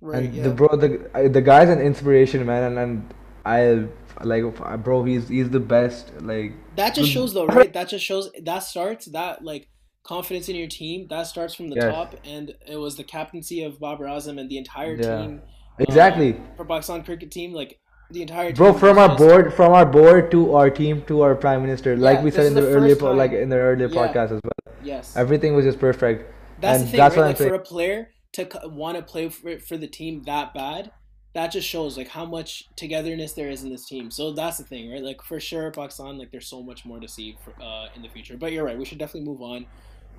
Right. 0.00 0.22
and 0.24 0.34
yeah. 0.34 0.42
the 0.44 0.50
bro, 0.50 0.68
the 0.76 1.28
the 1.38 1.40
guy's 1.42 1.68
an 1.68 1.80
inspiration, 1.80 2.46
man, 2.46 2.62
and, 2.68 2.78
and 2.78 3.14
I 3.44 3.86
like, 4.24 4.44
bro, 4.84 5.02
he's 5.04 5.28
he's 5.28 5.50
the 5.50 5.60
best. 5.60 6.12
Like, 6.20 6.52
That 6.76 6.94
just 6.94 7.10
shows 7.10 7.34
though, 7.34 7.46
right? 7.58 7.72
That 7.72 7.88
just 7.88 8.04
shows 8.04 8.30
that 8.44 8.60
starts 8.60 9.06
that 9.06 9.42
like 9.42 9.66
confidence 10.02 10.48
in 10.48 10.56
your 10.56 10.68
team. 10.68 11.06
That 11.08 11.26
starts 11.26 11.54
from 11.54 11.68
the 11.70 11.76
Yes. 11.76 11.94
top, 11.94 12.14
and 12.24 12.54
it 12.66 12.76
was 12.76 12.96
the 12.96 13.04
captaincy 13.04 13.62
of 13.62 13.78
Babar 13.80 14.06
Azam 14.06 14.38
and 14.40 14.48
the 14.48 14.58
entire 14.58 14.96
Yeah. 14.96 15.20
team 15.22 15.42
exactly, 15.78 16.34
uh, 16.34 16.56
for 16.56 16.64
Pakistan 16.64 17.02
cricket 17.04 17.30
team. 17.30 17.52
Like 17.52 17.78
the 18.10 18.22
entire 18.22 18.52
bro. 18.52 18.72
From 18.72 18.98
our 18.98 19.08
just- 19.08 19.18
board, 19.18 19.52
from 19.54 19.72
our 19.72 19.84
board 19.86 20.30
to 20.30 20.54
our 20.54 20.70
team 20.70 21.02
to 21.08 21.20
our 21.22 21.34
prime 21.34 21.60
minister, 21.62 21.96
like 21.96 22.22
we 22.22 22.30
said 22.30 22.46
in 22.46 22.54
the, 22.54 22.62
the 22.62 22.68
earlier, 22.68 22.96
po- 22.96 23.12
like 23.12 23.32
in 23.32 23.48
the 23.50 23.56
earlier 23.56 23.88
Yeah. 23.88 24.06
podcast 24.06 24.32
as 24.32 24.40
well. 24.42 24.74
Yes, 24.82 25.14
Everything 25.16 25.54
was 25.54 25.64
just 25.64 25.78
perfect. 25.78 26.32
that's 26.60 26.78
and 26.78 26.86
the 26.86 26.90
thing, 26.92 26.98
that's 26.98 27.16
right? 27.16 27.28
I'm 27.40 27.48
for 27.48 27.54
a 27.54 27.58
player 27.58 28.10
to 28.32 28.48
want 28.64 28.96
to 28.96 29.02
play 29.02 29.28
for, 29.28 29.58
for 29.58 29.76
the 29.76 29.86
team 29.86 30.22
that 30.24 30.54
bad, 30.54 30.90
that 31.34 31.52
just 31.52 31.68
shows 31.68 31.98
like 31.98 32.08
how 32.08 32.24
much 32.24 32.64
togetherness 32.76 33.32
there 33.34 33.50
is 33.50 33.62
in 33.62 33.70
this 33.70 33.84
team. 33.86 34.10
So 34.10 34.32
that's 34.32 34.56
the 34.56 34.64
thing, 34.64 34.90
right? 34.90 35.02
Like 35.02 35.20
for 35.22 35.38
sure, 35.38 35.70
Pakistan, 35.70 36.16
like 36.18 36.30
there's 36.30 36.46
so 36.46 36.62
much 36.62 36.84
more 36.86 37.00
to 37.00 37.08
see 37.08 37.36
for, 37.44 37.52
uh, 37.62 37.88
in 37.94 38.00
the 38.02 38.08
future. 38.08 38.36
But 38.38 38.52
you're 38.52 38.64
right. 38.64 38.78
We 38.78 38.84
should 38.86 38.98
definitely 38.98 39.28
move 39.28 39.42
on 39.42 39.66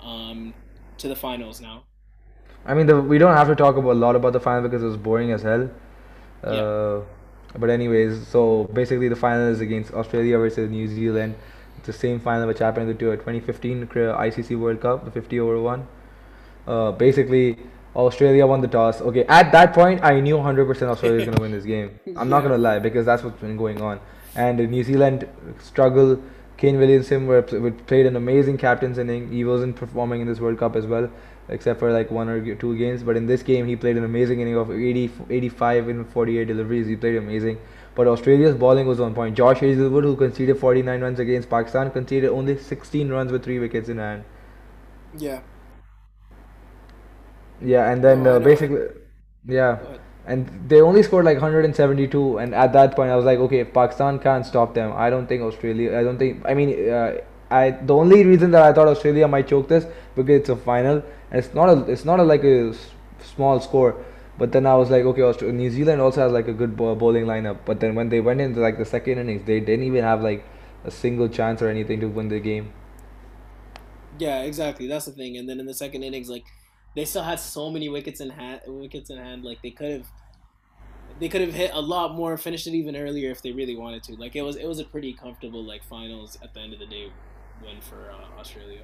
um, 0.01 0.53
to 0.97 1.07
the 1.07 1.15
finals 1.15 1.62
now. 1.62 1.83
I 2.65 2.73
mean, 2.73 2.88
the, 2.88 3.01
we 3.01 3.17
don't 3.17 3.35
have 3.35 3.47
to 3.47 3.55
talk 3.55 3.77
about 3.77 3.91
a 3.91 3.99
lot 3.99 4.15
about 4.15 4.33
the 4.33 4.39
final 4.39 4.63
because 4.63 4.83
it 4.83 4.85
was 4.88 4.97
boring 4.97 5.31
as 5.31 5.41
hell. 5.41 5.69
Uh, 6.43 7.01
But 7.57 7.69
anyways, 7.71 8.27
so 8.27 8.65
basically 8.73 9.07
the 9.09 9.15
final 9.15 9.47
is 9.47 9.59
against 9.62 9.93
Australia 9.93 10.38
versus 10.38 10.69
New 10.69 10.88
Zealand. 10.88 11.35
It's 11.77 11.88
the 11.88 11.93
same 11.93 12.19
final 12.19 12.47
which 12.47 12.59
happened 12.59 12.89
in 12.89 12.95
the 12.95 12.99
2015 12.99 13.88
ICC 13.88 14.59
World 14.59 14.81
Cup, 14.81 15.05
the 15.05 15.12
50 15.12 15.39
over 15.39 15.59
one. 15.59 15.88
Uh, 16.67 16.91
basically, 16.91 17.57
Australia 17.95 18.45
won 18.45 18.62
the 18.62 18.67
toss. 18.67 19.01
Okay, 19.01 19.25
at 19.27 19.51
that 19.51 19.73
point, 19.73 20.03
I 20.03 20.19
knew 20.19 20.35
100% 20.38 20.83
Australia 20.83 21.17
was 21.17 21.25
gonna 21.25 21.41
win 21.41 21.51
this 21.51 21.65
game. 21.65 21.99
I'm 22.15 22.29
not 22.29 22.41
gonna 22.45 22.57
lie 22.57 22.79
because 22.79 23.05
that's 23.05 23.23
what's 23.23 23.39
been 23.41 23.57
going 23.57 23.81
on. 23.81 23.99
And 24.35 24.59
New 24.69 24.83
Zealand 24.83 25.27
struggle. 25.59 26.21
Kane 26.59 26.77
Williamson 26.77 27.25
were, 27.25 27.41
played 27.41 28.05
an 28.05 28.17
amazing 28.17 28.57
captain's 28.57 28.97
inning. 28.97 29.31
He 29.31 29.45
wasn't 29.45 29.77
performing 29.77 30.19
in 30.19 30.27
this 30.27 30.41
World 30.41 30.59
Cup 30.59 30.75
as 30.75 30.85
well, 30.85 31.09
except 31.47 31.79
for 31.79 31.89
like 31.89 32.11
one 32.11 32.27
or 32.27 32.53
two 32.55 32.77
games. 32.77 33.01
But 33.01 33.15
in 33.15 33.27
this 33.27 33.43
game, 33.43 33.65
he 33.65 33.77
played 33.77 33.95
an 33.95 34.03
amazing 34.03 34.41
inning 34.41 34.57
of 34.57 34.69
80, 34.69 35.09
85 35.29 35.87
in 35.87 36.03
48 36.03 36.45
deliveries. 36.49 36.87
He 36.87 36.97
played 36.97 37.15
amazing. 37.15 37.59
But 37.95 38.07
Australia's 38.07 38.55
bowling 38.55 38.87
was 38.87 38.99
on 38.99 39.15
point. 39.15 39.37
Josh 39.37 39.59
Hazlewood, 39.59 40.03
who 40.03 40.17
conceded 40.17 40.59
49 40.59 40.99
runs 40.99 41.19
against 41.19 41.49
Pakistan, 41.49 41.91
conceded 41.91 42.29
only 42.29 42.57
16 42.57 43.07
runs 43.09 43.31
with 43.31 43.41
three 43.41 43.59
wickets 43.59 43.87
in 43.87 43.97
hand. 43.97 44.25
Yeah. 45.17 45.39
Yeah, 47.61 47.89
and 47.89 48.03
then 48.03 48.27
I 48.27 48.31
uh, 48.31 48.39
basically, 48.39 48.81
yeah, 49.45 49.79
and 50.29 50.49
they 50.69 50.81
only 50.81 51.03
scored 51.03 51.25
like 51.25 51.35
172. 51.35 52.37
And 52.37 52.53
at 52.55 52.73
that 52.73 52.95
point, 52.95 53.11
I 53.11 53.15
was 53.15 53.25
like, 53.25 53.39
okay, 53.39 53.59
if 53.61 53.73
Pakistan 53.73 54.19
can't 54.19 54.45
stop 54.45 54.73
them, 54.73 54.93
I 54.95 55.09
don't 55.09 55.27
think 55.27 55.41
Australia. 55.41 55.97
I 55.99 56.03
don't 56.03 56.17
think. 56.17 56.43
I 56.45 56.53
mean, 56.53 56.89
uh, 56.89 57.17
I 57.51 57.71
the 57.71 57.95
only 57.95 58.23
reason 58.25 58.51
that 58.51 58.63
I 58.63 58.73
thought 58.73 58.87
Australia 58.87 59.27
might 59.27 59.47
choke 59.47 59.67
this 59.67 59.85
because 60.15 60.39
it's 60.41 60.49
a 60.49 60.55
final, 60.55 60.97
and 61.31 61.39
it's 61.43 61.53
not 61.53 61.69
a 61.69 61.91
it's 61.91 62.05
not 62.05 62.19
a, 62.19 62.23
like 62.23 62.43
a 62.43 62.69
s- 62.69 62.91
small 63.33 63.59
score. 63.59 63.95
But 64.37 64.51
then 64.53 64.65
I 64.65 64.75
was 64.75 64.89
like, 64.89 65.03
okay, 65.03 65.21
Austra- 65.21 65.53
New 65.53 65.69
Zealand 65.69 66.01
also 66.01 66.21
has 66.21 66.31
like 66.31 66.47
a 66.47 66.53
good 66.53 66.77
bowling 66.77 67.25
lineup. 67.25 67.57
But 67.65 67.79
then 67.81 67.95
when 67.95 68.09
they 68.09 68.21
went 68.21 68.39
into 68.41 68.61
like 68.61 68.77
the 68.77 68.85
second 68.85 69.17
innings, 69.19 69.43
they 69.45 69.59
didn't 69.59 69.83
even 69.83 70.03
have 70.03 70.21
like 70.21 70.45
a 70.85 70.91
single 70.91 71.27
chance 71.27 71.61
or 71.61 71.69
anything 71.69 71.99
to 72.01 72.07
win 72.07 72.29
the 72.29 72.39
game. 72.39 72.71
Yeah, 74.17 74.41
exactly. 74.43 74.87
That's 74.87 75.05
the 75.05 75.11
thing. 75.11 75.37
And 75.37 75.47
then 75.49 75.59
in 75.59 75.65
the 75.65 75.73
second 75.73 76.03
innings, 76.03 76.29
like 76.29 76.45
they 76.95 77.05
still 77.05 77.23
had 77.23 77.39
so 77.39 77.69
many 77.69 77.89
wickets 77.89 78.19
in 78.19 78.29
hand. 78.31 78.61
Wickets 78.67 79.09
in 79.09 79.17
hand. 79.17 79.43
Like 79.43 79.61
they 79.61 79.71
could 79.71 79.91
have, 79.91 80.11
they 81.19 81.29
could 81.29 81.41
have 81.41 81.53
hit 81.53 81.71
a 81.73 81.82
lot 81.82 82.15
more, 82.15 82.38
finished 82.38 82.67
it 82.67 82.73
even 82.73 82.95
earlier 82.95 83.29
if 83.32 83.41
they 83.41 83.51
really 83.51 83.75
wanted 83.75 84.03
to. 84.03 84.15
Like 84.15 84.36
it 84.36 84.41
was, 84.41 84.55
it 84.55 84.65
was 84.65 84.79
a 84.79 84.86
pretty 84.86 85.13
comfortable 85.13 85.63
like 85.63 85.84
finals 85.84 86.38
at 86.41 86.53
the 86.53 86.60
end 86.60 86.73
of 86.73 86.79
the 86.79 86.86
day 86.86 87.12
win 87.62 87.82
for 87.82 88.12
uh, 88.12 88.39
Australia. 88.39 88.82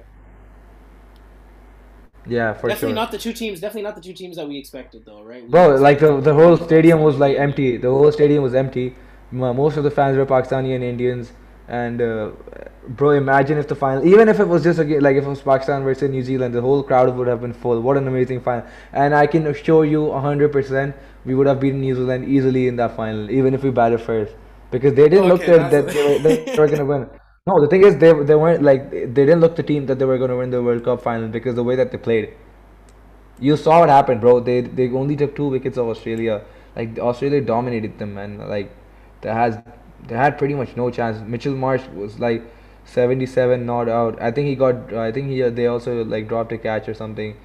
Yeah, 2.26 2.54
for 2.54 2.68
definitely 2.68 2.88
sure. 2.88 2.94
not 2.94 3.12
the 3.12 3.18
two 3.18 3.32
teams. 3.32 3.60
Definitely 3.60 3.82
not 3.82 3.94
the 3.94 4.00
two 4.00 4.12
teams 4.12 4.36
that 4.36 4.48
we 4.48 4.58
expected, 4.58 5.04
though, 5.06 5.22
right? 5.22 5.44
We 5.44 5.48
Bro, 5.48 5.76
like 5.76 6.00
the, 6.00 6.20
the 6.20 6.34
whole 6.34 6.56
stadium 6.56 7.00
was 7.00 7.18
like 7.18 7.36
empty. 7.36 7.76
The 7.76 7.88
whole 7.88 8.10
stadium 8.10 8.42
was 8.42 8.54
empty. 8.54 8.96
Most 9.30 9.76
of 9.76 9.84
the 9.84 9.90
fans 9.90 10.16
were 10.16 10.26
Pakistani 10.26 10.74
and 10.74 10.82
Indians. 10.82 11.32
And 11.68 12.00
uh, 12.00 12.30
bro, 12.88 13.10
imagine 13.10 13.58
if 13.58 13.66
the 13.66 13.74
final, 13.74 14.06
even 14.06 14.28
if 14.28 14.38
it 14.38 14.46
was 14.46 14.62
just 14.62 14.78
again, 14.78 15.00
like 15.00 15.16
if 15.16 15.24
it 15.24 15.28
was 15.28 15.42
Pakistan 15.42 15.82
versus 15.82 16.08
New 16.08 16.22
Zealand, 16.22 16.54
the 16.54 16.60
whole 16.60 16.82
crowd 16.82 17.14
would 17.16 17.26
have 17.26 17.40
been 17.40 17.52
full. 17.52 17.80
What 17.80 17.96
an 17.96 18.06
amazing 18.06 18.40
final! 18.40 18.64
And 18.92 19.14
I 19.14 19.26
can 19.26 19.48
assure 19.48 19.84
you, 19.84 20.12
hundred 20.12 20.52
percent, 20.52 20.94
we 21.26 21.34
would 21.34 21.46
have 21.46 21.60
beaten 21.60 21.80
New 21.80 21.94
Zealand 21.94 22.28
easily 22.28 22.68
in 22.68 22.76
that 22.76 22.96
final, 22.96 23.30
even 23.30 23.52
if 23.54 23.62
we 23.62 23.70
batted 23.70 24.00
first, 24.00 24.34
because 24.70 24.94
they 24.94 25.08
didn't 25.08 25.24
oh, 25.24 25.34
look 25.34 25.42
Okay, 25.42 25.58
that, 25.58 25.70
that 25.70 25.86
they 25.94 26.04
were, 26.08 26.18
they 26.18 26.56
were 26.58 26.68
gonna 26.68 26.84
win. 26.84 27.08
No, 27.46 27.60
the 27.60 27.68
thing 27.68 27.84
is, 27.84 27.96
they 27.98 28.12
they 28.30 28.34
weren't 28.34 28.62
like 28.62 28.90
they 28.90 29.24
didn't 29.28 29.40
look 29.40 29.56
the 29.56 29.62
team 29.62 29.86
that 29.86 29.98
they 29.98 30.04
were 30.04 30.18
gonna 30.18 30.36
win 30.36 30.50
the 30.50 30.62
World 30.62 30.84
Cup 30.84 31.02
final 31.02 31.28
because 31.28 31.54
the 31.54 31.64
way 31.64 31.76
that 31.76 31.92
they 31.92 31.98
played. 31.98 32.34
You 33.38 33.56
saw 33.56 33.80
what 33.80 33.88
happened, 33.88 34.20
bro. 34.20 34.40
They 34.40 34.60
they 34.62 34.88
only 34.90 35.16
took 35.16 35.36
two 35.36 35.48
wickets 35.48 35.76
of 35.76 35.88
Australia. 35.88 36.42
Like 36.74 36.98
Australia 36.98 37.40
dominated 37.40 37.98
them, 37.98 38.16
and 38.18 38.48
like 38.48 38.70
they 39.20 39.28
has 39.28 39.58
they 40.08 40.16
had 40.16 40.38
pretty 40.38 40.54
much 40.54 40.76
no 40.76 40.90
chance. 40.90 41.20
Mitchell 41.34 41.54
Marsh 41.54 41.86
was 41.94 42.18
like 42.18 42.42
77 42.84 43.66
not 43.66 43.88
out. 43.88 44.20
I 44.20 44.30
think 44.30 44.48
he 44.48 44.54
got. 44.56 44.92
I 44.92 45.12
think 45.12 45.28
he 45.30 45.42
they 45.42 45.66
also 45.66 46.04
like 46.04 46.28
dropped 46.28 46.52
a 46.52 46.58
catch 46.58 46.88
or 46.88 46.94
something. 46.94 47.36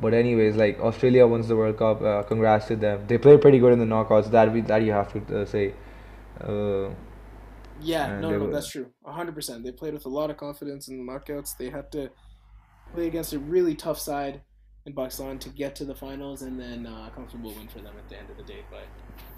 But 0.00 0.12
anyways, 0.14 0.56
like 0.56 0.80
Australia 0.80 1.26
wins 1.26 1.48
the 1.48 1.56
World 1.56 1.78
Cup. 1.78 2.02
Uh, 2.02 2.22
congrats 2.24 2.66
to 2.66 2.76
them. 2.76 3.06
They 3.06 3.18
played 3.18 3.40
pretty 3.40 3.58
good 3.58 3.72
in 3.72 3.78
the 3.78 3.84
knockouts. 3.86 4.30
That 4.30 4.52
we 4.52 4.60
that 4.62 4.82
you 4.82 4.92
have 4.92 5.12
to 5.12 5.40
uh, 5.42 5.44
say. 5.46 5.74
Uh, 6.40 6.90
Yeah, 7.80 8.20
no, 8.20 8.30
no, 8.30 8.38
were- 8.38 8.52
that's 8.52 8.70
true. 8.70 8.86
hundred 9.04 9.34
percent. 9.34 9.64
They 9.64 9.72
played 9.72 9.94
with 9.94 10.06
a 10.06 10.08
lot 10.08 10.30
of 10.30 10.36
confidence 10.36 10.88
in 10.88 10.94
the 10.98 11.04
knockouts. 11.12 11.56
They 11.56 11.70
had 11.70 11.90
to 11.92 12.10
play 12.94 13.06
against 13.06 13.32
a 13.32 13.38
really 13.38 13.74
tough 13.74 13.98
side 13.98 14.40
in 14.86 14.94
Pakistan 14.94 15.38
to 15.44 15.48
get 15.48 15.74
to 15.76 15.84
the 15.84 15.94
finals, 15.94 16.42
and 16.42 16.58
then 16.60 16.86
uh, 16.86 17.08
a 17.08 17.10
comfortable 17.14 17.52
win 17.58 17.68
for 17.68 17.80
them 17.80 17.94
at 17.98 18.08
the 18.08 18.16
end 18.20 18.30
of 18.30 18.36
the 18.36 18.44
day. 18.44 18.62
But 18.70 18.86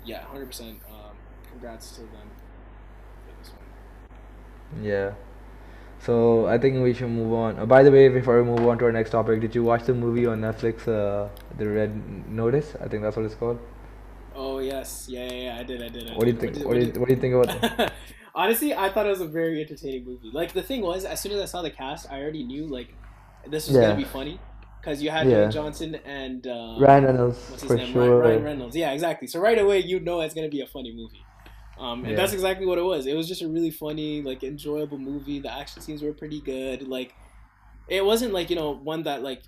yeah, 0.05 0.23
hundred 0.33 0.47
percent. 0.53 0.79
Um, 0.91 1.17
congrats 1.51 1.91
to 1.97 2.03
them 2.17 2.29
for 3.27 3.33
this 3.41 3.51
one. 3.59 4.85
yeah. 4.85 5.13
So 6.01 6.47
I 6.47 6.59
think 6.59 6.83
we 6.83 6.95
should 6.95 7.09
move 7.11 7.33
on. 7.33 7.59
Uh, 7.59 7.67
by 7.67 7.83
the 7.83 7.91
way, 7.91 8.09
before 8.09 8.43
we 8.43 8.49
move 8.49 8.67
on 8.69 8.79
to 8.79 8.85
our 8.87 8.93
next 8.93 9.11
topic, 9.11 9.41
did 9.41 9.55
you 9.55 9.63
watch 9.65 9.85
the 9.85 9.95
movie 9.95 10.27
on 10.27 10.41
Netflix, 10.41 10.87
uh, 10.89 11.29
The 11.59 11.69
Red 11.69 12.29
Notice? 12.29 12.75
I 12.81 12.89
think 12.89 13.03
that's 13.03 13.17
what 13.17 13.25
it's 13.27 13.35
called. 13.35 13.59
Oh 14.35 14.59
yes, 14.59 15.07
yeah, 15.09 15.25
yeah, 15.25 15.43
yeah. 15.55 15.57
I 15.59 15.63
did, 15.63 15.83
I 15.83 15.89
did. 15.89 16.09
I 16.11 16.15
What 16.17 16.25
do 16.25 16.31
you 16.31 16.37
think? 16.37 16.65
What 16.67 16.75
do 16.75 16.81
you, 16.81 16.93
what 17.01 17.09
do 17.09 17.15
you 17.15 17.21
think 17.21 17.35
about? 17.35 17.63
that? 17.63 17.93
Honestly, 18.35 18.75
I 18.75 18.91
thought 18.91 19.07
it 19.07 19.11
was 19.11 19.21
a 19.21 19.27
very 19.29 19.61
entertaining 19.63 20.05
movie. 20.05 20.31
Like 20.33 20.53
the 20.53 20.63
thing 20.63 20.83
was, 20.83 21.05
as 21.05 21.21
soon 21.23 21.33
as 21.33 21.41
I 21.41 21.47
saw 21.47 21.63
the 21.63 21.71
cast, 21.71 22.07
I 22.11 22.21
already 22.21 22.45
knew 22.45 22.67
like 22.71 22.97
this 23.47 23.69
was 23.69 23.77
Yeah. 23.77 23.81
gonna 23.81 23.95
be 23.95 24.05
funny 24.05 24.43
because 24.81 25.03
you 25.03 25.11
had 25.11 25.29
Yeah. 25.29 25.31
Dwayne 25.31 25.51
Johnson 25.53 25.95
and 26.05 26.47
uh, 26.47 26.81
Ryan 26.81 27.05
Reynolds 27.05 27.39
what's 27.47 27.63
his 27.63 27.71
for 27.71 27.77
name? 27.77 27.93
sure. 27.93 28.19
Ryan, 28.21 28.21
Ryan 28.21 28.43
Reynolds. 28.45 28.77
Yeah, 28.77 28.93
exactly. 28.93 29.29
So 29.29 29.41
right 29.41 29.59
away, 29.59 29.81
you 29.81 30.01
know 30.01 30.21
it's 30.21 30.35
gonna 30.35 30.49
be 30.49 30.61
a 30.61 30.67
funny 30.67 30.93
movie. 30.95 31.26
Um, 31.79 32.01
and 32.05 32.11
Yeah. 32.13 32.17
that's 32.17 32.33
exactly 32.33 32.67
what 32.67 32.79
it 32.79 32.83
was. 32.85 33.07
It 33.07 33.15
was 33.15 33.29
just 33.29 33.43
a 33.43 33.49
really 33.49 33.71
funny, 33.71 34.23
like 34.23 34.43
enjoyable 34.43 34.99
movie. 34.99 35.41
The 35.41 35.53
action 35.53 35.83
scenes 35.83 36.03
were 36.03 36.13
pretty 36.13 36.41
good. 36.41 36.89
Like, 36.89 37.15
it 37.89 38.05
wasn't 38.05 38.33
like 38.33 38.51
you 38.51 38.57
know 38.57 38.73
one 38.73 39.03
that 39.05 39.23
like 39.23 39.43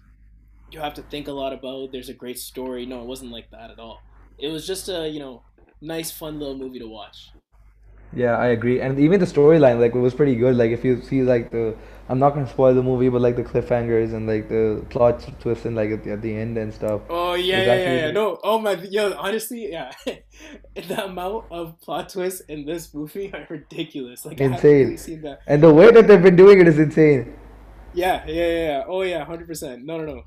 you 0.70 0.80
have 0.80 0.94
to 0.94 1.02
think 1.02 1.28
a 1.28 1.32
lot 1.32 1.52
about. 1.52 1.92
There's 1.92 2.08
a 2.08 2.14
great 2.14 2.38
story. 2.38 2.86
No, 2.86 3.00
it 3.00 3.06
wasn't 3.06 3.32
like 3.32 3.50
that 3.50 3.70
at 3.70 3.78
all. 3.78 4.00
It 4.38 4.48
was 4.48 4.66
just 4.66 4.88
a 4.88 5.08
you 5.08 5.20
know 5.20 5.42
nice, 5.80 6.10
fun 6.10 6.38
little 6.38 6.56
movie 6.56 6.78
to 6.80 6.86
watch. 6.88 7.30
Yeah, 8.12 8.36
I 8.36 8.48
agree. 8.48 8.80
And 8.80 8.98
even 8.98 9.20
the 9.20 9.26
storyline, 9.26 9.80
like, 9.80 9.94
it 9.94 9.98
was 9.98 10.14
pretty 10.14 10.34
good. 10.34 10.56
Like, 10.56 10.70
if 10.70 10.84
you 10.84 11.02
see, 11.02 11.22
like, 11.22 11.50
the. 11.50 11.76
I'm 12.10 12.18
not 12.18 12.32
gonna 12.32 12.48
spoil 12.48 12.74
the 12.74 12.82
movie, 12.82 13.10
but, 13.10 13.20
like, 13.20 13.36
the 13.36 13.44
cliffhangers 13.44 14.14
and, 14.14 14.26
like, 14.26 14.48
the 14.48 14.82
plot 14.88 15.22
twists 15.40 15.66
and, 15.66 15.76
like, 15.76 15.90
at 15.90 16.04
the, 16.04 16.12
at 16.12 16.22
the 16.22 16.34
end 16.34 16.56
and 16.56 16.72
stuff. 16.72 17.02
Oh 17.10 17.34
yeah, 17.34 17.58
yeah, 17.58 17.74
yeah, 17.74 17.94
yeah. 18.06 18.10
No, 18.12 18.38
oh 18.42 18.58
my, 18.58 18.72
yo, 18.88 19.12
honestly, 19.18 19.70
yeah. 19.70 19.92
the 20.74 21.04
amount 21.04 21.44
of 21.50 21.78
plot 21.82 22.08
twists 22.08 22.40
in 22.48 22.64
this 22.64 22.94
movie 22.94 23.30
are 23.34 23.46
ridiculous. 23.50 24.24
Like 24.24 24.40
I 24.40 24.44
haven't 24.44 24.56
Insane. 24.58 24.84
really 24.84 24.96
seen 24.96 25.20
that. 25.22 25.40
And 25.46 25.62
the 25.62 25.72
way 25.72 25.90
that 25.90 26.08
they've 26.08 26.22
been 26.22 26.36
doing 26.36 26.60
it 26.60 26.68
is 26.68 26.78
insane. 26.78 27.36
Yeah, 27.92 28.24
yeah, 28.26 28.34
yeah, 28.34 28.66
yeah. 28.68 28.84
Oh 28.86 29.02
yeah, 29.02 29.24
hundred 29.24 29.46
percent. 29.46 29.84
No, 29.84 29.98
no, 29.98 30.06
no. 30.06 30.22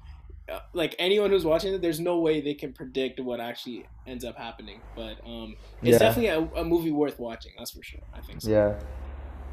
Uh, 0.52 0.60
like 0.74 0.96
anyone 1.00 1.30
who's 1.32 1.46
watching 1.46 1.74
it, 1.74 1.82
there's 1.82 2.00
no 2.00 2.20
way 2.20 2.42
they 2.42 2.54
can 2.54 2.74
predict 2.74 3.20
what 3.20 3.40
actually 3.40 3.86
ends 4.06 4.24
up 4.26 4.38
happening. 4.38 4.82
But 4.96 5.18
um, 5.26 5.56
it's 5.84 5.98
Yeah. 6.00 6.00
definitely 6.00 6.28
a, 6.28 6.62
a 6.62 6.64
movie 6.66 6.92
worth 6.92 7.20
watching. 7.20 7.52
That's 7.58 7.72
for 7.72 7.84
sure. 7.84 8.02
I 8.14 8.22
think 8.22 8.42
so. 8.42 8.52
Yeah. 8.52 8.80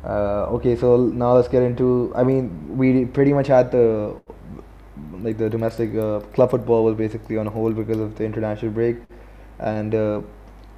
Uh, 0.05 0.47
okay, 0.57 0.77
so 0.77 0.97
now 0.97 1.35
let's 1.35 1.49
get 1.49 1.63
into. 1.63 2.13
I 2.15 2.23
mean, 2.25 2.77
we 2.79 3.05
pretty 3.05 3.33
much 3.33 3.49
had 3.49 3.73
the 3.73 4.21
like 5.21 5.39
the 5.39 5.49
domestic 5.51 5.95
uh, 5.95 6.21
club 6.35 6.51
football 6.51 6.85
was 6.85 6.95
basically 6.97 7.37
on 7.37 7.47
hold 7.47 7.77
because 7.77 7.99
of 7.99 8.17
the 8.17 8.25
international 8.25 8.71
break, 8.73 8.99
and 9.59 9.95
uh, 9.95 10.21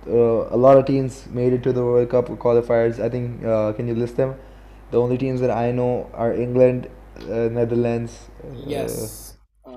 uh, 0.07 0.49
a 0.51 0.57
lot 0.57 0.79
of 0.79 0.87
teams 0.87 1.27
made 1.29 1.53
it 1.53 1.63
to 1.65 1.73
the 1.73 1.85
World 1.85 2.09
Cup 2.11 2.29
qualifiers. 2.29 2.99
I 2.99 3.09
think. 3.09 3.45
Uh, 3.45 3.73
can 3.73 3.87
you 3.89 3.95
list 3.95 4.17
them? 4.17 4.35
The 4.91 5.01
only 5.01 5.19
teams 5.19 5.41
that 5.41 5.51
I 5.51 5.71
know 5.71 6.11
are 6.15 6.33
England, 6.33 6.89
uh, 7.23 7.49
Netherlands, 7.61 8.29
Yes. 8.67 9.30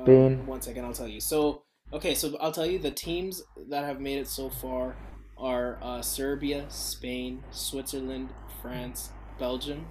Spain. 0.03 0.39
Um, 0.41 0.47
one 0.47 0.61
second, 0.61 0.85
I'll 0.85 0.93
tell 0.93 1.07
you. 1.07 1.19
So, 1.19 1.63
okay, 1.91 2.15
so 2.15 2.35
I'll 2.39 2.51
tell 2.51 2.65
you 2.65 2.79
the 2.79 2.91
teams 2.91 3.41
that 3.69 3.83
have 3.85 3.99
made 3.99 4.19
it 4.19 4.27
so 4.27 4.49
far 4.49 4.95
are 5.37 5.77
uh, 5.81 6.01
Serbia, 6.01 6.65
Spain, 6.69 7.43
Switzerland, 7.51 8.29
France, 8.61 9.09
Belgium, 9.39 9.87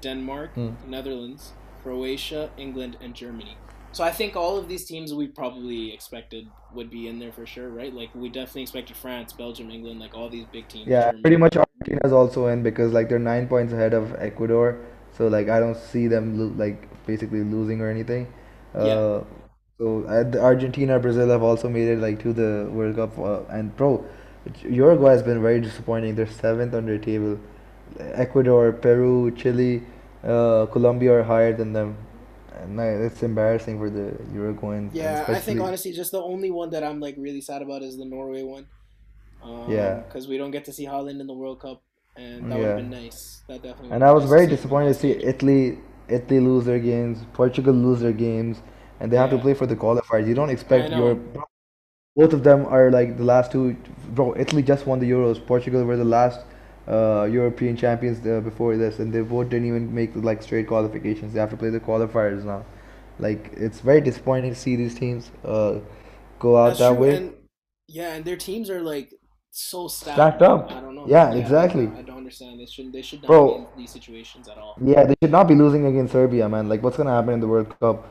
Denmark, 0.00 0.54
Hmm. 0.54 0.70
Netherlands, 0.86 1.52
Croatia, 1.82 2.50
England, 2.56 2.96
and 3.00 3.14
Germany. 3.14 3.56
So 3.92 4.02
I 4.04 4.10
think 4.10 4.36
all 4.36 4.56
of 4.56 4.68
these 4.68 4.86
teams 4.86 5.12
we 5.12 5.26
probably 5.28 5.92
expected 5.92 6.48
would 6.74 6.90
be 6.90 7.08
in 7.08 7.18
there 7.18 7.32
for 7.32 7.44
sure, 7.44 7.68
right? 7.68 7.92
Like 7.92 8.14
we 8.14 8.28
definitely 8.30 8.62
expected 8.62 8.96
France, 8.96 9.32
Belgium, 9.34 9.70
England, 9.70 10.00
like 10.00 10.14
all 10.14 10.30
these 10.30 10.46
big 10.46 10.68
teams. 10.68 10.86
Yeah, 10.86 11.06
Germany. 11.06 11.22
pretty 11.22 11.36
much 11.36 11.56
Argentina's 11.56 12.12
also 12.12 12.46
in 12.46 12.62
because 12.62 12.92
like 12.92 13.08
they're 13.08 13.18
nine 13.18 13.48
points 13.48 13.72
ahead 13.72 13.92
of 13.92 14.14
Ecuador, 14.18 14.78
so 15.16 15.28
like 15.28 15.48
I 15.50 15.60
don't 15.60 15.76
see 15.76 16.06
them 16.08 16.38
lo 16.38 16.46
like 16.56 16.88
basically 17.06 17.42
losing 17.42 17.80
or 17.82 17.90
anything. 17.90 18.26
Yeah. 18.74 19.20
So 19.82 20.04
uh, 20.04 20.22
the 20.22 20.40
Argentina, 20.40 20.98
Brazil 21.00 21.28
have 21.30 21.42
also 21.42 21.68
made 21.68 21.88
it 21.88 21.98
like 21.98 22.22
to 22.22 22.32
the 22.32 22.68
World 22.70 22.96
Cup, 22.96 23.18
uh, 23.18 23.42
and 23.50 23.74
bro, 23.76 24.04
Uruguay 24.62 25.10
has 25.10 25.22
been 25.24 25.42
very 25.42 25.60
disappointing. 25.60 26.14
They're 26.14 26.26
seventh 26.28 26.74
on 26.74 26.86
their 26.86 26.98
table. 26.98 27.38
Ecuador, 27.98 28.72
Peru, 28.72 29.32
Chile, 29.32 29.82
uh, 30.24 30.66
Colombia 30.66 31.14
are 31.14 31.22
higher 31.24 31.52
than 31.52 31.72
them, 31.72 31.96
and 32.60 32.78
uh, 32.78 32.84
it's 32.84 33.22
embarrassing 33.24 33.78
for 33.78 33.90
the 33.90 34.12
Uruguayans, 34.32 34.92
Yeah, 34.94 35.24
I 35.28 35.40
think 35.40 35.60
honestly, 35.60 35.92
just 35.92 36.12
the 36.12 36.22
only 36.22 36.50
one 36.50 36.70
that 36.70 36.84
I'm 36.84 37.00
like 37.00 37.16
really 37.18 37.40
sad 37.40 37.62
about 37.62 37.82
is 37.82 37.98
the 37.98 38.04
Norway 38.04 38.42
one. 38.44 38.66
Um, 39.42 39.72
Yeah. 39.72 40.02
because 40.06 40.28
we 40.28 40.38
don't 40.38 40.52
get 40.52 40.64
to 40.66 40.72
see 40.72 40.84
Holland 40.84 41.20
in 41.20 41.26
the 41.26 41.34
World 41.34 41.60
Cup, 41.60 41.82
and 42.16 42.50
that 42.50 42.58
would 42.58 42.66
have 42.68 42.76
been 42.76 42.90
nice. 42.90 43.42
That 43.48 43.62
definitely. 43.62 43.90
And 43.90 44.04
I 44.04 44.12
was 44.12 44.24
been 44.24 44.30
very 44.30 44.46
to 44.46 44.56
disappointed 44.56 44.88
to 44.88 44.94
see 44.94 45.12
see. 45.12 45.24
Italy 45.32 45.78
Italy 46.08 46.40
lose 46.40 46.64
their 46.66 46.78
games, 46.78 47.18
Portugal 47.32 47.74
lose 47.74 48.00
their 48.00 48.12
games, 48.12 48.62
and 49.02 49.12
they 49.12 49.16
have 49.16 49.30
to 49.30 49.38
play 49.38 49.52
for 49.52 49.66
the 49.66 49.74
qualifiers. 49.76 50.26
You 50.28 50.34
don't 50.34 50.48
expect 50.48 50.90
your 50.92 51.16
both 52.14 52.32
of 52.32 52.44
them 52.44 52.66
are 52.66 52.90
like 52.90 53.16
the 53.16 53.24
last 53.24 53.50
two. 53.52 53.76
Bro, 54.14 54.36
Italy 54.38 54.62
just 54.62 54.86
won 54.86 55.00
the 55.00 55.10
Euros. 55.10 55.44
Portugal 55.44 55.84
were 55.84 55.96
the 55.96 56.04
last 56.04 56.40
uh, 56.86 57.24
European 57.30 57.76
champions 57.76 58.24
uh, 58.26 58.40
before 58.40 58.76
this, 58.76 58.98
and 58.98 59.12
they 59.12 59.22
both 59.22 59.48
didn't 59.48 59.66
even 59.66 59.92
make 59.94 60.14
like 60.14 60.42
straight 60.42 60.68
qualifications. 60.68 61.32
They 61.32 61.40
have 61.40 61.50
to 61.50 61.56
play 61.56 61.70
the 61.70 61.80
qualifiers 61.80 62.44
now. 62.44 62.64
Like 63.18 63.50
it's 63.56 63.80
very 63.80 64.00
disappointing 64.00 64.50
to 64.50 64.56
see 64.56 64.76
these 64.76 64.94
teams 64.94 65.30
uh, 65.44 65.80
go 66.38 66.56
out 66.56 66.68
That's 66.68 66.78
that 66.80 66.88
true, 66.90 66.98
way. 66.98 67.16
and 67.16 67.34
yeah, 67.88 68.14
and 68.14 68.24
their 68.24 68.36
teams 68.36 68.70
are 68.70 68.82
like 68.82 69.12
so 69.50 69.88
stacked. 69.88 70.16
Stacked 70.16 70.42
up. 70.42 70.70
I 70.70 70.80
don't 70.80 70.94
know. 70.94 71.06
Yeah, 71.08 71.30
I- 71.30 71.36
exactly. 71.36 71.86
I, 71.88 72.02
don't 72.02 72.18
understand. 72.18 72.60
They 72.60 72.66
shouldn't. 72.66 72.92
They 72.92 73.02
should 73.02 73.22
not 73.22 73.28
Bro. 73.28 73.48
be 73.48 73.54
in 73.54 73.66
these 73.78 73.90
situations 73.90 74.48
at 74.48 74.58
all. 74.58 74.76
Yeah, 74.84 75.04
they 75.04 75.14
should 75.22 75.32
not 75.32 75.48
be 75.48 75.54
losing 75.54 75.86
against 75.86 76.12
Serbia, 76.12 76.48
man. 76.48 76.68
Like 76.68 76.82
what's 76.82 76.96
gonna 76.96 77.10
happen 77.10 77.34
in 77.34 77.40
the 77.40 77.48
World 77.48 77.74
Cup? 77.80 78.06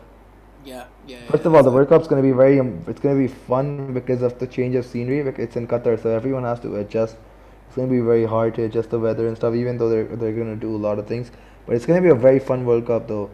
Yeah, 0.64 0.88
yeah. 1.06 1.20
First 1.28 1.46
yeah, 1.46 1.48
of 1.48 1.56
all, 1.56 1.64
the 1.64 1.72
exactly. 1.72 1.72
World 1.72 1.90
Cup's 1.90 2.08
gonna 2.08 2.22
be 2.22 2.32
very 2.32 2.60
um, 2.60 2.84
it's 2.88 3.00
gonna 3.00 3.18
be 3.20 3.28
fun 3.28 3.94
because 3.94 4.22
of 4.22 4.38
the 4.40 4.48
change 4.48 4.76
of 4.76 4.86
scenery. 4.86 5.20
It's 5.44 5.56
in 5.56 5.68
Qatar, 5.68 6.00
so 6.02 6.10
everyone 6.10 6.44
has 6.44 6.60
to 6.62 6.76
adjust. 6.76 7.18
It's 7.68 7.76
gonna 7.76 7.88
be 7.88 8.00
very 8.02 8.26
hard 8.26 8.54
to 8.56 8.64
adjust 8.66 8.90
the 8.92 9.00
weather 9.00 9.28
and 9.28 9.36
stuff, 9.38 9.56
even 9.56 9.78
though 9.78 9.90
they're 9.90 10.06
they're 10.24 10.34
gonna 10.34 10.56
do 10.56 10.76
a 10.76 10.82
lot 10.88 11.00
of 11.00 11.08
things. 11.08 11.32
But 11.66 11.76
it's 11.76 11.86
gonna 11.86 12.02
be 12.02 12.10
a 12.10 12.16
very 12.28 12.40
fun 12.40 12.66
World 12.66 12.86
Cup 12.88 13.08
though. 13.08 13.30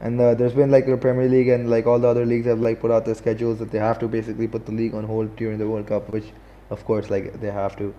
And 0.00 0.20
uh, 0.20 0.34
there's 0.34 0.54
been 0.54 0.70
like 0.70 0.86
the 0.86 0.96
Premier 0.96 1.28
League 1.28 1.48
and 1.48 1.70
like 1.70 1.86
all 1.86 1.98
the 1.98 2.08
other 2.08 2.24
leagues 2.26 2.46
have 2.46 2.60
like 2.60 2.80
put 2.80 2.90
out 2.90 3.04
their 3.04 3.14
schedules 3.14 3.58
that 3.60 3.70
they 3.70 3.78
have 3.78 3.98
to 4.00 4.08
basically 4.08 4.48
put 4.48 4.66
the 4.66 4.72
league 4.72 4.94
on 4.94 5.04
hold 5.04 5.34
during 5.36 5.58
the 5.58 5.68
World 5.68 5.86
Cup, 5.86 6.10
which 6.12 6.32
of 6.70 6.84
course 6.84 7.10
like 7.10 7.40
they 7.40 7.50
have 7.50 7.76
to. 7.78 7.94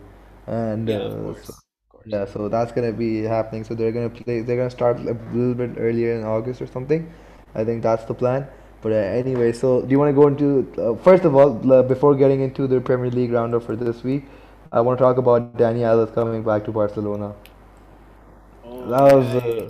And 0.47 0.89
Yeah, 0.89 1.01
uh, 1.01 1.09
of 1.09 1.17
course. 1.17 1.45
so, 1.45 1.53
Of 1.83 1.89
course. 1.89 2.17
yeah, 2.17 2.25
so 2.25 2.49
that's 2.49 2.71
gonna 2.71 2.93
be 2.93 3.23
happening. 3.23 3.63
So 3.63 3.75
they're 3.75 3.91
gonna 3.91 4.09
play. 4.09 4.41
They're 4.41 4.57
gonna 4.57 4.69
start 4.69 4.99
a 4.99 5.03
little 5.33 5.53
bit 5.55 5.71
earlier 5.77 6.13
in 6.15 6.23
August 6.23 6.61
or 6.61 6.67
something. 6.67 7.11
I 7.55 7.63
think 7.63 7.83
that's 7.83 8.05
the 8.05 8.13
plan. 8.13 8.47
But 8.81 8.91
uh, 8.93 8.95
anyway, 8.95 9.51
so 9.53 9.81
do 9.81 9.89
you 9.91 9.99
want 9.99 10.09
to 10.15 10.21
go 10.21 10.27
into 10.27 10.49
uh, 10.81 10.95
first 11.03 11.25
of 11.25 11.35
all 11.35 11.73
uh, 11.73 11.83
before 11.83 12.15
getting 12.15 12.41
into 12.41 12.67
the 12.67 12.81
Premier 12.81 13.09
League 13.11 13.31
roundup 13.31 13.63
for 13.63 13.75
this 13.75 14.03
week? 14.03 14.25
I 14.71 14.81
want 14.81 14.99
to 14.99 15.03
talk 15.03 15.17
about 15.17 15.55
Dani 15.57 15.81
Alves 15.91 16.13
coming 16.13 16.43
back 16.43 16.65
to 16.65 16.71
Barcelona. 16.71 17.33
Oh, 18.63 18.89
That 18.89 19.13
was 19.15 19.35
uh, 19.35 19.69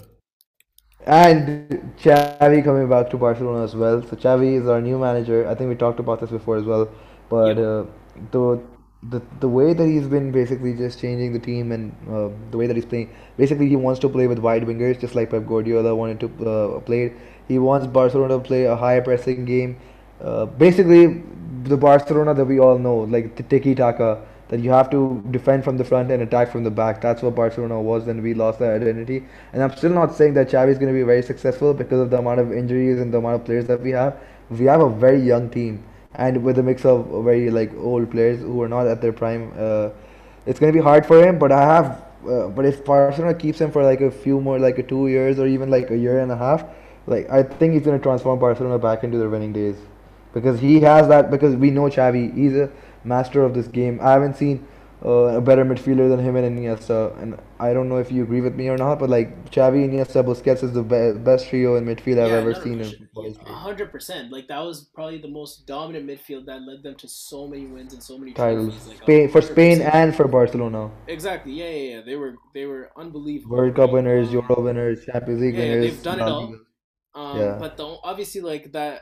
and 1.05 1.95
Xavi 1.97 2.63
coming 2.63 2.89
back 2.89 3.09
to 3.11 3.17
Barcelona 3.17 3.63
as 3.63 3.75
well. 3.75 4.01
So 4.01 4.15
Xavi 4.15 4.59
is 4.61 4.67
our 4.67 4.81
new 4.81 4.97
manager. 4.97 5.47
I 5.47 5.55
think 5.55 5.69
we 5.69 5.75
talked 5.75 5.99
about 5.99 6.19
this 6.19 6.29
before 6.29 6.57
as 6.57 6.63
well. 6.63 6.89
But 7.29 7.57
Yep. 7.57 7.57
uh, 7.57 7.85
the 8.31 8.61
the 9.03 9.21
the 9.39 9.47
way 9.47 9.73
that 9.73 9.85
he's 9.85 10.07
been 10.07 10.31
basically 10.31 10.73
just 10.73 10.99
changing 10.99 11.33
the 11.33 11.39
team 11.39 11.71
and 11.71 11.91
uh, 12.09 12.29
the 12.51 12.57
way 12.57 12.65
that 12.67 12.75
he's 12.75 12.85
playing, 12.85 13.09
basically 13.37 13.67
he 13.69 13.75
wants 13.75 13.99
to 14.01 14.09
play 14.09 14.27
with 14.27 14.39
wide 14.39 14.63
wingers, 14.63 14.99
just 14.99 15.15
like 15.15 15.29
Pep 15.29 15.45
Guardiola 15.45 15.95
wanted 15.95 16.19
to 16.21 16.49
uh, 16.49 16.79
play. 16.81 17.13
He 17.47 17.59
wants 17.59 17.87
Barcelona 17.87 18.35
to 18.35 18.39
play 18.39 18.65
a 18.65 18.75
high 18.75 18.99
pressing 18.99 19.45
game. 19.45 19.77
Uh, 20.21 20.45
basically, 20.45 21.23
the 21.63 21.77
Barcelona 21.77 22.33
that 22.33 22.45
we 22.45 22.59
all 22.59 22.77
know, 22.77 22.97
like 22.99 23.35
the 23.35 23.43
tiki 23.43 23.75
taka, 23.75 24.21
that 24.47 24.59
you 24.59 24.69
have 24.69 24.89
to 24.91 25.23
defend 25.31 25.63
from 25.63 25.77
the 25.77 25.83
front 25.83 26.11
and 26.11 26.21
attack 26.21 26.51
from 26.51 26.63
the 26.63 26.69
back. 26.69 27.01
That's 27.01 27.21
what 27.21 27.35
Barcelona 27.35 27.81
was, 27.81 28.07
and 28.07 28.21
we 28.21 28.33
lost 28.33 28.59
that 28.59 28.75
identity. 28.75 29.23
And 29.53 29.63
I'm 29.63 29.75
still 29.75 29.91
not 29.91 30.15
saying 30.15 30.35
that 30.35 30.49
Xavi 30.49 30.69
is 30.69 30.77
going 30.77 30.93
to 30.93 30.97
be 30.97 31.03
very 31.03 31.23
successful 31.23 31.73
because 31.73 31.99
of 31.99 32.09
the 32.11 32.19
amount 32.19 32.39
of 32.39 32.51
injuries 32.53 32.99
and 32.99 33.11
the 33.13 33.17
amount 33.17 33.35
of 33.35 33.45
players 33.45 33.65
that 33.67 33.81
we 33.81 33.91
have. 33.91 34.17
We 34.49 34.65
have 34.65 34.81
a 34.81 34.89
very 34.89 35.19
young 35.19 35.49
team, 35.49 35.83
and 36.13 36.43
with 36.43 36.59
a 36.59 36.63
mix 36.63 36.85
of 36.85 37.07
very 37.23 37.49
like 37.49 37.73
old 37.77 38.11
players 38.11 38.39
who 38.39 38.61
are 38.61 38.69
not 38.69 38.87
at 38.87 39.01
their 39.01 39.13
prime. 39.13 39.51
Uh, 39.57 39.89
it's 40.45 40.59
going 40.59 40.71
to 40.71 40.77
be 40.77 40.83
hard 40.83 41.05
for 41.05 41.23
him, 41.23 41.39
but 41.39 41.51
I 41.51 41.61
have. 41.61 42.03
Uh, 42.27 42.47
but 42.47 42.65
if 42.65 42.83
Barcelona 42.85 43.33
keeps 43.35 43.59
him 43.59 43.71
for 43.71 43.83
like 43.83 44.01
a 44.01 44.11
few 44.11 44.39
more, 44.41 44.59
like 44.59 44.77
a 44.79 44.83
two 44.83 45.07
years 45.07 45.39
or 45.39 45.47
even 45.47 45.69
like 45.69 45.91
a 45.91 45.97
year 45.97 46.19
and 46.19 46.31
a 46.31 46.35
half, 46.35 46.65
like 47.07 47.29
I 47.29 47.43
think 47.43 47.73
he's 47.73 47.83
going 47.83 47.97
to 47.97 48.03
transform 48.03 48.39
Barcelona 48.39 48.79
back 48.79 49.03
into 49.03 49.17
their 49.17 49.29
winning 49.29 49.53
days 49.53 49.77
because 50.33 50.59
he 50.59 50.79
has 50.81 51.07
that 51.07 51.31
because 51.31 51.55
we 51.55 51.71
know 51.71 51.83
Xavi 51.83 52.33
he's 52.35 52.55
a 52.55 52.69
master 53.03 53.43
of 53.43 53.53
this 53.53 53.67
game 53.67 53.99
I 54.01 54.11
haven't 54.11 54.35
seen 54.35 54.67
uh, 55.03 55.37
a 55.37 55.41
better 55.41 55.63
midfielder 55.63 56.09
than 56.09 56.19
him 56.19 56.35
and 56.35 56.57
Iniesta 56.57 57.21
and 57.21 57.37
I 57.59 57.73
don't 57.73 57.89
know 57.89 57.97
if 57.97 58.11
you 58.11 58.23
agree 58.23 58.41
with 58.41 58.55
me 58.55 58.69
or 58.69 58.77
not 58.77 58.99
but 58.99 59.09
like 59.09 59.51
Xavi 59.51 59.87
Iniesta 59.87 60.23
Busquets 60.23 60.63
is 60.63 60.73
the 60.73 60.83
be- 60.83 61.19
best 61.19 61.49
trio 61.49 61.75
in 61.75 61.85
midfield 61.85 62.19
I've 62.19 62.31
ever 62.31 62.53
seen 62.55 62.79
yeah, 62.79 63.53
hundred 63.53 63.91
percent. 63.91 64.31
Like 64.31 64.47
that 64.47 64.59
was 64.59 64.85
probably 64.93 65.19
the 65.19 65.27
most 65.27 65.67
dominant 65.67 66.07
midfield 66.07 66.45
that 66.47 66.61
led 66.63 66.83
them 66.83 66.95
to 66.95 67.07
so 67.07 67.47
many 67.47 67.65
wins 67.65 67.93
and 67.93 68.01
so 68.01 68.17
many 68.17 68.33
titles. 68.33 68.87
Like 68.87 68.97
Spain 68.97 69.29
for 69.29 69.41
Spain 69.41 69.81
and 69.81 70.15
for 70.15 70.27
Barcelona 70.27 70.91
Exactly. 71.07 71.53
Yeah, 71.53 71.69
yeah, 71.69 71.95
yeah. 71.95 72.01
They 72.01 72.15
were 72.15 72.35
they 72.53 72.65
were 72.65 72.91
unbelievable. 72.97 73.57
World 73.57 73.75
Cup 73.75 73.91
winners 73.91 74.31
Euro 74.31 74.61
winners 74.61 75.05
Champions 75.05 75.41
League 75.41 75.55
yeah, 75.55 75.63
yeah, 75.63 75.69
winners 75.71 75.93
they've 75.93 76.03
done 76.03 76.19
it 76.19 76.23
all. 76.23 76.55
Um, 77.15 77.39
Yeah. 77.39 77.57
but 77.57 77.77
the, 77.77 77.97
obviously, 78.03 78.41
like 78.41 78.71
that, 78.73 79.01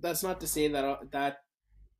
that's 0.00 0.22
not 0.22 0.40
to 0.40 0.46
say 0.46 0.68
that 0.68 0.84
uh, 0.84 0.96
that 1.12 1.38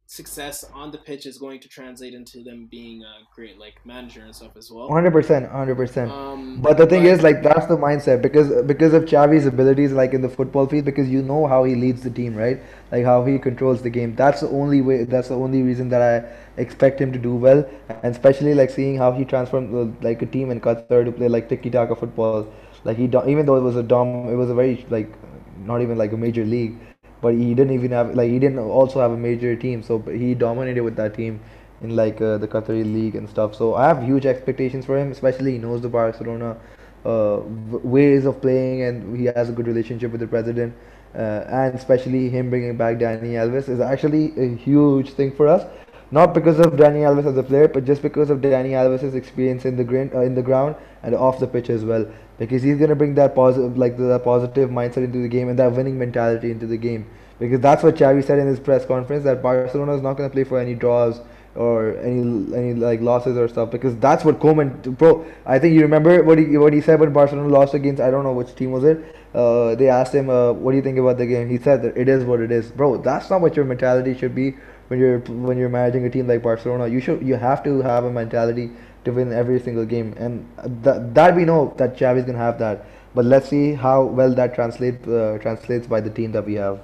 success 0.07 0.65
on 0.75 0.91
the 0.93 0.99
pitch 0.99 1.27
is 1.27 1.39
going 1.39 1.61
to 1.61 1.69
translate 1.69 2.15
into 2.15 2.43
them 2.45 2.69
being 2.71 3.03
a 3.03 3.15
great 3.35 3.59
like 3.59 3.75
manager 3.85 4.23
and 4.23 4.35
stuff 4.35 4.53
as 4.57 4.71
well. 4.71 4.89
100% 4.89 5.51
100% 5.51 6.13
Um, 6.13 6.63
But 6.63 6.77
the 6.79 6.87
thing 6.87 7.05
but 7.05 7.07
is, 7.07 7.23
like, 7.23 7.43
that's 7.43 7.67
the 7.67 7.77
mindset 7.77 8.21
because 8.23 8.51
because 8.67 8.93
of 8.95 9.05
Xavi's 9.13 9.47
abilities, 9.47 9.93
like 9.93 10.13
in 10.15 10.23
the 10.23 10.29
football 10.29 10.67
field, 10.67 10.85
because 10.85 11.09
you 11.09 11.23
know 11.23 11.47
how 11.47 11.65
he 11.65 11.75
leads 11.75 12.03
the 12.03 12.11
team, 12.11 12.37
right? 12.37 12.61
Like 12.93 13.05
how 13.05 13.25
he 13.25 13.39
controls 13.39 13.83
the 13.83 13.91
game. 13.91 14.15
That's 14.15 14.41
the 14.43 14.49
only 14.51 14.81
way. 14.83 14.99
That's 15.05 15.29
the 15.29 15.37
only 15.47 15.63
reason 15.63 15.89
that 15.95 16.03
I 16.11 16.61
expect 16.67 17.01
him 17.01 17.13
to 17.13 17.19
do 17.19 17.35
well, 17.47 17.65
and 17.89 18.15
especially 18.15 18.55
like 18.55 18.71
seeing 18.71 18.97
how 18.99 19.11
he 19.13 19.25
transformed 19.25 19.75
uh, 19.75 19.87
like 20.09 20.23
a 20.23 20.27
team 20.37 20.51
in 20.53 20.61
Qatar 20.61 21.05
to 21.05 21.13
play 21.13 21.29
like 21.37 21.49
tiki 21.49 21.71
taka 21.71 21.97
football. 21.97 22.47
Like 22.85 22.99
he, 22.99 23.05
even 23.35 23.47
though 23.47 23.57
it 23.57 23.67
was 23.71 23.77
a 23.77 23.83
dom, 23.83 24.15
it 24.29 24.37
was 24.45 24.51
a 24.51 24.55
very 24.55 24.87
like 24.91 25.11
not 25.59 25.83
even 25.83 25.99
like 25.99 26.13
a 26.13 26.17
major 26.17 26.45
league, 26.45 26.77
but 27.09 27.35
he 27.35 27.55
didn't 27.55 27.73
even 27.75 27.91
have 27.93 28.15
like 28.15 28.31
he 28.31 28.39
didn't 28.39 28.59
also 28.59 29.01
have 29.01 29.13
a 29.13 29.17
major 29.17 29.55
team, 29.57 29.83
so 29.83 29.99
he 30.01 30.35
dominated 30.35 30.83
with 30.83 30.97
that 30.97 31.15
team 31.15 31.41
in 31.83 31.95
like 31.97 32.21
uh, 32.21 32.39
the 32.39 32.49
Qatari 32.49 32.85
league 32.85 33.15
and 33.15 33.29
stuff. 33.29 33.55
So 33.55 33.75
I 33.75 33.89
have 33.89 34.03
huge 34.03 34.27
expectations 34.27 34.87
for 34.87 34.99
him, 34.99 35.13
especially 35.13 35.53
he 35.53 35.59
knows 35.59 35.81
the 35.83 35.89
Barcelona 35.89 36.57
uh, 37.05 37.41
ways 37.83 38.25
of 38.27 38.41
playing 38.41 38.83
and 38.83 39.17
he 39.17 39.27
has 39.27 39.49
a 39.49 39.53
good 39.53 39.67
relationship 39.67 40.13
with 40.13 40.21
the 40.21 40.27
president. 40.27 40.75
Uh, 41.15 41.45
and 41.49 41.75
especially 41.75 42.29
him 42.29 42.51
bringing 42.51 42.77
back 42.77 42.97
Dani 42.99 43.35
Alves 43.43 43.69
is 43.69 43.81
actually 43.81 44.33
a 44.37 44.57
huge 44.57 45.11
thing 45.11 45.31
for 45.31 45.47
us. 45.47 45.65
Not 46.11 46.35
because 46.35 46.59
of 46.61 46.75
Dani 46.75 47.03
Alves 47.09 47.27
as 47.27 47.37
a 47.37 47.43
player, 47.43 47.67
but 47.67 47.85
just 47.85 48.03
because 48.03 48.31
of 48.31 48.39
Dani 48.39 48.71
Alves' 48.71 49.15
experience 49.15 49.65
in 49.65 49.77
the 49.77 50.11
uh, 50.15 50.21
in 50.21 50.35
the 50.35 50.43
ground 50.43 50.77
and 51.03 51.15
off 51.15 51.41
the 51.41 51.47
pitch 51.47 51.71
as 51.71 51.85
well. 51.85 52.07
Because 52.39 52.63
he's 52.63 52.79
gonna 52.79 52.95
bring 52.95 53.15
that 53.15 53.35
positive, 53.35 53.77
like 53.79 53.97
the, 53.97 54.05
that 54.05 54.25
positive 54.25 54.71
mindset 54.71 55.05
into 55.05 55.23
the 55.23 55.29
game 55.29 55.49
and 55.49 55.59
that 55.59 55.73
winning 55.73 55.99
mentality 55.99 56.51
into 56.51 56.67
the 56.67 56.77
game. 56.77 57.07
because 57.39 57.61
that's 57.61 57.83
what 57.83 57.97
Xavi 57.97 58.25
said 58.25 58.39
in 58.39 58.47
his 58.47 58.61
press 58.61 58.85
conference 58.87 59.25
that 59.25 59.43
Barcelona 59.43 59.95
is 59.95 60.03
not 60.03 60.17
going 60.17 60.29
to 60.29 60.33
play 60.33 60.45
for 60.45 60.59
any 60.59 60.75
draws 60.75 61.21
or 61.55 61.97
any 61.99 62.21
any 62.55 62.75
like 62.75 63.01
losses 63.01 63.37
or 63.37 63.47
stuff 63.49 63.71
because 63.71 63.97
that's 63.99 64.25
what 64.25 64.41
Koeman 64.41 64.99
bro 64.99 65.25
I 65.47 65.59
think 65.59 65.75
you 65.75 65.83
remember 65.83 66.23
what 66.23 66.39
he 66.39 66.59
what 66.59 66.73
he 66.73 66.81
said 66.81 66.99
when 66.99 67.13
Barcelona 67.13 67.49
lost 67.49 67.75
against 67.75 68.01
I 68.03 68.11
don't 68.11 68.25
know 68.25 68.33
which 68.33 68.55
team 68.57 68.73
was 68.73 68.83
it 68.83 69.05
uh, 69.35 69.75
they 69.77 69.89
asked 69.89 70.13
him 70.15 70.31
uh, 70.31 70.53
what 70.53 70.73
do 70.73 70.77
you 70.77 70.83
think 70.83 70.99
about 70.99 71.19
the 71.19 71.27
game 71.27 71.49
he 71.49 71.59
said 71.59 71.83
that 71.83 71.97
it 71.97 72.09
is 72.09 72.25
what 72.25 72.41
it 72.41 72.51
is 72.51 72.73
bro 72.73 72.97
that's 72.97 73.31
not 73.31 73.41
what 73.41 73.55
your 73.55 73.65
mentality 73.65 74.19
should 74.19 74.35
be 74.35 74.57
when 74.95 75.05
you're 75.05 75.19
when 75.51 75.59
you're 75.59 75.75
managing 75.77 76.07
a 76.07 76.11
team 76.17 76.33
like 76.33 76.43
Barcelona 76.49 76.89
you 76.97 77.01
should 77.01 77.23
you 77.33 77.35
have 77.45 77.63
to 77.65 77.77
have 77.83 78.05
a 78.05 78.11
mentality 78.11 78.71
to 79.05 79.13
win 79.21 79.33
every 79.43 79.61
single 79.61 79.85
game 79.85 80.15
and 80.17 80.49
that 80.87 81.15
that 81.21 81.37
we 81.37 81.45
know 81.45 81.61
that 81.79 81.97
Xavi's 81.99 82.25
gonna 82.25 82.39
have 82.39 82.59
that 82.65 82.87
but 83.15 83.25
let's 83.37 83.49
see 83.49 83.75
how 83.75 84.03
well 84.05 84.35
that 84.43 84.55
translate 84.55 85.07
uh, 85.07 85.39
translates 85.39 85.87
by 85.87 86.01
the 86.01 86.11
team 86.11 86.33
that 86.33 86.47
we 86.53 86.55
have 86.55 86.81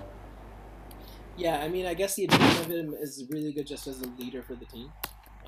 yeah, 1.40 1.58
I 1.62 1.68
mean, 1.68 1.86
I 1.86 1.94
guess 1.94 2.16
the 2.16 2.24
addition 2.24 2.58
of 2.58 2.66
him 2.66 2.94
is 3.00 3.24
really 3.30 3.52
good 3.52 3.66
just 3.66 3.86
as 3.86 4.02
a 4.02 4.08
leader 4.18 4.42
for 4.42 4.54
the 4.54 4.66
team. 4.66 4.92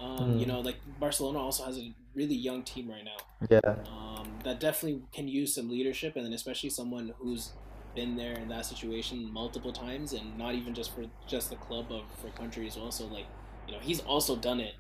Um, 0.01 0.33
mm. 0.33 0.41
You 0.41 0.47
know, 0.47 0.61
like 0.61 0.77
Barcelona 0.99 1.39
also 1.39 1.65
has 1.65 1.77
a 1.77 1.93
really 2.15 2.35
young 2.35 2.63
team 2.63 2.89
right 2.89 3.05
now. 3.05 3.19
Yeah. 3.51 3.75
Um, 3.87 4.27
that 4.43 4.59
definitely 4.59 5.03
can 5.13 5.29
use 5.29 5.55
some 5.55 5.69
leadership, 5.69 6.17
and 6.17 6.25
then 6.25 6.33
especially 6.33 6.71
someone 6.71 7.13
who's 7.19 7.53
been 7.95 8.17
there 8.17 8.35
in 8.35 8.49
that 8.49 8.67
situation 8.67 9.33
multiple 9.33 9.73
times, 9.73 10.13
and 10.13 10.37
not 10.39 10.55
even 10.55 10.75
just 10.75 10.95
for 10.95 11.05
just 11.27 11.51
the 11.51 11.57
club, 11.57 11.87
but 11.89 12.03
for 12.21 12.29
country 12.37 12.67
as 12.67 12.77
well. 12.77 12.91
So 12.91 13.07
like, 13.07 13.27
you 13.67 13.75
know, 13.75 13.81
he's 13.81 14.01
also 14.01 14.37
done 14.37 14.61
it 14.61 14.75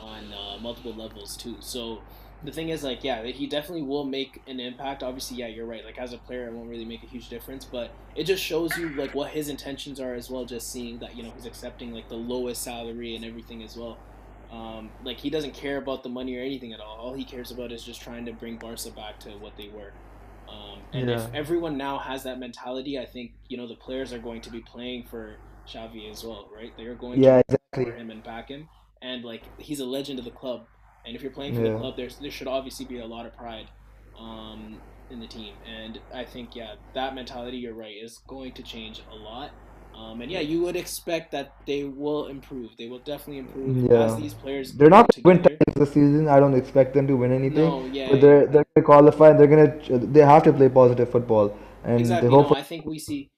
on 0.00 0.32
uh, 0.32 0.58
multiple 0.60 0.94
levels 0.94 1.36
too. 1.36 1.56
So 1.60 2.02
the 2.42 2.52
thing 2.52 2.68
is 2.68 2.84
like 2.84 3.02
yeah 3.02 3.24
he 3.24 3.48
definitely 3.48 3.82
will 3.82 4.04
make 4.04 4.42
an 4.46 4.60
impact. 4.60 5.02
Obviously 5.02 5.38
yeah 5.38 5.48
you're 5.48 5.66
right. 5.66 5.84
Like 5.84 5.98
as 5.98 6.12
a 6.12 6.18
player 6.18 6.46
it 6.46 6.52
won't 6.52 6.68
really 6.68 6.84
make 6.84 7.02
a 7.02 7.06
huge 7.06 7.28
difference 7.28 7.64
but 7.64 7.90
it 8.14 8.24
just 8.24 8.42
shows 8.42 8.76
you 8.76 8.90
like 8.90 9.14
what 9.14 9.30
his 9.30 9.48
intentions 9.48 10.00
are 10.00 10.14
as 10.14 10.30
well 10.30 10.44
just 10.44 10.70
seeing 10.70 10.98
that 11.00 11.16
you 11.16 11.22
know 11.22 11.32
he's 11.34 11.46
accepting 11.46 11.92
like 11.92 12.08
the 12.08 12.16
lowest 12.16 12.62
salary 12.62 13.16
and 13.16 13.24
everything 13.24 13.62
as 13.62 13.76
well. 13.76 13.98
Um, 14.50 14.90
like 15.04 15.18
he 15.18 15.28
doesn't 15.28 15.52
care 15.52 15.76
about 15.76 16.02
the 16.02 16.08
money 16.08 16.36
or 16.36 16.40
anything 16.40 16.72
at 16.72 16.80
all. 16.80 16.96
All 16.96 17.14
he 17.14 17.24
cares 17.24 17.50
about 17.50 17.70
is 17.70 17.82
just 17.82 18.00
trying 18.00 18.24
to 18.26 18.32
bring 18.32 18.56
barca 18.56 18.90
back 18.90 19.20
to 19.20 19.30
what 19.30 19.56
they 19.56 19.68
were 19.68 19.92
um, 20.50 20.80
and 20.92 21.08
yeah. 21.08 21.24
if 21.24 21.34
everyone 21.34 21.76
now 21.76 21.98
has 21.98 22.22
that 22.22 22.38
mentality 22.38 22.98
i 22.98 23.04
think 23.04 23.32
you 23.48 23.56
know 23.56 23.66
the 23.66 23.74
players 23.74 24.12
are 24.12 24.18
going 24.18 24.40
to 24.40 24.50
be 24.50 24.60
playing 24.60 25.04
for 25.04 25.36
Xavi 25.66 26.10
as 26.10 26.24
well 26.24 26.48
right 26.54 26.72
they're 26.78 26.94
going 26.94 27.22
yeah, 27.22 27.42
to 27.48 27.54
exactly. 27.54 27.84
for 27.84 27.92
him 27.92 28.10
and 28.10 28.24
back 28.24 28.48
him 28.48 28.68
and 29.02 29.24
like 29.24 29.42
he's 29.58 29.80
a 29.80 29.84
legend 29.84 30.18
of 30.18 30.24
the 30.24 30.30
club 30.30 30.66
and 31.08 31.16
if 31.16 31.22
you're 31.22 31.32
playing 31.32 31.54
for 31.54 31.62
yeah. 31.62 31.72
the 31.72 31.78
club, 31.78 31.96
there's 31.96 32.16
there 32.16 32.30
should 32.30 32.48
obviously 32.48 32.84
be 32.84 32.98
a 32.98 33.06
lot 33.06 33.24
of 33.24 33.34
pride 33.34 33.68
um, 34.18 34.78
in 35.10 35.20
the 35.20 35.26
team. 35.26 35.54
And 35.66 35.98
I 36.12 36.24
think 36.24 36.54
yeah, 36.54 36.74
that 36.94 37.14
mentality, 37.14 37.56
you're 37.56 37.74
right, 37.74 37.96
is 37.96 38.18
going 38.26 38.52
to 38.52 38.62
change 38.62 39.02
a 39.10 39.14
lot. 39.14 39.50
Um, 39.94 40.20
and 40.22 40.30
yeah, 40.30 40.40
you 40.40 40.62
would 40.62 40.76
expect 40.76 41.32
that 41.32 41.54
they 41.66 41.84
will 41.84 42.28
improve. 42.28 42.70
They 42.78 42.88
will 42.88 43.00
definitely 43.00 43.38
improve 43.38 43.90
yeah. 43.90 44.04
as 44.04 44.16
these 44.16 44.34
players. 44.34 44.72
They're 44.72 44.90
not 44.90 45.10
gonna 45.22 45.40
win 45.42 45.58
this 45.74 45.88
season. 45.88 46.28
I 46.28 46.40
don't 46.40 46.54
expect 46.54 46.94
them 46.94 47.06
to 47.06 47.16
win 47.16 47.32
anything. 47.32 47.64
No, 47.64 47.84
yeah, 47.86 48.10
but 48.10 48.20
they're 48.20 48.46
they're 48.46 48.66
gonna 48.74 48.84
qualify. 48.84 49.30
And 49.30 49.40
they're 49.40 49.46
gonna 49.46 49.98
they 50.06 50.20
have 50.20 50.42
to 50.44 50.52
play 50.52 50.68
positive 50.68 51.10
football. 51.10 51.56
And 51.84 52.00
exactly. 52.00 52.30
No, 52.30 52.48
I 52.54 52.62
think 52.62 52.86
we 52.86 52.98
see 52.98 53.30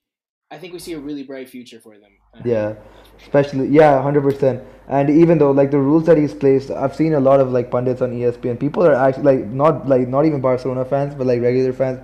I 0.51 0.57
think 0.57 0.73
we 0.73 0.79
see 0.79 0.91
a 0.93 0.99
really 0.99 1.23
bright 1.23 1.47
future 1.47 1.79
for 1.79 1.97
them. 1.97 2.11
Yeah, 2.43 2.75
especially 3.21 3.69
yeah, 3.69 4.01
hundred 4.01 4.21
percent. 4.21 4.61
And 4.89 5.09
even 5.09 5.37
though 5.37 5.51
like 5.51 5.71
the 5.71 5.79
rules 5.79 6.05
that 6.07 6.17
he's 6.17 6.33
placed, 6.33 6.69
I've 6.69 6.93
seen 6.93 7.13
a 7.13 7.21
lot 7.21 7.39
of 7.39 7.53
like 7.53 7.71
pundits 7.71 8.01
on 8.01 8.11
ESPN. 8.11 8.59
People 8.59 8.85
are 8.85 8.93
actually 8.93 9.23
like 9.23 9.47
not 9.47 9.87
like 9.87 10.09
not 10.09 10.25
even 10.25 10.41
Barcelona 10.41 10.83
fans, 10.83 11.15
but 11.15 11.25
like 11.25 11.41
regular 11.41 11.71
fans. 11.71 12.01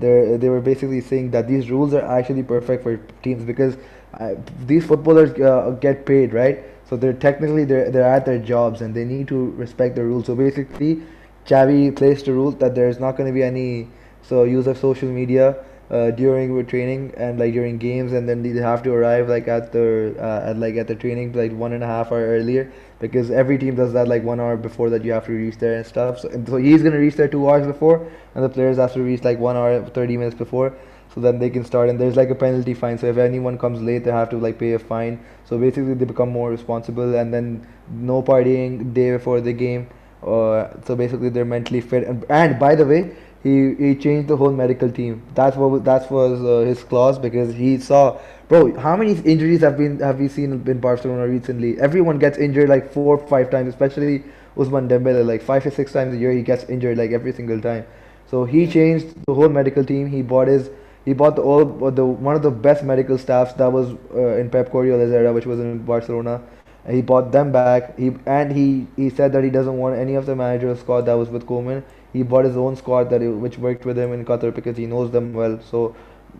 They 0.00 0.36
they 0.36 0.48
were 0.48 0.60
basically 0.60 1.00
saying 1.00 1.30
that 1.32 1.46
these 1.48 1.70
rules 1.70 1.94
are 1.94 2.02
actually 2.02 2.42
perfect 2.42 2.82
for 2.82 2.96
teams 3.22 3.44
because 3.44 3.76
uh, 4.18 4.34
these 4.66 4.86
footballers 4.86 5.30
uh, 5.40 5.70
get 5.80 6.04
paid 6.06 6.32
right. 6.32 6.64
So 6.88 6.96
they're 6.96 7.12
technically 7.12 7.64
they're 7.64 7.90
they're 7.90 8.12
at 8.12 8.26
their 8.26 8.38
jobs 8.38 8.80
and 8.80 8.94
they 8.94 9.04
need 9.04 9.28
to 9.28 9.50
respect 9.52 9.96
the 9.96 10.04
rules. 10.04 10.26
So 10.26 10.34
basically, 10.34 11.02
Xavi 11.46 11.94
placed 11.94 12.28
a 12.28 12.32
rule 12.32 12.50
that 12.52 12.74
there's 12.74 12.98
not 12.98 13.16
going 13.16 13.28
to 13.28 13.32
be 13.32 13.42
any 13.42 13.88
so 14.22 14.44
use 14.44 14.66
of 14.66 14.78
social 14.78 15.08
media 15.08 15.56
uh, 15.90 16.10
during 16.12 16.64
training 16.66 17.12
and 17.16 17.38
like 17.38 17.52
during 17.52 17.76
games 17.76 18.12
and 18.12 18.28
then 18.28 18.42
they 18.42 18.60
have 18.60 18.82
to 18.82 18.92
arrive 18.92 19.28
like 19.28 19.48
at 19.48 19.72
the 19.72 20.14
uh, 20.20 20.50
at 20.50 20.56
like 20.56 20.76
at 20.76 20.86
the 20.86 20.94
training 20.94 21.32
like 21.32 21.52
one 21.52 21.72
and 21.72 21.82
a 21.82 21.86
half 21.86 22.12
hour 22.12 22.20
earlier 22.20 22.70
because 23.00 23.30
every 23.30 23.58
team 23.58 23.74
does 23.74 23.92
that 23.92 24.06
like 24.06 24.22
one 24.22 24.38
hour 24.38 24.56
before 24.56 24.88
that 24.88 25.04
you 25.04 25.10
have 25.10 25.26
to 25.26 25.32
reach 25.32 25.58
there 25.58 25.74
and 25.74 25.86
stuff. 25.86 26.20
So, 26.20 26.28
and 26.28 26.48
so 26.48 26.56
he's 26.56 26.82
gonna 26.82 26.98
reach 26.98 27.16
there 27.16 27.26
two 27.26 27.48
hours 27.48 27.66
before 27.66 28.06
and 28.34 28.44
the 28.44 28.48
players 28.48 28.76
have 28.76 28.92
to 28.94 29.02
reach 29.02 29.24
like 29.24 29.38
one 29.38 29.56
hour 29.56 29.84
30 29.84 30.16
minutes 30.16 30.36
before 30.36 30.76
so 31.12 31.20
then 31.20 31.40
they 31.40 31.50
can 31.50 31.64
start 31.64 31.88
and 31.88 31.98
there's 31.98 32.16
like 32.16 32.30
a 32.30 32.36
penalty 32.36 32.72
fine. 32.72 32.96
So 32.96 33.08
if 33.08 33.16
anyone 33.16 33.58
comes 33.58 33.80
late 33.82 34.04
they 34.04 34.12
have 34.12 34.30
to 34.30 34.38
like 34.38 34.58
pay 34.58 34.74
a 34.74 34.78
fine. 34.78 35.18
So 35.44 35.58
basically 35.58 35.94
they 35.94 36.04
become 36.04 36.28
more 36.28 36.50
responsible 36.50 37.16
and 37.16 37.34
then 37.34 37.66
no 37.90 38.22
partying 38.22 38.94
day 38.94 39.10
before 39.10 39.40
the 39.40 39.52
game 39.52 39.88
uh, 40.22 40.68
so 40.84 40.94
basically 40.94 41.30
they're 41.30 41.44
mentally 41.44 41.80
fit. 41.80 42.04
And, 42.04 42.24
and 42.28 42.58
by 42.58 42.74
the 42.74 42.86
way 42.86 43.16
he 43.42 43.74
he 43.74 43.94
changed 43.94 44.28
the 44.28 44.36
whole 44.36 44.52
medical 44.52 44.90
team. 44.90 45.22
That's 45.34 45.56
what 45.56 45.84
that 45.84 46.10
was 46.10 46.42
uh, 46.42 46.66
his 46.66 46.82
clause 46.82 47.18
because 47.18 47.54
he 47.54 47.78
saw, 47.78 48.18
bro, 48.48 48.78
how 48.78 48.96
many 48.96 49.12
injuries 49.20 49.60
have 49.60 49.78
been 49.78 49.98
have 50.00 50.18
we 50.18 50.28
seen 50.28 50.52
in 50.66 50.80
Barcelona 50.80 51.26
recently? 51.26 51.80
Everyone 51.80 52.18
gets 52.18 52.38
injured 52.38 52.68
like 52.68 52.92
four 52.92 53.18
five 53.18 53.50
times, 53.50 53.68
especially 53.68 54.24
Ousmane 54.56 54.88
Dembele. 54.88 55.24
Like 55.24 55.42
five 55.42 55.64
or 55.64 55.70
six 55.70 55.92
times 55.92 56.14
a 56.14 56.18
year, 56.18 56.32
he 56.32 56.42
gets 56.42 56.64
injured 56.64 56.98
like 56.98 57.12
every 57.12 57.32
single 57.32 57.60
time. 57.60 57.86
So 58.26 58.44
he 58.44 58.66
changed 58.66 59.14
the 59.26 59.34
whole 59.34 59.48
medical 59.48 59.84
team. 59.84 60.06
He 60.06 60.22
bought 60.22 60.48
his 60.48 60.70
he 61.04 61.14
bought 61.14 61.36
the 61.36 61.42
all 61.42 61.64
the 61.90 62.04
one 62.04 62.36
of 62.36 62.42
the 62.42 62.50
best 62.50 62.84
medical 62.84 63.16
staffs 63.16 63.54
that 63.54 63.72
was 63.72 63.94
uh, 64.14 64.36
in 64.36 64.50
Pep 64.50 64.70
Guardiola's 64.70 65.12
era, 65.12 65.32
which 65.32 65.46
was 65.46 65.60
in 65.60 65.78
Barcelona. 65.78 66.42
And 66.84 66.96
he 66.96 67.02
bought 67.02 67.32
them 67.32 67.52
back. 67.52 67.98
He 67.98 68.12
and 68.26 68.52
he 68.52 68.86
he 68.96 69.08
said 69.08 69.32
that 69.32 69.44
he 69.44 69.50
doesn't 69.50 69.78
want 69.78 69.96
any 69.96 70.14
of 70.14 70.26
the 70.26 70.36
manager 70.36 70.76
squad 70.76 71.02
that 71.02 71.14
was 71.14 71.30
with 71.30 71.46
Koeman 71.46 71.82
he 72.12 72.22
bought 72.22 72.44
his 72.44 72.56
own 72.56 72.76
squad 72.76 73.10
that 73.10 73.20
which 73.20 73.58
worked 73.58 73.84
with 73.84 73.98
him 73.98 74.12
in 74.12 74.24
Qatar 74.24 74.54
because 74.54 74.76
he 74.76 74.86
knows 74.86 75.10
them 75.10 75.32
well. 75.32 75.60
So, 75.70 75.94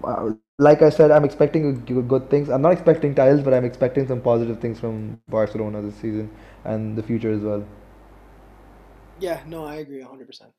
uh, 0.05 0.33
like 0.59 0.83
I 0.83 0.91
said, 0.91 1.11
I'm 1.11 1.25
expecting 1.25 1.85
good 1.85 2.31
things. 2.31 2.49
I'm 2.49 2.63
not 2.63 2.73
expecting 2.73 3.15
titles, 3.15 3.43
but 3.43 3.55
I'm 3.55 3.65
expecting 3.65 4.07
some 4.09 4.21
positive 4.21 4.61
things 4.61 4.79
from 4.81 5.21
Barcelona 5.29 5.83
this 5.83 5.95
season 5.97 6.31
and 6.65 6.97
the 6.97 7.03
future 7.03 7.33
as 7.33 7.41
well. 7.41 7.65
Yeah, 9.19 9.43
no, 9.47 9.65
I 9.65 9.77
agree 9.77 10.01
100. 10.01 10.27
percent 10.27 10.53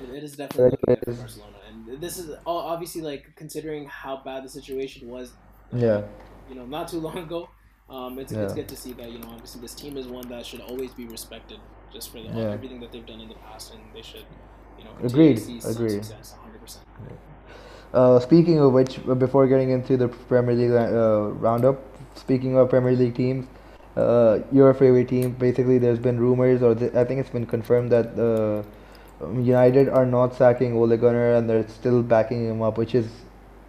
It 0.00 0.24
is 0.24 0.36
definitely 0.36 0.78
it 0.88 1.00
is. 1.06 1.18
Barcelona, 1.18 1.58
and 1.68 2.00
this 2.00 2.18
is 2.18 2.30
obviously 2.46 3.02
like 3.02 3.26
considering 3.36 3.86
how 3.86 4.22
bad 4.24 4.44
the 4.44 4.48
situation 4.48 5.08
was. 5.08 5.32
Yeah. 5.72 6.02
You 6.48 6.54
know, 6.56 6.66
not 6.66 6.88
too 6.88 6.98
long 7.08 7.18
ago. 7.18 7.48
Um, 7.88 8.18
it's, 8.18 8.32
yeah. 8.32 8.42
it's 8.42 8.54
good 8.54 8.68
to 8.68 8.76
see 8.76 8.92
that 8.94 9.10
you 9.10 9.18
know 9.18 9.28
obviously 9.30 9.60
this 9.60 9.74
team 9.74 9.96
is 9.96 10.06
one 10.06 10.28
that 10.28 10.46
should 10.46 10.60
always 10.60 10.94
be 10.94 11.06
respected 11.06 11.60
just 11.92 12.10
for 12.10 12.18
the, 12.18 12.28
yeah. 12.28 12.50
everything 12.50 12.80
that 12.80 12.92
they've 12.92 13.06
done 13.06 13.20
in 13.20 13.28
the 13.28 13.34
past, 13.34 13.72
and 13.72 13.82
they 13.94 14.02
should, 14.02 14.24
you 14.78 14.84
know, 14.84 14.90
agreed. 15.02 15.38
Agreed. 15.64 16.04
Success, 16.04 16.34
100%. 16.64 16.76
Uh, 17.92 18.20
speaking 18.20 18.60
of 18.60 18.72
which, 18.72 19.00
uh, 19.08 19.14
before 19.14 19.46
getting 19.48 19.70
into 19.70 19.96
the 19.96 20.08
Premier 20.08 20.54
League 20.54 20.70
uh, 20.70 21.30
roundup, 21.32 21.80
speaking 22.14 22.56
of 22.56 22.70
Premier 22.70 22.92
League 22.92 23.16
teams, 23.16 23.46
uh, 23.96 24.40
your 24.52 24.72
favorite 24.74 25.08
team. 25.08 25.32
Basically, 25.32 25.78
there's 25.78 25.98
been 25.98 26.18
rumors, 26.18 26.62
or 26.62 26.74
th- 26.74 26.94
I 26.94 27.04
think 27.04 27.20
it's 27.20 27.30
been 27.30 27.46
confirmed 27.46 27.90
that 27.90 28.16
uh, 28.18 28.62
United 29.40 29.88
are 29.88 30.06
not 30.06 30.34
sacking 30.34 30.76
Ole 30.76 30.96
Gunnar, 30.96 31.34
and 31.34 31.50
they're 31.50 31.66
still 31.68 32.02
backing 32.02 32.48
him 32.48 32.62
up, 32.62 32.78
which 32.78 32.94
is, 32.94 33.08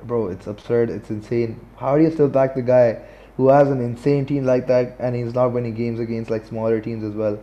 bro, 0.03 0.27
it's 0.27 0.47
absurd. 0.47 0.89
It's 0.89 1.09
insane. 1.09 1.59
How 1.77 1.97
do 1.97 2.03
you 2.03 2.11
still 2.11 2.29
back 2.29 2.55
the 2.55 2.61
guy 2.61 3.01
who 3.37 3.49
has 3.49 3.69
an 3.69 3.81
insane 3.81 4.25
team 4.25 4.45
like 4.45 4.67
that, 4.67 4.95
and 4.99 5.15
he's 5.15 5.33
not 5.33 5.51
winning 5.51 5.73
games 5.73 5.99
against 5.99 6.29
like 6.29 6.45
smaller 6.45 6.79
teams 6.79 7.03
as 7.03 7.13
well? 7.13 7.39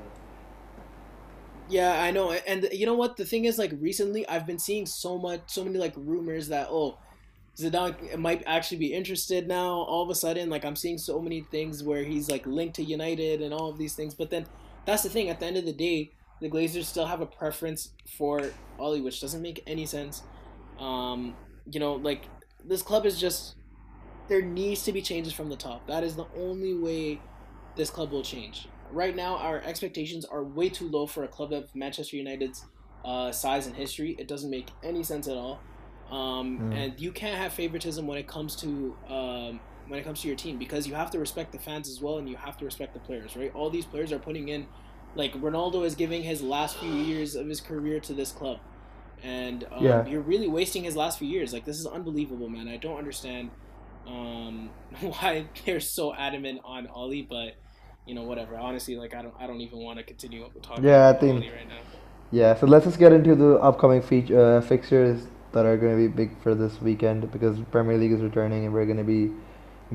Yeah, 1.68 2.00
I 2.02 2.10
know. 2.10 2.32
And 2.32 2.68
you 2.72 2.86
know 2.86 2.94
what? 2.94 3.16
The 3.16 3.24
thing 3.24 3.44
is, 3.44 3.58
like 3.58 3.72
recently, 3.78 4.26
I've 4.28 4.46
been 4.46 4.58
seeing 4.58 4.86
so 4.86 5.18
much, 5.18 5.42
so 5.46 5.64
many 5.64 5.78
like 5.78 5.92
rumors 5.96 6.48
that 6.48 6.68
oh, 6.70 6.98
Zidane 7.56 8.18
might 8.18 8.42
actually 8.46 8.78
be 8.78 8.94
interested 8.94 9.46
now. 9.46 9.72
All 9.72 10.02
of 10.02 10.08
a 10.08 10.14
sudden, 10.14 10.48
like 10.48 10.64
I'm 10.64 10.76
seeing 10.76 10.98
so 10.98 11.20
many 11.20 11.42
things 11.42 11.82
where 11.82 12.02
he's 12.04 12.30
like 12.30 12.46
linked 12.46 12.76
to 12.76 12.82
United 12.82 13.42
and 13.42 13.52
all 13.52 13.68
of 13.68 13.78
these 13.78 13.94
things. 13.94 14.14
But 14.14 14.30
then 14.30 14.46
that's 14.86 15.02
the 15.02 15.10
thing. 15.10 15.28
At 15.28 15.40
the 15.40 15.46
end 15.46 15.58
of 15.58 15.66
the 15.66 15.72
day, 15.72 16.12
the 16.40 16.48
Glazers 16.48 16.84
still 16.84 17.06
have 17.06 17.20
a 17.20 17.26
preference 17.26 17.90
for 18.16 18.50
Ole, 18.78 19.02
which 19.02 19.20
doesn't 19.20 19.42
make 19.42 19.62
any 19.66 19.84
sense. 19.84 20.22
Um, 20.78 21.36
you 21.70 21.80
know, 21.80 21.94
like 21.94 22.24
this 22.64 22.80
club 22.82 23.04
is 23.04 23.20
just 23.20 23.56
there 24.28 24.42
needs 24.42 24.84
to 24.84 24.92
be 24.92 25.02
changes 25.02 25.34
from 25.34 25.50
the 25.50 25.56
top. 25.56 25.86
That 25.86 26.02
is 26.02 26.16
the 26.16 26.26
only 26.34 26.74
way 26.74 27.20
this 27.76 27.90
club 27.90 28.10
will 28.10 28.22
change 28.22 28.68
right 28.93 29.14
now 29.14 29.36
our 29.36 29.61
expectations 29.61 30.24
are 30.24 30.43
way 30.45 30.68
too 30.68 30.89
low 30.89 31.07
for 31.07 31.24
a 31.24 31.28
club 31.28 31.53
of 31.53 31.74
Manchester 31.74 32.16
United's 32.16 32.64
uh, 33.05 33.32
size 33.32 33.66
and 33.66 33.76
history. 33.76 34.16
It 34.18 34.28
doesn't 34.28 34.51
make 34.51 34.70
any 34.82 35.03
sense 35.03 35.28
at 35.28 35.36
all. 35.36 35.61
Um, 36.11 36.59
mm. 36.59 36.74
And 36.74 37.01
you 37.01 37.12
can't 37.12 37.36
have 37.36 37.53
favoritism 37.53 38.07
when 38.07 38.18
it 38.18 38.26
comes 38.26 38.57
to 38.57 38.97
um, 39.09 39.61
when 39.89 39.99
it 39.99 40.05
comes 40.05 40.20
to 40.22 40.28
your 40.28 40.36
team 40.36 40.59
because 40.59 40.86
you 40.86 40.95
have 40.95 41.11
to 41.11 41.18
respect 41.18 41.53
the 41.53 41.59
fans 41.59 41.89
as 41.89 42.01
well, 42.01 42.18
and 42.18 42.28
you 42.28 42.36
have 42.36 42.57
to 42.59 42.64
respect 42.64 42.95
the 42.95 43.01
players. 43.01 43.36
Right? 43.36 43.53
All 43.55 43.70
these 43.70 43.84
players 43.84 44.12
are 44.12 44.18
putting 44.18 44.49
in, 44.49 44.66
like 45.14 45.32
Ronaldo 45.34 45.84
is 45.84 45.95
giving 45.95 46.22
his 46.22 46.43
last 46.43 46.78
few 46.78 46.93
years 46.93 47.34
of 47.34 47.47
his 47.47 47.61
career 47.61 48.01
to 48.01 48.14
this 48.14 48.32
club, 48.32 48.59
and 49.22 49.64
um, 49.70 49.84
yeah. 49.84 50.07
you're 50.07 50.22
really 50.22 50.49
wasting 50.49 50.84
his 50.84 50.97
last 50.97 51.18
few 51.18 51.28
years. 51.28 51.53
Like 51.53 51.64
this 51.64 51.78
is 51.78 51.86
unbelievable, 51.86 52.49
man. 52.49 52.68
I 52.68 52.78
don't 52.78 52.97
understand 52.97 53.51
um, 54.07 54.70
why 55.01 55.47
they're 55.66 55.80
so 55.80 56.14
adamant 56.14 56.61
on 56.64 56.86
Ollie, 56.86 57.26
but 57.28 57.55
you 58.09 58.14
know, 58.14 58.22
whatever. 58.22 58.56
Honestly, 58.56 58.96
like 58.96 59.14
I 59.14 59.22
don't, 59.22 59.34
I 59.38 59.46
don't 59.46 59.61
even 59.61 59.78
want 59.80 59.98
to 59.98 60.04
continue 60.04 60.44
talking 60.62 60.84
Yeah, 60.84 61.09
I 61.09 61.12
think 61.12 61.44
right 61.44 61.68
now. 61.68 61.78
yeah. 62.30 62.54
So 62.54 62.66
let's 62.66 62.84
just 62.86 62.98
get 62.98 63.12
into 63.12 63.34
the 63.34 63.56
upcoming 63.59 64.02
feature 64.02 64.59
uh, 64.59 64.61
fixtures 64.61 65.26
that 65.52 65.64
are 65.66 65.76
going 65.76 65.92
to 65.96 66.09
be 66.09 66.09
big 66.09 66.30
for 66.42 66.54
this 66.54 66.80
weekend 66.80 67.30
because 67.32 67.59
Premier 67.70 67.96
League 67.98 68.12
is 68.12 68.20
returning 68.20 68.64
and 68.64 68.74
we're 68.74 68.84
going 68.86 68.98
to 68.98 69.04
be 69.04 69.30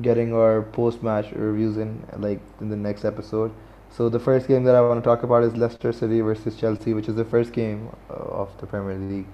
getting 0.02 0.32
our 0.34 0.62
post 0.62 1.02
match 1.02 1.30
reviews 1.32 1.76
in 1.76 2.04
like 2.16 2.40
in 2.60 2.68
the 2.68 2.76
next 2.76 3.04
episode. 3.04 3.52
So 3.90 4.08
the 4.08 4.18
first 4.18 4.48
game 4.48 4.64
that 4.64 4.74
I 4.74 4.80
want 4.80 5.02
to 5.02 5.08
talk 5.08 5.22
about 5.22 5.44
is 5.44 5.56
Leicester 5.56 5.92
City 5.92 6.20
versus 6.20 6.56
Chelsea, 6.56 6.94
which 6.94 7.08
is 7.08 7.14
the 7.14 7.24
first 7.24 7.52
game 7.52 7.90
uh, 8.10 8.14
of 8.14 8.48
the 8.60 8.66
Premier 8.66 8.96
League. 8.98 9.26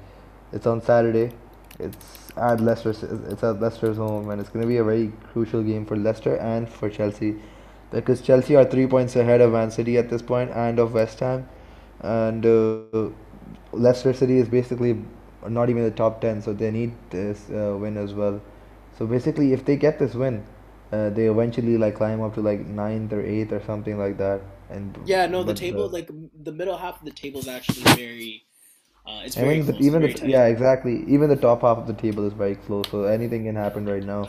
It's 0.52 0.66
on 0.66 0.82
Saturday. 0.82 1.32
It's 1.78 2.28
at 2.36 2.60
Leicester. 2.60 2.90
It's 2.90 3.42
at 3.42 3.60
Leicester's 3.60 3.96
home, 3.96 4.28
and 4.28 4.38
it's 4.40 4.50
going 4.50 4.60
to 4.62 4.68
be 4.68 4.76
a 4.76 4.84
very 4.84 5.12
crucial 5.32 5.62
game 5.62 5.86
for 5.86 5.96
Leicester 5.96 6.36
and 6.36 6.68
for 6.68 6.90
Chelsea, 6.90 7.36
because 7.90 8.20
Chelsea 8.22 8.56
are 8.56 8.64
three 8.64 8.86
points 8.86 9.16
ahead 9.16 9.40
of 9.40 9.52
Man 9.52 9.70
City 9.70 9.98
at 9.98 10.08
this 10.10 10.22
point 10.22 10.50
and 10.50 10.78
of 10.78 10.94
West 10.94 11.20
Ham, 11.20 11.48
and 12.00 12.46
uh, 12.46 13.10
Leicester 13.72 14.12
City 14.12 14.16
is 14.38 14.48
basically 14.48 14.78
not 15.48 15.54
even 15.70 15.82
in 15.84 15.88
the 15.90 15.96
top 15.96 16.20
ten, 16.20 16.40
so 16.42 16.52
they 16.52 16.70
need 16.70 16.92
this 17.10 17.48
uh, 17.50 17.76
win 17.78 17.96
as 17.96 18.14
well. 18.14 18.40
So 18.98 19.06
basically, 19.06 19.52
if 19.52 19.64
they 19.64 19.76
get 19.76 19.98
this 19.98 20.14
win, 20.14 20.44
uh, 20.92 21.10
they 21.10 21.26
eventually 21.26 21.78
like 21.78 21.96
climb 21.96 22.20
up 22.22 22.34
to 22.34 22.40
like 22.40 22.60
ninth 22.66 23.12
or 23.12 23.24
eighth 23.24 23.52
or 23.52 23.62
something 23.64 23.98
like 23.98 24.18
that. 24.18 24.40
And 24.70 24.94
Yeah, 25.02 25.26
no, 25.26 25.42
the 25.42 25.54
table, 25.54 25.88
the, 25.88 25.88
like 25.88 26.10
the 26.42 26.52
middle 26.52 26.76
half 26.76 26.98
of 27.00 27.04
the 27.04 27.10
table 27.12 27.40
is 27.40 27.48
actually 27.48 27.88
very, 27.94 28.46
uh, 29.06 29.22
it's 29.24 29.36
I 29.36 29.44
very 29.44 29.60
mean, 29.60 29.60
close, 29.60 29.86
even 29.86 30.02
very 30.02 30.14
the 30.14 30.20
yeah, 30.28 30.46
exactly. 30.46 31.04
Even 31.08 31.28
the 31.28 31.36
top 31.36 31.62
half 31.62 31.78
of 31.78 31.86
the 31.86 31.94
table 31.94 32.26
is 32.26 32.32
very 32.32 32.56
close, 32.56 32.88
so 32.90 33.04
anything 33.04 33.44
can 33.44 33.56
happen 33.56 33.86
right 33.86 34.02
now. 34.04 34.28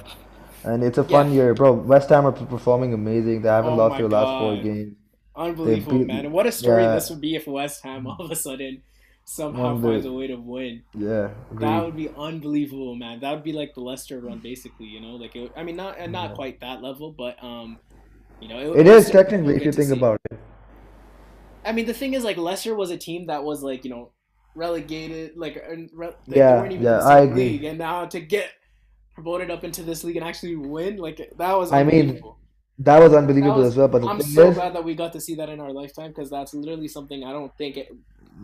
And 0.63 0.83
it's 0.83 0.97
a 0.97 1.03
Yeah. 1.07 1.23
fun 1.23 1.33
year, 1.33 1.53
bro. 1.53 1.73
West 1.73 2.09
Ham 2.09 2.25
are 2.25 2.31
performing 2.31 2.93
amazing. 2.93 3.41
They 3.41 3.49
haven't 3.49 3.75
Oh 3.75 3.75
lost 3.75 3.97
their 3.97 4.09
last 4.09 4.37
four 4.37 4.57
games. 4.57 4.95
Unbelievable, 5.35 6.03
beat, 6.07 6.07
man. 6.07 6.31
What 6.31 6.47
a 6.47 6.51
story 6.51 6.87
yeah, 6.87 6.87
this 6.87 7.09
would 7.09 7.21
be 7.21 7.35
if 7.35 7.47
West 7.47 7.83
Ham 7.83 8.05
all 8.07 8.17
of 8.25 8.31
a 8.31 8.35
sudden 8.35 8.83
somehow 9.25 9.75
won 9.81 9.81
finds 9.81 10.05
a 10.05 10.11
way 10.13 10.27
to 10.27 10.35
win. 10.35 10.83
yeah, 10.93 11.29
That 11.59 11.81
would 11.83 11.95
be 11.95 12.09
unbelievable, 12.15 12.95
man. 12.95 13.21
That 13.21 13.33
would 13.33 13.43
be 13.43 13.53
like 13.53 13.73
the 13.75 13.81
Leicester 13.81 14.19
run, 14.21 14.41
basically. 14.41 14.87
You 14.87 15.01
know, 15.01 15.15
like 15.15 15.35
it, 15.35 15.53
I 15.57 15.63
mean, 15.63 15.75
not 15.77 15.99
not 16.11 16.33
Yeah. 16.33 16.35
quite 16.35 16.61
that 16.61 16.81
level, 16.83 17.13
but 17.13 17.41
um, 17.43 17.79
you 18.39 18.49
know, 18.49 18.73
it, 18.73 18.81
It 18.81 18.87
is 18.87 19.09
technically 19.11 19.55
if 19.55 19.65
you 19.65 19.71
think 19.71 19.91
see. 19.91 20.01
about 20.01 20.19
it. 20.31 20.39
I 21.63 21.71
mean, 21.71 21.85
the 21.85 21.93
thing 21.93 22.13
is, 22.13 22.23
like 22.23 22.37
Leicester 22.37 22.75
was 22.75 22.91
a 22.91 22.97
team 22.97 23.27
that 23.27 23.43
was 23.43 23.61
like 23.63 23.83
you 23.83 23.89
know 23.91 24.11
relegated, 24.55 25.37
like, 25.37 25.55
re- 25.93 26.11
like 26.27 26.45
Yeah, 26.45 26.49
weren't 26.49 26.73
even 26.73 26.89
in 26.89 26.97
yeah, 26.97 26.99
the 26.99 27.05
I 27.05 27.19
agree. 27.21 27.53
league, 27.53 27.63
and 27.63 27.77
now 27.77 28.05
to 28.05 28.19
get 28.19 28.51
promoted 29.13 29.51
up 29.51 29.63
into 29.63 29.83
this 29.83 30.03
league 30.03 30.17
and 30.17 30.25
actually 30.25 30.55
win, 30.55 30.97
like 30.97 31.17
that 31.37 31.57
was 31.57 31.71
I 31.71 31.83
mean, 31.83 32.21
that 32.79 32.99
was 32.99 33.11
That 33.11 33.19
unbelievable 33.19 33.63
as 33.63 33.75
well. 33.75 33.87
But 33.87 34.03
I'm 34.05 34.21
so 34.21 34.49
is, 34.49 34.55
glad 34.55 34.73
that 34.75 34.83
we 34.83 34.95
got 34.95 35.13
to 35.13 35.21
see 35.21 35.35
that 35.35 35.49
in 35.49 35.59
our 35.59 35.71
lifetime 35.71 36.09
because 36.09 36.29
that's 36.29 36.53
literally 36.53 36.87
something 36.87 37.23
I 37.23 37.31
don't 37.31 37.55
think 37.57 37.77
it 37.77 37.91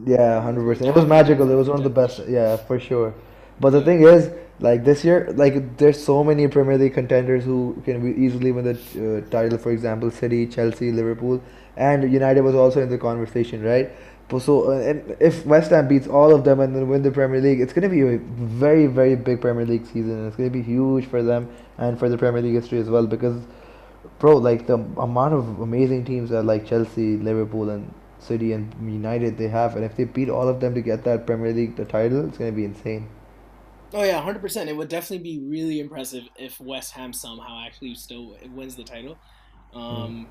Yeah, 0.06 0.42
hundred 0.42 0.64
percent. 0.64 0.90
It 0.90 0.96
was 0.96 1.06
magical. 1.06 1.50
It 1.50 1.56
was 1.56 1.70
one 1.70 1.78
of 1.78 1.84
the 1.84 1.90
best. 1.90 2.22
Yeah, 2.28 2.58
for 2.58 2.80
sure. 2.80 3.14
But 3.60 3.72
the 3.72 3.82
thing 3.82 4.04
is, 4.04 4.30
like 4.60 4.84
this 4.84 5.04
year, 5.04 5.34
like 5.36 5.78
there's 5.78 6.04
so 6.04 6.24
many 6.24 6.48
Premier 6.48 6.78
League 6.78 6.94
contenders 6.94 7.44
who 7.44 7.82
can 7.86 8.02
be 8.02 8.20
easily 8.22 8.52
win 8.52 8.66
the 8.66 8.78
uh, 8.78 9.30
title. 9.30 9.58
For 9.58 9.72
example, 9.72 10.12
City, 10.12 10.46
Chelsea, 10.48 10.92
Liverpool, 10.92 11.42
and 11.76 12.12
United 12.12 12.42
was 12.42 12.56
also 12.56 12.82
in 12.82 12.90
the 12.90 12.98
conversation, 12.98 13.64
right? 13.64 13.90
But 14.30 14.42
so, 14.42 14.72
uh, 14.72 14.80
and 14.80 15.16
if 15.22 15.46
West 15.46 15.72
Ham 15.72 15.88
beats 15.88 16.08
all 16.08 16.36
of 16.36 16.44
them 16.44 16.60
and 16.60 16.76
then 16.76 16.90
win 16.90 17.02
the 17.02 17.12
Premier 17.12 17.40
League, 17.40 17.62
it's 17.62 17.72
gonna 17.72 17.90
be 17.90 18.02
a 18.02 18.18
very, 18.18 18.88
very 18.88 19.16
big 19.16 19.40
Premier 19.40 19.66
League 19.66 19.86
season. 19.86 20.28
It's 20.28 20.36
gonna 20.36 20.50
be 20.50 20.62
huge 20.62 21.06
for 21.06 21.24
them 21.24 21.50
and 21.78 21.98
for 21.98 22.10
the 22.10 22.18
Premier 22.18 22.42
League 22.42 22.56
history 22.56 22.80
as 22.80 22.90
well 22.90 23.08
because 23.08 23.42
Bro, 24.20 24.38
like 24.38 24.66
the 24.66 24.76
amount 24.76 25.34
of 25.36 25.60
amazing 25.60 26.06
teams 26.06 26.32
that 26.32 26.44
like 26.44 26.66
Chelsea, 26.66 27.18
Liverpool, 27.18 27.70
and 27.70 27.94
City 28.20 28.54
and 28.54 28.74
United 28.82 29.38
they 29.38 29.48
have, 29.48 29.76
and 29.76 29.86
if 29.86 29.96
they 29.96 30.06
beat 30.06 30.30
all 30.30 30.48
of 30.48 30.60
them 30.60 30.74
to 30.74 30.82
get 30.82 31.04
that 31.04 31.28
Premier 31.28 31.54
League 31.54 31.76
the 31.76 31.86
title, 31.86 32.28
it's 32.28 32.38
gonna 32.38 32.52
be 32.52 32.66
insane. 32.66 33.08
Oh 33.94 34.04
yeah, 34.04 34.20
hundred 34.20 34.42
percent. 34.42 34.70
It 34.70 34.76
would 34.76 34.90
definitely 34.90 35.24
be 35.24 35.40
really 35.48 35.80
impressive 35.80 36.24
if 36.36 36.60
West 36.60 36.94
Ham 36.94 37.14
somehow 37.14 37.64
actually 37.64 37.94
still 37.94 38.36
wins 38.54 38.76
the 38.76 38.84
title. 38.84 39.18
Mm. 39.74 39.80
Um, 39.80 40.28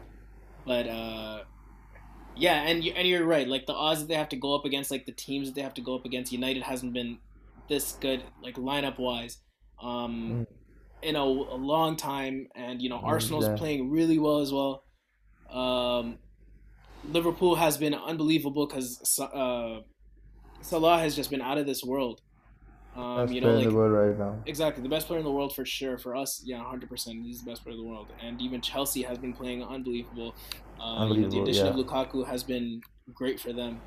but 0.66 0.88
uh, 0.88 1.42
yeah, 2.36 2.62
and 2.62 2.84
you 2.84 2.92
and 2.92 3.08
you're 3.08 3.24
right. 3.24 3.48
Like 3.48 3.66
the 3.66 3.74
odds 3.74 4.00
that 4.00 4.08
they 4.08 4.14
have 4.14 4.28
to 4.30 4.36
go 4.36 4.54
up 4.54 4.64
against, 4.64 4.90
like 4.90 5.06
the 5.06 5.12
teams 5.12 5.48
that 5.48 5.54
they 5.54 5.62
have 5.62 5.74
to 5.74 5.80
go 5.82 5.94
up 5.96 6.04
against, 6.04 6.32
United 6.32 6.62
hasn't 6.62 6.92
been 6.92 7.18
this 7.68 7.92
good, 8.00 8.22
like 8.42 8.56
lineup 8.56 8.98
wise, 8.98 9.38
um, 9.82 10.38
Mm, 10.40 10.46
in 11.02 11.16
a, 11.16 11.20
a 11.22 11.58
long 11.58 11.96
time. 11.96 12.48
And 12.54 12.82
you 12.82 12.88
know, 12.90 12.98
mm, 12.98 13.04
Arsenal's 13.04 13.48
yeah, 13.48 13.56
playing 13.56 13.90
really 13.90 14.18
well 14.18 14.40
as 14.40 14.52
well. 14.52 14.84
Um, 15.50 16.18
Liverpool 17.04 17.56
has 17.56 17.78
been 17.78 17.94
unbelievable 17.94 18.66
because 18.66 19.18
uh, 19.20 19.80
Salah 20.60 20.98
has 20.98 21.16
just 21.16 21.30
been 21.30 21.42
out 21.42 21.58
of 21.58 21.66
this 21.66 21.82
world. 21.84 22.20
Um, 22.96 23.30
best 23.30 23.32
you 23.32 23.40
know, 23.40 23.52
player 23.52 23.56
in 23.58 23.64
the 23.64 23.72
world 23.72 23.92
right 23.92 24.18
now. 24.18 24.36
exactly 24.46 24.82
the 24.82 24.88
best 24.88 25.06
player 25.06 25.18
in 25.18 25.24
the 25.24 25.32
world 25.32 25.54
for 25.54 25.64
sure. 25.66 25.98
For 25.98 26.16
us, 26.16 26.42
yeah, 26.44 26.62
hundred 26.64 26.88
percent, 26.90 27.22
he's 27.22 27.42
the 27.44 27.50
best 27.50 27.62
player 27.64 27.74
in 27.74 27.80
the 27.82 27.88
world. 27.88 28.12
And 28.18 28.40
even 28.40 28.62
Chelsea 28.62 29.02
has 29.02 29.18
been 29.18 29.34
playing 29.34 29.62
unbelievable. 29.64 30.36
Uh, 30.80 31.06
you 31.10 31.20
know, 31.20 31.28
the 31.28 31.38
Unbelievable, 31.38 31.40
addition 31.40 31.74
of. 31.74 31.76
Lukaku 31.76 32.26
has 32.26 32.44
been 32.44 32.82
great 33.14 33.40
for 33.40 33.52
them. 33.52 33.82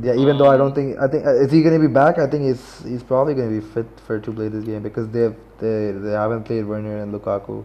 Yeah, 0.00 0.14
even 0.14 0.38
though 0.38 0.48
I 0.48 0.56
don't 0.56 0.72
Um, 0.72 0.74
think 0.74 0.98
I 0.98 1.08
think 1.08 1.26
uh, 1.26 1.34
is 1.34 1.50
he 1.50 1.62
gonna 1.62 1.78
be 1.80 1.88
back? 1.88 2.18
I 2.18 2.26
think 2.28 2.44
he's 2.44 2.82
he's 2.84 3.02
probably 3.02 3.34
gonna 3.34 3.50
be 3.50 3.60
fit 3.60 3.86
for 4.06 4.20
to 4.20 4.32
play 4.32 4.48
this 4.48 4.64
game 4.64 4.82
because 4.82 5.08
they've 5.08 5.34
they 5.58 5.90
they 5.92 6.12
haven't 6.12 6.44
played 6.44 6.64
Werner 6.64 7.02
and 7.02 7.12
Lukaku. 7.12 7.64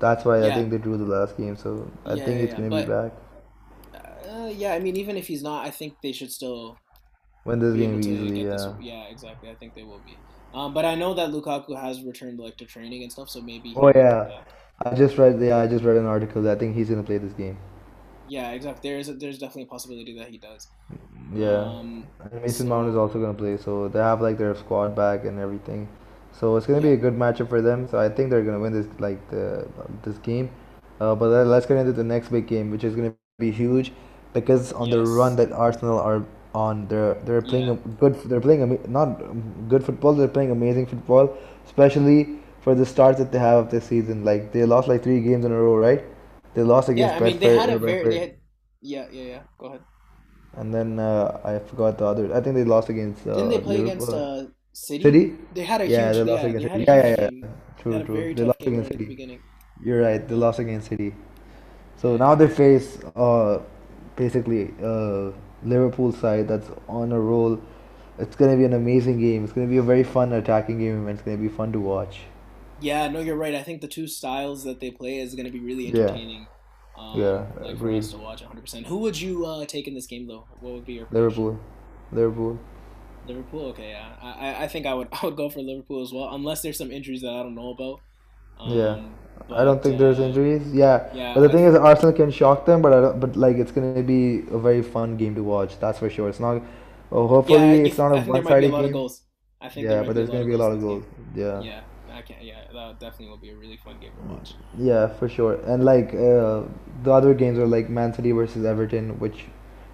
That's 0.00 0.24
why 0.24 0.46
I 0.46 0.50
think 0.50 0.70
they 0.70 0.78
drew 0.78 0.96
the 0.98 1.04
last 1.06 1.36
game. 1.36 1.56
So 1.56 1.90
I 2.06 2.16
yeah, 2.16 2.26
think 2.26 2.40
yeah, 2.40 2.42
he's 2.42 2.54
yeah. 2.54 2.60
gonna 2.60 2.70
be 2.70 2.82
back 2.82 3.12
uh, 4.28 4.50
yeah, 4.54 4.72
I 4.74 4.78
mean, 4.80 4.96
even 4.96 5.16
if 5.16 5.26
he's 5.26 5.42
not, 5.42 5.66
I 5.66 5.70
think 5.70 6.00
they 6.02 6.12
should 6.12 6.32
still 6.32 6.78
when 7.44 7.58
this 7.60 7.74
be 7.74 7.78
game 7.78 8.00
to 8.02 8.08
easily. 8.08 8.30
get 8.30 8.48
this. 8.48 8.66
Yeah. 8.66 8.74
Yeah, 8.78 9.04
exactly. 9.08 9.50
I 9.50 9.54
think 9.54 9.74
they 9.74 9.82
will 9.84 10.00
be. 10.00 10.20
Um, 10.52 10.72
but 10.74 10.84
I 10.84 10.94
know 10.94 11.14
that 11.14 11.30
Lukaku 11.30 11.78
has 11.80 12.02
returned 12.04 12.38
like 12.38 12.56
to 12.58 12.66
training 12.66 13.02
and 13.02 13.10
stuff, 13.12 13.28
so 13.30 13.40
maybe 13.40 13.76
Oh 13.76 13.88
yeah, 13.94 14.30
I 14.84 14.94
just 14.94 15.18
read 15.18 15.40
yeah 15.40 15.58
I 15.58 15.66
just 15.66 15.84
read 15.84 15.96
an 15.96 16.06
article. 16.06 16.42
that 16.42 16.56
I 16.56 16.60
think 16.60 16.74
he's 16.76 16.88
gonna 16.90 17.02
play 17.02 17.18
this 17.18 17.32
game. 17.34 17.56
yeah, 18.26 18.52
exactly. 18.52 18.90
There's 18.90 19.06
there's 19.18 19.38
definitely 19.38 19.64
a 19.64 19.66
possibility 19.66 20.16
that 20.18 20.28
he 20.28 20.38
does. 20.38 20.68
Yeah. 21.32 21.70
Um, 21.70 22.08
And 22.20 22.42
Mason 22.42 22.68
Mount 22.68 22.88
is 22.88 22.96
also 22.96 23.20
gonna 23.20 23.34
play, 23.34 23.56
so 23.56 23.88
they 23.88 23.98
have 23.98 24.20
like 24.20 24.38
their 24.38 24.54
squad 24.54 24.94
back 24.96 25.24
and 25.24 25.38
everything. 25.38 25.88
So 26.32 26.56
it's 26.56 26.66
gonna 26.66 26.80
be 26.80 26.92
a 26.92 26.96
good 26.96 27.14
matchup 27.14 27.48
for 27.48 27.60
them. 27.62 27.88
So 27.88 27.98
I 27.98 28.08
think 28.08 28.30
they're 28.30 28.42
gonna 28.44 28.60
win 28.60 28.72
this 28.72 28.86
like 28.98 29.28
the 29.30 29.66
this 30.02 30.18
game. 30.18 30.50
Uh, 31.00 31.14
but 31.14 31.28
let's 31.46 31.66
get 31.66 31.76
into 31.76 31.92
the 31.92 32.04
next 32.04 32.28
big 32.30 32.46
game, 32.46 32.70
which 32.70 32.84
is 32.84 32.94
gonna 32.94 33.14
be 33.38 33.50
huge, 33.50 33.92
because 34.32 34.72
on 34.72 34.90
the 34.90 35.00
run 35.04 35.36
that 35.36 35.52
Arsenal 35.52 35.98
are 35.98 36.24
on, 36.54 36.86
they're 36.88 37.14
they're 37.26 37.42
playing 37.42 37.68
yeah, 37.68 37.74
a 37.74 37.76
good. 38.02 38.14
They're 38.24 38.40
playing 38.40 38.62
ama- 38.62 38.86
not 38.88 39.20
good 39.68 39.84
football. 39.84 40.14
They're 40.14 40.28
playing 40.38 40.50
amazing 40.50 40.86
football, 40.86 41.36
especially 41.66 42.38
for 42.62 42.74
the 42.74 42.86
start 42.86 43.18
that 43.18 43.32
they 43.32 43.38
have 43.38 43.58
of 43.66 43.70
this 43.70 43.84
season. 43.84 44.24
Like 44.24 44.52
they 44.52 44.64
lost 44.64 44.88
like 44.88 45.02
three 45.02 45.20
games 45.20 45.44
in 45.44 45.52
a 45.52 45.60
row, 45.60 45.76
right? 45.76 46.04
They 46.54 46.62
lost 46.62 46.88
against. 46.88 47.14
yeah. 47.14 47.16
I 47.16 47.20
mean, 47.20 47.38
they 47.38 47.48
had 47.48 47.70
a 47.70 47.78
very 47.78 48.04
they 48.08 48.18
had 48.18 48.38
yeah 48.80 49.08
yeah 49.10 49.22
yeah. 49.24 49.42
Go 49.58 49.66
ahead. 49.66 49.84
and 50.56 50.72
then 50.72 50.98
uh, 50.98 51.40
I 51.44 51.58
forgot 51.68 51.98
the 51.98 52.06
other. 52.06 52.34
I 52.34 52.40
think 52.40 52.54
they 52.56 52.64
lost 52.64 52.88
against 52.88 53.26
Didn't 53.32 53.50
uh, 53.50 53.50
they 53.50 53.60
play 53.60 53.80
against 53.80 54.08
uh 54.08 54.46
City? 54.72 55.04
City? 55.04 55.36
They 55.50 55.64
had 55.64 55.80
a 55.80 55.86
Yeah, 55.86 56.12
huge 56.12 56.14
they 56.14 56.24
lost 56.24 56.44
yeah. 56.44 56.44
against 56.44 56.64
City. 56.72 56.84
Yeah, 56.86 56.96
yeah, 57.08 57.16
yeah. 57.20 57.48
True, 57.78 58.00
true. 58.00 58.28
They 58.34 58.44
lost 58.44 58.66
against 58.66 58.90
City. 58.90 59.06
beginning. 59.06 59.42
You're 59.82 60.02
right. 60.02 60.26
They 60.26 60.34
lost 60.34 60.58
against 60.58 60.88
City. 60.88 61.14
So 61.96 62.16
now 62.16 62.34
they 62.34 62.48
face 62.48 62.98
uh 63.16 63.62
basically 64.16 64.74
uh 64.82 65.32
Liverpool 65.64 66.12
side 66.12 66.48
that's 66.48 66.70
on 66.88 67.12
a 67.12 67.20
roll. 67.20 67.60
It's 68.18 68.36
gonna 68.36 68.56
be 68.56 68.64
an 68.64 68.72
amazing 68.74 69.18
game. 69.20 69.44
It's 69.44 69.52
gonna 69.52 69.66
be 69.66 69.78
a 69.78 69.82
very 69.82 70.04
fun 70.04 70.32
attacking 70.32 70.78
game, 70.78 71.06
and 71.08 71.10
it's 71.18 71.22
gonna 71.22 71.36
be 71.38 71.48
fun 71.48 71.72
to 71.72 71.80
watch. 71.80 72.20
Yeah, 72.80 73.08
no, 73.08 73.20
you're 73.20 73.36
right. 73.36 73.54
I 73.54 73.62
think 73.62 73.80
the 73.80 73.88
two 73.88 74.06
styles 74.06 74.64
that 74.64 74.80
they 74.80 74.90
play 74.90 75.18
is 75.18 75.34
going 75.34 75.46
to 75.46 75.50
be 75.52 75.60
really 75.60 75.88
entertaining. 75.88 76.48
yeah, 77.14 77.46
Um, 77.56 77.62
like 77.62 77.64
us 77.66 77.72
agreed. 77.72 78.02
to 78.04 78.18
watch 78.18 78.42
100%. 78.42 78.86
Who 78.86 78.98
would 78.98 79.18
you 79.20 79.46
uh 79.46 79.64
take 79.64 79.86
in 79.88 79.94
this 79.94 80.06
game 80.06 80.26
though? 80.26 80.46
What 80.60 80.74
would 80.74 80.84
be 80.84 80.94
your 80.94 81.06
prediction? 81.06 81.44
Liverpool, 81.44 81.60
Liverpool. 82.12 82.58
Liverpool. 83.26 83.66
Okay, 83.66 83.90
yeah. 83.90 84.16
I 84.20 84.30
I 84.48 84.62
I 84.64 84.68
think 84.68 84.86
I 84.86 84.94
would 84.94 85.08
I 85.12 85.24
would 85.24 85.36
go 85.36 85.48
for 85.48 85.60
Liverpool 85.60 86.02
as 86.02 86.12
well, 86.12 86.34
unless 86.34 86.62
there's 86.62 86.78
some 86.78 86.90
injuries 86.90 87.22
that 87.22 87.30
I 87.32 87.42
don't 87.42 87.54
know 87.54 87.70
about. 87.70 88.00
Yeah, 88.62 88.98
Um, 88.98 89.14
I 89.52 89.64
don't 89.64 89.82
but 89.82 89.82
think 89.82 89.98
there's 89.98 90.18
uh, 90.18 90.20
injuries. 90.20 90.62
Yeah, 90.72 91.12
yeah, 91.12 91.34
but 91.34 91.40
the 91.42 91.48
I 91.48 91.50
thing 91.50 91.64
is, 91.64 91.74
Arsenal 91.74 92.12
can 92.12 92.30
shock 92.30 92.64
them, 92.66 92.82
but 92.82 92.92
I 92.92 93.00
don't, 93.00 93.20
but 93.20 93.36
like 93.36 93.56
it's 93.56 93.72
gonna 93.72 94.02
be 94.02 94.40
a 94.50 94.58
very 94.58 94.82
fun 94.82 95.16
game 95.16 95.34
to 95.34 95.42
watch. 95.42 95.78
That's 95.80 95.98
for 95.98 96.08
sure. 96.10 96.28
It's 96.28 96.40
not. 96.40 96.62
Well, 97.10 97.28
hopefully, 97.28 97.58
I, 97.58 97.84
it's 97.84 97.98
not 97.98 98.12
a 98.12 98.16
I 98.16 98.22
think 98.22 98.34
there 98.34 98.42
might 98.42 98.58
be 98.58 98.66
a 98.66 98.70
one-sided 98.70 98.72
game. 98.72 98.92
goals. 98.92 99.22
I 99.60 99.68
think 99.68 99.88
there 99.88 99.98
Yeah, 99.98 100.02
but 100.02 100.14
there's 100.14 100.30
gonna 100.30 100.44
be 100.44 100.54
a 100.54 100.58
lot 100.58 100.72
of 100.72 100.80
goals. 100.80 101.04
Yeah. 101.34 101.64
Yeah, 101.64 101.82
I 102.08 102.22
can't, 102.22 102.42
Yeah, 102.42 102.70
that 102.72 103.00
definitely 103.00 103.28
will 103.28 103.38
be 103.38 103.50
a 103.50 103.56
really 103.56 103.76
fun 103.76 103.98
game 104.00 104.14
to 104.16 104.22
watch. 104.22 104.54
Yeah, 104.76 105.08
for 105.08 105.28
sure. 105.28 105.54
And 105.66 105.84
like 105.84 106.08
uh, 106.14 106.62
the 107.02 107.12
other 107.12 107.34
games 107.34 107.58
are 107.58 107.66
like 107.66 107.88
Man 107.88 108.12
City 108.12 108.32
versus 108.32 108.64
Everton, 108.64 109.18
which 109.18 109.44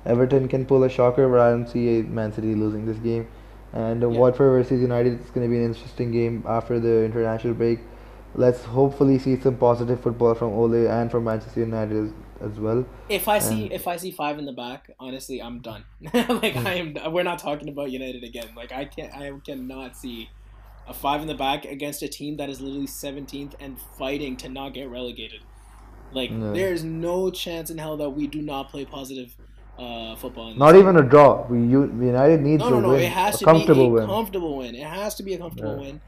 Everton 0.06 0.48
can 0.48 0.64
pull 0.66 0.84
a 0.84 0.88
shocker, 0.88 1.28
but 1.28 1.40
I 1.40 1.50
don't 1.50 1.68
see 1.68 2.02
Man 2.02 2.32
City 2.32 2.54
losing 2.54 2.86
this 2.86 2.98
game. 2.98 3.28
And 3.72 4.02
uh, 4.02 4.08
Yeah. 4.08 4.20
Watford 4.20 4.50
versus 4.52 4.80
United 4.80 5.20
is 5.20 5.30
going 5.30 5.46
to 5.46 5.50
be 5.50 5.58
an 5.58 5.66
interesting 5.66 6.10
game 6.10 6.44
after 6.48 6.80
the 6.80 7.04
international 7.04 7.54
break. 7.54 7.80
Let's 8.34 8.64
hopefully 8.64 9.18
see 9.18 9.38
some 9.40 9.56
positive 9.56 10.00
football 10.00 10.34
from 10.34 10.52
Ole 10.52 10.86
and 10.88 11.10
from 11.10 11.24
Manchester 11.24 11.60
United 11.60 11.96
as, 12.40 12.52
as 12.52 12.58
well. 12.58 12.84
If 13.08 13.28
I 13.28 13.38
see 13.38 13.64
And 13.64 13.72
if 13.72 13.86
I 13.88 13.96
see 13.96 14.10
five 14.10 14.38
in 14.38 14.44
the 14.46 14.52
back, 14.52 14.90
honestly, 14.98 15.40
I'm 15.42 15.60
done. 15.60 15.84
like 16.14 16.56
I 16.56 16.74
am. 16.74 17.12
We're 17.12 17.22
not 17.22 17.38
talking 17.38 17.68
about 17.68 17.90
United 17.90 18.24
again. 18.24 18.48
Like 18.56 18.72
I 18.72 18.84
can't. 18.84 19.12
I 19.14 19.30
cannot 19.44 19.96
see 19.96 20.30
a 20.88 20.94
five 20.94 21.20
in 21.20 21.28
the 21.28 21.34
back 21.34 21.64
against 21.64 22.02
a 22.02 22.08
team 22.08 22.36
that 22.38 22.48
is 22.48 22.60
literally 22.60 22.86
17th 22.86 23.54
and 23.60 23.78
fighting 23.98 24.36
to 24.38 24.48
not 24.48 24.74
get 24.74 24.88
relegated. 24.90 25.40
Like 26.12 26.30
yeah. 26.30 26.50
there 26.52 26.72
is 26.72 26.82
no 26.82 27.30
chance 27.30 27.70
in 27.70 27.78
hell 27.78 27.96
that 27.98 28.10
we 28.10 28.26
do 28.26 28.42
not 28.42 28.70
play 28.70 28.84
positive 28.84 29.36
uh, 29.78 30.16
football 30.16 30.52
Not 30.54 30.72
game. 30.72 30.80
even 30.82 30.96
a 30.96 31.02
draw. 31.02 31.46
We 31.46 31.58
United 31.60 32.40
needs 32.42 32.60
No, 32.60 32.70
no, 32.70 32.78
a 32.78 32.82
no. 32.82 32.88
win, 32.90 33.00
It 33.02 33.12
has 33.12 33.36
a 33.36 33.38
to 33.38 33.44
comfortable 33.44 33.84
be 33.84 33.88
a 33.88 33.92
win. 33.92 34.06
comfortable 34.06 34.56
win. 34.58 34.74
It 34.74 34.86
has 34.86 35.14
to 35.16 35.22
be 35.22 35.34
a 35.34 35.38
comfortable 35.38 35.76
Yeah. 35.76 35.80
win. 35.80 36.00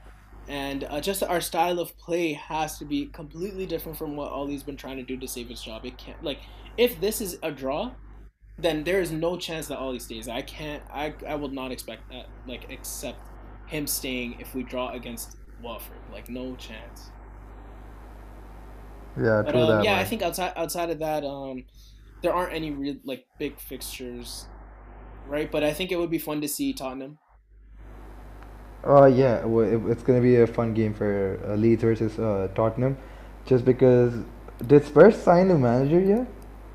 And 0.49 0.85
uh, 0.85 1.01
just 1.01 1.23
our 1.23 1.41
style 1.41 1.79
of 1.79 1.97
play 1.99 2.33
has 2.33 2.79
to 2.79 2.85
be 2.85 3.07
completely 3.07 3.67
different 3.67 3.97
from 3.97 4.17
what 4.17 4.33
Ollie's 4.33 4.65
been 4.65 4.77
trying 4.77 4.97
to 4.97 5.03
do 5.05 5.17
to 5.19 5.29
save 5.29 5.49
his 5.49 5.63
job. 5.63 5.85
It 5.85 5.99
can't 5.99 6.23
like 6.23 6.41
if 6.77 7.01
this 7.01 7.21
is 7.21 7.39
a 7.43 7.53
draw, 7.53 7.95
then 8.59 8.85
there 8.85 9.01
is 9.01 9.13
no 9.13 9.37
chance 9.37 9.69
that 9.69 9.79
Ollie 9.79 10.01
stays. 10.01 10.29
I 10.29 10.43
can't. 10.43 10.83
I 10.91 11.15
I 11.27 11.37
would 11.37 11.53
not 11.53 11.73
expect 11.73 12.09
that. 12.11 12.31
Like 12.47 12.71
accept 12.71 13.31
him 13.67 13.87
staying 13.87 14.41
if 14.41 14.55
we 14.55 14.63
draw 14.65 14.91
against 14.93 15.37
Watford. 15.59 16.03
Like 16.11 16.29
no 16.29 16.57
chance. 16.57 17.13
Yeah, 19.17 19.43
But 19.45 19.55
true 19.55 19.67
um, 19.67 19.67
that. 19.67 19.83
yeah, 19.83 19.99
I 19.99 20.05
think 20.05 20.23
outside 20.23 20.53
outside 20.57 20.91
of 20.91 20.99
that, 21.01 21.25
um, 21.25 21.67
there 22.23 22.35
aren't 22.35 22.55
any 22.55 22.73
real 22.73 22.97
like 23.05 23.27
big 23.39 23.61
fixtures, 23.61 24.49
right? 25.25 25.51
But 25.51 25.65
I 25.65 25.73
think 25.75 25.93
it 25.93 25.97
would 25.99 26.11
be 26.11 26.19
fun 26.19 26.41
to 26.43 26.49
see 26.49 26.75
Tottenham. 26.75 27.19
Uh, 28.87 29.07
yeah, 29.07 29.45
well, 29.45 29.65
it, 29.65 29.81
it's 29.91 30.03
gonna 30.03 30.21
be 30.21 30.37
a 30.37 30.47
fun 30.47 30.75
game 30.75 30.93
for 30.93 31.39
uh, 31.47 31.55
Leeds 31.55 31.83
versus 31.83 32.19
uh, 32.19 32.49
Tottenham, 32.55 32.97
just 33.47 33.65
because 33.65 34.13
did 34.67 34.85
Spurs 34.85 35.17
sign 35.17 35.51
a 35.51 35.59
manager 35.59 36.01
yet? 36.01 36.27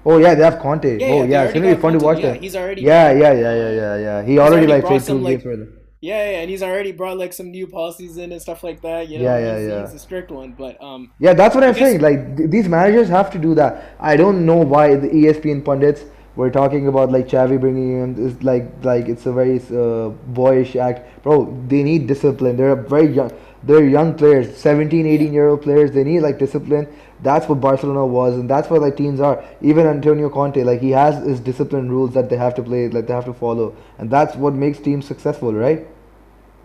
Oh 0.05 0.17
yeah, 0.17 0.33
they 0.35 0.43
have 0.43 0.59
Conte. 0.59 0.85
Yeah, 0.99 1.05
oh 1.05 1.23
yeah, 1.23 1.25
yeah, 1.25 1.43
it's 1.43 1.53
gonna 1.53 1.73
be 1.75 1.81
fun 1.81 1.93
to 1.93 1.99
watch 1.99 2.19
Yeah, 2.19 2.31
that. 2.31 2.41
he's 2.41 2.55
already 2.55 2.81
Yeah, 2.81 3.11
yeah, 3.11 3.33
yeah, 3.33 3.55
yeah, 3.55 3.71
yeah, 3.71 3.97
yeah. 3.97 4.23
He 4.23 4.39
already 4.39 4.65
already 4.65 4.67
like 4.67 4.85
played 4.85 5.05
two 5.05 5.19
like 5.19 5.31
games 5.31 5.43
for 5.43 5.55
them. 5.57 5.73
yeah, 5.99 6.31
yeah, 6.31 6.37
and 6.41 6.49
he's 6.49 6.63
already 6.63 6.91
brought 6.93 7.17
like 7.17 7.33
some 7.33 7.51
new 7.51 7.67
policies 7.67 8.17
in 8.17 8.31
and 8.31 8.41
stuff 8.41 8.63
like 8.63 8.81
that. 8.81 9.09
You 9.09 9.19
know, 9.19 9.23
Yeah, 9.23 9.37
yeah, 9.39 9.57
he's, 9.57 9.67
yeah. 9.67 9.81
he's 9.81 9.93
a 9.93 9.99
strict 9.99 10.31
one, 10.31 10.53
but 10.53 10.81
um, 10.81 11.11
Yeah, 11.19 11.33
that's 11.33 11.55
what 11.55 11.63
I'm 11.63 11.73
guess 11.73 11.79
saying. 11.79 12.01
Like 12.01 12.37
th- 12.37 12.49
these 12.49 12.67
managers 12.67 13.09
have 13.09 13.31
to 13.31 13.39
do 13.39 13.55
that. 13.55 13.95
I 13.99 14.15
don't 14.15 14.45
know 14.45 14.57
why 14.57 14.95
the 14.95 15.07
ESPN 15.09 15.61
pundits 15.65 16.05
were 16.37 16.49
talking 16.51 16.87
about 16.87 17.11
like 17.11 17.27
Xavi 17.27 17.59
bringing 17.59 17.91
him 18.01 18.27
is 18.27 18.41
like 18.43 18.71
like 18.83 19.09
it's 19.09 19.25
a 19.25 19.33
very 19.33 19.57
uh, 19.83 20.09
boyish 20.39 20.75
act, 20.75 21.23
bro. 21.23 21.41
They 21.67 21.83
need 21.83 22.07
discipline. 22.07 22.55
They're 22.57 22.75
very 22.75 23.07
young. 23.07 23.31
They're 23.63 23.83
young 23.83 24.13
players, 24.15 24.55
17, 24.55 25.05
18 25.05 25.33
year 25.33 25.49
old 25.49 25.63
players. 25.63 25.91
They 25.91 26.05
need 26.05 26.21
like 26.21 26.39
discipline. 26.39 26.87
That's 27.23 27.49
what 27.49 27.59
Barcelona 27.59 28.05
was, 28.05 28.35
and 28.35 28.49
that's 28.49 28.69
what 28.69 28.81
like 28.81 28.95
teams 28.95 29.19
are. 29.19 29.43
Even 29.61 29.87
Antonio 29.87 30.29
Conte, 30.29 30.63
like 30.63 30.79
he 30.79 30.91
has 30.91 31.21
his 31.25 31.39
discipline 31.39 31.89
rules 31.89 32.13
that 32.13 32.29
they 32.29 32.37
have 32.37 32.55
to 32.55 32.63
play, 32.63 32.87
like 32.87 33.07
they 33.07 33.13
have 33.13 33.25
to 33.25 33.33
follow, 33.33 33.75
and 33.97 34.09
that's 34.09 34.35
what 34.35 34.53
makes 34.53 34.79
teams 34.79 35.07
successful, 35.07 35.53
right? 35.53 35.87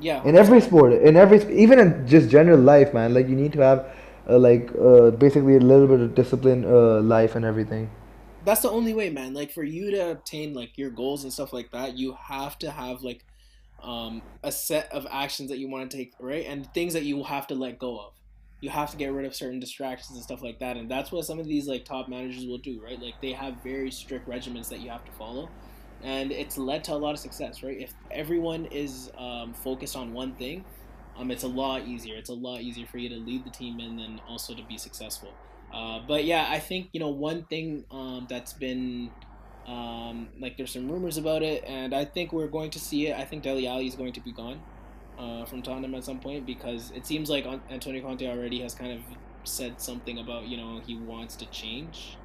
yeah, 0.03 0.23
in 0.25 0.37
every 0.37 0.61
sport 0.61 0.93
in 0.93 1.17
every 1.17 1.39
even 1.55 1.79
in 1.79 2.07
just 2.07 2.29
general 2.29 2.59
life 2.59 2.93
man 2.93 3.15
like 3.15 3.29
you 3.29 3.37
need 3.37 3.53
to 3.53 3.61
have 3.61 3.87
uh, 4.29 4.39
like 4.39 4.71
uh, 4.81 5.11
basically 5.11 5.57
a 5.57 5.61
little 5.61 5.87
bit 5.87 6.01
of 6.01 6.15
discipline 6.15 6.65
uh, 6.65 7.01
life 7.01 7.37
and 7.37 7.45
everything 7.45 7.89
That's 8.45 8.63
the 8.63 8.71
only 8.71 8.93
way, 8.93 9.11
man. 9.11 9.35
Like 9.35 9.53
for 9.53 9.63
you 9.63 9.91
to 9.93 10.11
obtain 10.11 10.53
like 10.53 10.77
your 10.77 10.91
goals 10.91 11.23
and 11.23 11.33
stuff 11.33 11.53
like 11.53 11.71
that, 11.71 11.97
you 11.97 12.17
have 12.29 12.59
to 12.59 12.71
have 12.71 13.03
like 13.03 13.25
um 13.83 14.23
a 14.43 14.53
set 14.53 14.91
of 14.93 15.07
actions 15.11 15.49
that 15.51 15.59
you 15.59 15.69
want 15.69 15.91
to 15.91 15.97
take, 15.97 16.13
right? 16.21 16.47
And 16.47 16.73
things 16.75 16.93
that 16.95 17.05
you 17.05 17.23
have 17.25 17.47
to 17.49 17.55
let 17.55 17.79
go 17.79 17.99
of. 17.99 18.15
You 18.61 18.71
have 18.71 18.91
to 18.93 18.97
get 18.97 19.13
rid 19.13 19.27
of 19.27 19.35
certain 19.35 19.61
distractions 19.61 20.17
and 20.17 20.23
stuff 20.23 20.43
like 20.43 20.59
that. 20.61 20.77
And 20.77 20.91
that's 20.91 21.11
what 21.13 21.25
some 21.25 21.39
of 21.39 21.47
these 21.47 21.67
like 21.69 21.85
top 21.85 22.09
managers 22.09 22.47
will 22.47 22.59
do, 22.59 22.81
right? 22.83 23.01
Like 23.01 23.15
they 23.21 23.33
have 23.33 23.63
very 23.63 23.91
strict 23.91 24.29
regimens 24.29 24.69
that 24.71 24.81
you 24.81 24.91
have 24.91 25.05
to 25.05 25.13
follow. 25.13 25.51
And 26.03 26.33
it's 26.33 26.59
led 26.59 26.83
to 26.85 26.95
a 26.95 26.97
lot 26.97 27.13
of 27.13 27.21
success, 27.21 27.63
right? 27.63 27.81
If 27.81 27.95
everyone 28.11 28.67
is 28.67 29.11
um, 29.17 29.55
focused 29.55 29.97
on 29.97 30.13
one 30.13 30.35
thing, 30.35 30.65
um, 31.17 31.31
it's 31.31 31.45
a 31.45 31.49
lot 31.49 31.87
easier. 31.87 32.17
It's 32.17 32.31
a 32.31 32.35
lot 32.35 32.61
easier 32.61 32.87
for 32.87 32.99
you 32.99 33.09
to 33.11 33.17
lead 33.17 33.45
the 33.45 33.51
team 33.51 33.79
and 33.79 33.99
then 33.99 34.21
also 34.29 34.55
to 34.55 34.63
be 34.65 34.79
successful. 34.79 35.33
Uh, 35.73 36.01
but 36.07 36.25
yeah, 36.25 36.47
I 36.51 36.59
think 36.59 36.91
you 36.93 37.01
know 37.01 37.09
one 37.09 37.45
thing 37.45 37.85
um, 37.91 38.27
that's 38.29 38.53
been 38.53 39.11
um, 39.67 40.29
like 40.41 40.57
there's 40.57 40.73
some 40.73 40.91
rumors 40.91 41.17
about 41.17 41.43
it, 41.43 41.65
and 41.67 41.95
I 41.95 42.05
think 42.05 42.33
we're 42.33 42.49
going 42.49 42.71
to 42.71 42.79
see 42.79 43.07
it. 43.09 43.17
I 43.17 43.25
think 43.25 43.43
Dele 43.43 43.67
Alli 43.67 43.87
is 43.87 43.95
going 43.95 44.13
to 44.13 44.21
be 44.21 44.33
gone 44.33 44.61
uh, 45.19 45.45
from 45.45 45.63
Tottenham 45.63 45.95
at 45.95 46.05
some 46.05 46.19
point 46.21 46.47
because 46.47 46.91
it 46.95 47.07
seems 47.07 47.31
like 47.31 47.47
Antonio 47.71 48.03
Conte 48.03 48.27
already 48.27 48.61
has 48.61 48.75
kind 48.75 48.93
of 48.93 49.01
said 49.45 49.81
something 49.81 50.19
about 50.19 50.47
you 50.47 50.57
know 50.57 50.81
he 50.87 50.97
wants 50.97 51.37
to 51.37 51.47
change, 51.47 52.17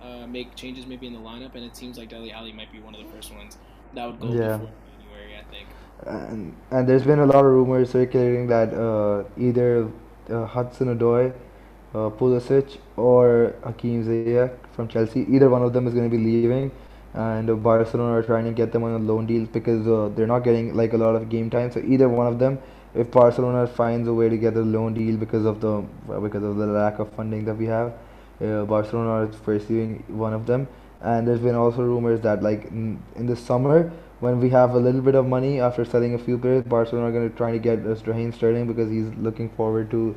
uh, 0.00 0.26
make 0.26 0.54
changes 0.56 0.86
maybe 0.86 1.06
in 1.06 1.12
the 1.12 1.20
lineup, 1.20 1.54
and 1.54 1.64
it 1.64 1.76
seems 1.76 1.98
like 1.98 2.08
Dele 2.08 2.32
Alli 2.32 2.52
might 2.52 2.72
be 2.72 2.80
one 2.80 2.94
of 2.94 3.04
the 3.04 3.12
first 3.12 3.32
ones 3.34 3.58
that 3.94 4.06
would 4.06 4.20
go 4.20 4.32
yeah 4.32 4.56
before 4.56 4.70
January. 4.98 5.36
I 5.38 5.44
think. 5.50 5.68
and 6.06 6.56
and 6.70 6.88
there's 6.88 7.04
been 7.04 7.20
a 7.20 7.26
lot 7.26 7.44
of 7.44 7.52
rumors 7.52 7.90
circulating 7.90 8.48
that 8.48 8.74
uh, 8.74 9.24
either 9.38 9.88
uh, 10.30 10.46
Hudson 10.46 10.96
Odoi 10.96 11.32
uh, 11.94 12.10
Pulisic 12.10 12.78
or 12.96 13.54
Hakim 13.64 14.04
Ziyech 14.04 14.52
from 14.74 14.88
Chelsea. 14.88 15.26
Either 15.28 15.48
one 15.48 15.62
of 15.62 15.72
them 15.72 15.86
is 15.86 15.94
going 15.94 16.10
to 16.10 16.16
be 16.16 16.22
leaving, 16.22 16.70
and 17.14 17.50
uh, 17.50 17.54
Barcelona 17.54 18.18
are 18.18 18.22
trying 18.22 18.44
to 18.44 18.52
get 18.52 18.72
them 18.72 18.84
on 18.84 18.92
a 18.92 18.98
loan 18.98 19.26
deal 19.26 19.46
because 19.46 19.86
uh, 19.86 20.10
they're 20.14 20.26
not 20.26 20.40
getting 20.40 20.74
like 20.74 20.92
a 20.92 20.96
lot 20.96 21.14
of 21.14 21.28
game 21.28 21.50
time. 21.50 21.70
So 21.70 21.80
either 21.80 22.08
one 22.08 22.26
of 22.26 22.38
them, 22.38 22.58
if 22.94 23.10
Barcelona 23.10 23.66
finds 23.66 24.08
a 24.08 24.14
way 24.14 24.28
to 24.28 24.36
get 24.36 24.54
a 24.56 24.60
loan 24.60 24.94
deal 24.94 25.16
because 25.16 25.44
of 25.44 25.60
the 25.60 25.80
because 26.20 26.42
of 26.42 26.56
the 26.56 26.66
lack 26.66 26.98
of 26.98 27.12
funding 27.12 27.44
that 27.44 27.54
we 27.54 27.66
have, 27.66 27.92
uh, 28.40 28.64
Barcelona 28.64 29.28
is 29.28 29.36
pursuing 29.36 30.02
one 30.08 30.32
of 30.32 30.46
them. 30.46 30.68
And 31.00 31.26
there's 31.26 31.40
been 31.40 31.56
also 31.56 31.82
rumors 31.82 32.20
that 32.20 32.42
like 32.42 32.66
in, 32.66 33.02
in 33.16 33.26
the 33.26 33.34
summer 33.34 33.92
when 34.20 34.38
we 34.38 34.48
have 34.50 34.74
a 34.74 34.78
little 34.78 35.00
bit 35.00 35.16
of 35.16 35.26
money 35.26 35.60
after 35.60 35.84
selling 35.84 36.14
a 36.14 36.18
few 36.18 36.38
players, 36.38 36.62
Barcelona 36.62 37.08
are 37.08 37.12
going 37.12 37.28
to 37.28 37.36
try 37.36 37.50
to 37.50 37.58
get 37.58 37.84
Raheem 38.06 38.32
Sterling 38.32 38.68
because 38.68 38.88
he's 38.88 39.08
looking 39.16 39.48
forward 39.50 39.90
to 39.90 40.14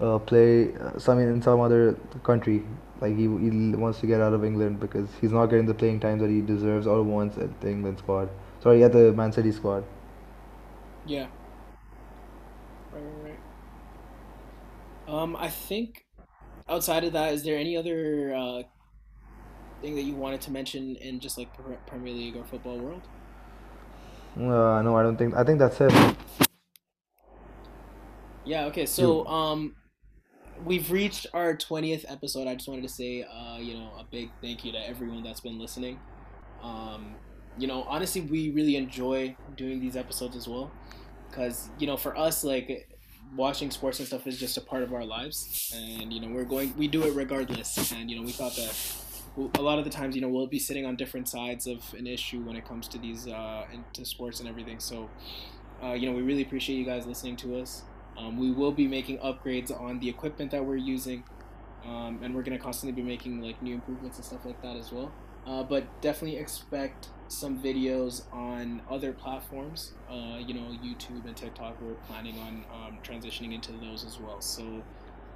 uh, 0.00 0.18
play 0.18 0.74
uh, 0.76 0.98
some 0.98 1.18
in 1.18 1.42
some 1.42 1.60
other 1.60 1.94
country. 2.22 2.62
Like 3.00 3.16
he 3.16 3.22
he 3.22 3.74
wants 3.74 4.00
to 4.00 4.06
get 4.06 4.20
out 4.20 4.32
of 4.32 4.44
England 4.44 4.80
because 4.80 5.08
he's 5.20 5.32
not 5.32 5.46
getting 5.46 5.66
the 5.66 5.74
playing 5.74 6.00
time 6.00 6.18
that 6.18 6.30
he 6.30 6.40
deserves 6.40 6.86
or 6.86 7.02
wants 7.02 7.36
at 7.36 7.60
the 7.60 7.70
England 7.70 7.98
squad. 7.98 8.28
Sorry, 8.60 8.84
at 8.84 8.92
the 8.92 9.12
Man 9.12 9.32
City 9.32 9.50
squad. 9.50 9.84
Yeah. 11.04 11.26
Right, 12.92 13.02
right, 13.02 13.36
right. 15.08 15.12
Um, 15.22 15.34
I 15.36 15.48
think 15.48 16.06
outside 16.68 17.02
of 17.04 17.12
that, 17.14 17.32
is 17.34 17.42
there 17.42 17.58
any 17.58 17.76
other 17.76 18.32
uh, 18.34 18.62
thing 19.80 19.96
that 19.96 20.02
you 20.02 20.14
wanted 20.14 20.40
to 20.42 20.52
mention 20.52 20.94
in 20.96 21.18
just 21.18 21.36
like 21.36 21.48
Premier 21.86 22.14
League 22.14 22.36
or 22.36 22.44
football 22.44 22.78
world? 22.78 23.02
Uh, 24.36 24.80
no, 24.82 24.96
I 24.96 25.02
don't 25.02 25.16
think. 25.16 25.34
I 25.34 25.44
think 25.44 25.58
that's 25.58 25.80
it. 25.80 25.92
Yeah. 28.44 28.66
Okay. 28.66 28.86
So 28.86 29.26
um, 29.26 29.74
we've 30.64 30.90
reached 30.90 31.26
our 31.32 31.56
twentieth 31.56 32.04
episode. 32.08 32.48
I 32.48 32.54
just 32.54 32.68
wanted 32.68 32.82
to 32.82 32.88
say, 32.88 33.22
uh, 33.22 33.58
you 33.58 33.74
know, 33.74 33.92
a 33.98 34.04
big 34.04 34.30
thank 34.40 34.64
you 34.64 34.72
to 34.72 34.78
everyone 34.78 35.22
that's 35.22 35.40
been 35.40 35.58
listening. 35.58 35.98
Um, 36.62 37.14
you 37.58 37.66
know, 37.66 37.82
honestly, 37.82 38.22
we 38.22 38.50
really 38.50 38.76
enjoy 38.76 39.36
doing 39.56 39.80
these 39.80 39.96
episodes 39.96 40.36
as 40.36 40.48
well, 40.48 40.70
because 41.28 41.70
you 41.78 41.86
know, 41.86 41.96
for 41.96 42.16
us, 42.16 42.44
like 42.44 42.88
watching 43.36 43.70
sports 43.70 43.98
and 43.98 44.06
stuff 44.06 44.26
is 44.26 44.38
just 44.38 44.56
a 44.56 44.60
part 44.60 44.82
of 44.82 44.92
our 44.92 45.04
lives, 45.04 45.72
and 45.74 46.12
you 46.12 46.20
know, 46.20 46.28
we're 46.28 46.44
going, 46.44 46.74
we 46.76 46.88
do 46.88 47.02
it 47.04 47.14
regardless, 47.14 47.92
and 47.92 48.10
you 48.10 48.16
know, 48.16 48.22
we 48.22 48.32
thought 48.32 48.54
that 48.56 48.74
a 49.58 49.62
lot 49.62 49.78
of 49.78 49.84
the 49.84 49.90
times, 49.90 50.14
you 50.14 50.20
know, 50.20 50.28
we'll 50.28 50.46
be 50.46 50.58
sitting 50.58 50.84
on 50.84 50.94
different 50.94 51.26
sides 51.26 51.66
of 51.66 51.82
an 51.94 52.06
issue 52.06 52.40
when 52.40 52.54
it 52.54 52.66
comes 52.66 52.86
to 52.88 52.98
these 52.98 53.26
uh, 53.26 53.64
into 53.72 54.04
sports 54.04 54.40
and 54.40 54.48
everything. 54.48 54.78
So, 54.78 55.08
uh, 55.82 55.94
you 55.94 56.06
know, 56.06 56.14
we 56.14 56.20
really 56.20 56.42
appreciate 56.42 56.76
you 56.76 56.84
guys 56.84 57.06
listening 57.06 57.36
to 57.36 57.56
us. 57.58 57.82
Um, 58.16 58.36
we 58.38 58.50
will 58.50 58.72
be 58.72 58.86
making 58.86 59.18
upgrades 59.18 59.70
on 59.70 59.98
the 60.00 60.08
equipment 60.08 60.50
that 60.50 60.64
we're 60.64 60.76
using, 60.76 61.24
um, 61.84 62.20
and 62.22 62.34
we're 62.34 62.42
gonna 62.42 62.58
constantly 62.58 63.00
be 63.00 63.06
making 63.06 63.40
like 63.40 63.60
new 63.62 63.74
improvements 63.74 64.18
and 64.18 64.24
stuff 64.24 64.44
like 64.44 64.60
that 64.62 64.76
as 64.76 64.92
well. 64.92 65.12
Uh, 65.46 65.62
but 65.62 66.00
definitely 66.00 66.38
expect 66.38 67.08
some 67.26 67.60
videos 67.60 68.22
on 68.32 68.80
other 68.88 69.12
platforms. 69.12 69.92
Uh, 70.08 70.38
you 70.38 70.54
know, 70.54 70.76
YouTube 70.82 71.24
and 71.26 71.36
TikTok. 71.36 71.80
We're 71.80 71.94
planning 72.06 72.38
on 72.38 72.64
um, 72.72 72.98
transitioning 73.02 73.52
into 73.52 73.72
those 73.72 74.04
as 74.04 74.20
well. 74.20 74.40
So, 74.40 74.82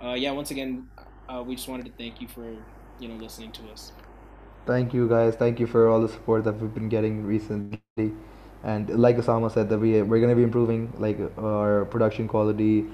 uh, 0.03 0.13
yeah, 0.13 0.31
once 0.31 0.51
again, 0.51 0.89
uh, 1.29 1.43
we 1.45 1.57
just 1.57 1.69
wanted 1.69 1.87
to 1.87 1.93
thank 1.93 2.21
you 2.21 2.29
for 2.29 2.57
you 3.01 3.09
know 3.09 3.17
listening 3.17 3.53
to 3.53 3.63
us. 3.71 3.93
Thank 4.67 4.93
you 4.93 5.09
guys. 5.09 5.37
Thank 5.37 5.61
you 5.61 5.67
for 5.67 5.89
all 5.89 6.01
the 6.01 6.09
support 6.09 6.45
that 6.45 6.61
we've 6.61 6.75
been 6.75 6.89
getting 6.89 7.25
recently 7.25 8.13
and 8.65 8.89
like 8.91 9.17
Osama 9.17 9.53
said, 9.53 9.69
that 9.69 9.79
we 9.79 10.03
we're 10.03 10.21
going 10.21 10.31
to 10.31 10.37
be 10.37 10.43
improving 10.43 10.93
like 10.99 11.19
our 11.39 11.85
production 11.87 12.29
quality 12.29 12.87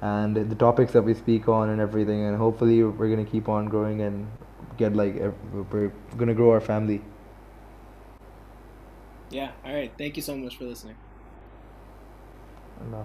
and 0.00 0.36
the 0.36 0.54
topics 0.54 0.92
that 0.92 1.02
we 1.02 1.14
speak 1.14 1.48
on 1.48 1.70
and 1.70 1.80
everything. 1.80 2.24
And 2.24 2.36
hopefully, 2.36 2.82
we're 2.82 3.08
going 3.08 3.24
to 3.24 3.30
keep 3.30 3.48
on 3.48 3.66
growing 3.66 4.00
and 4.02 4.28
get 4.76 4.94
like 4.94 5.16
we're 5.52 5.92
going 6.16 6.28
to 6.28 6.34
grow 6.34 6.50
our 6.50 6.60
family. 6.60 7.02
Yeah. 9.30 9.50
All 9.64 9.74
right. 9.74 9.92
Thank 9.98 10.16
you 10.16 10.22
so 10.22 10.36
much 10.36 10.56
for 10.56 10.64
listening. 10.64 10.96
Enough. 12.80 13.04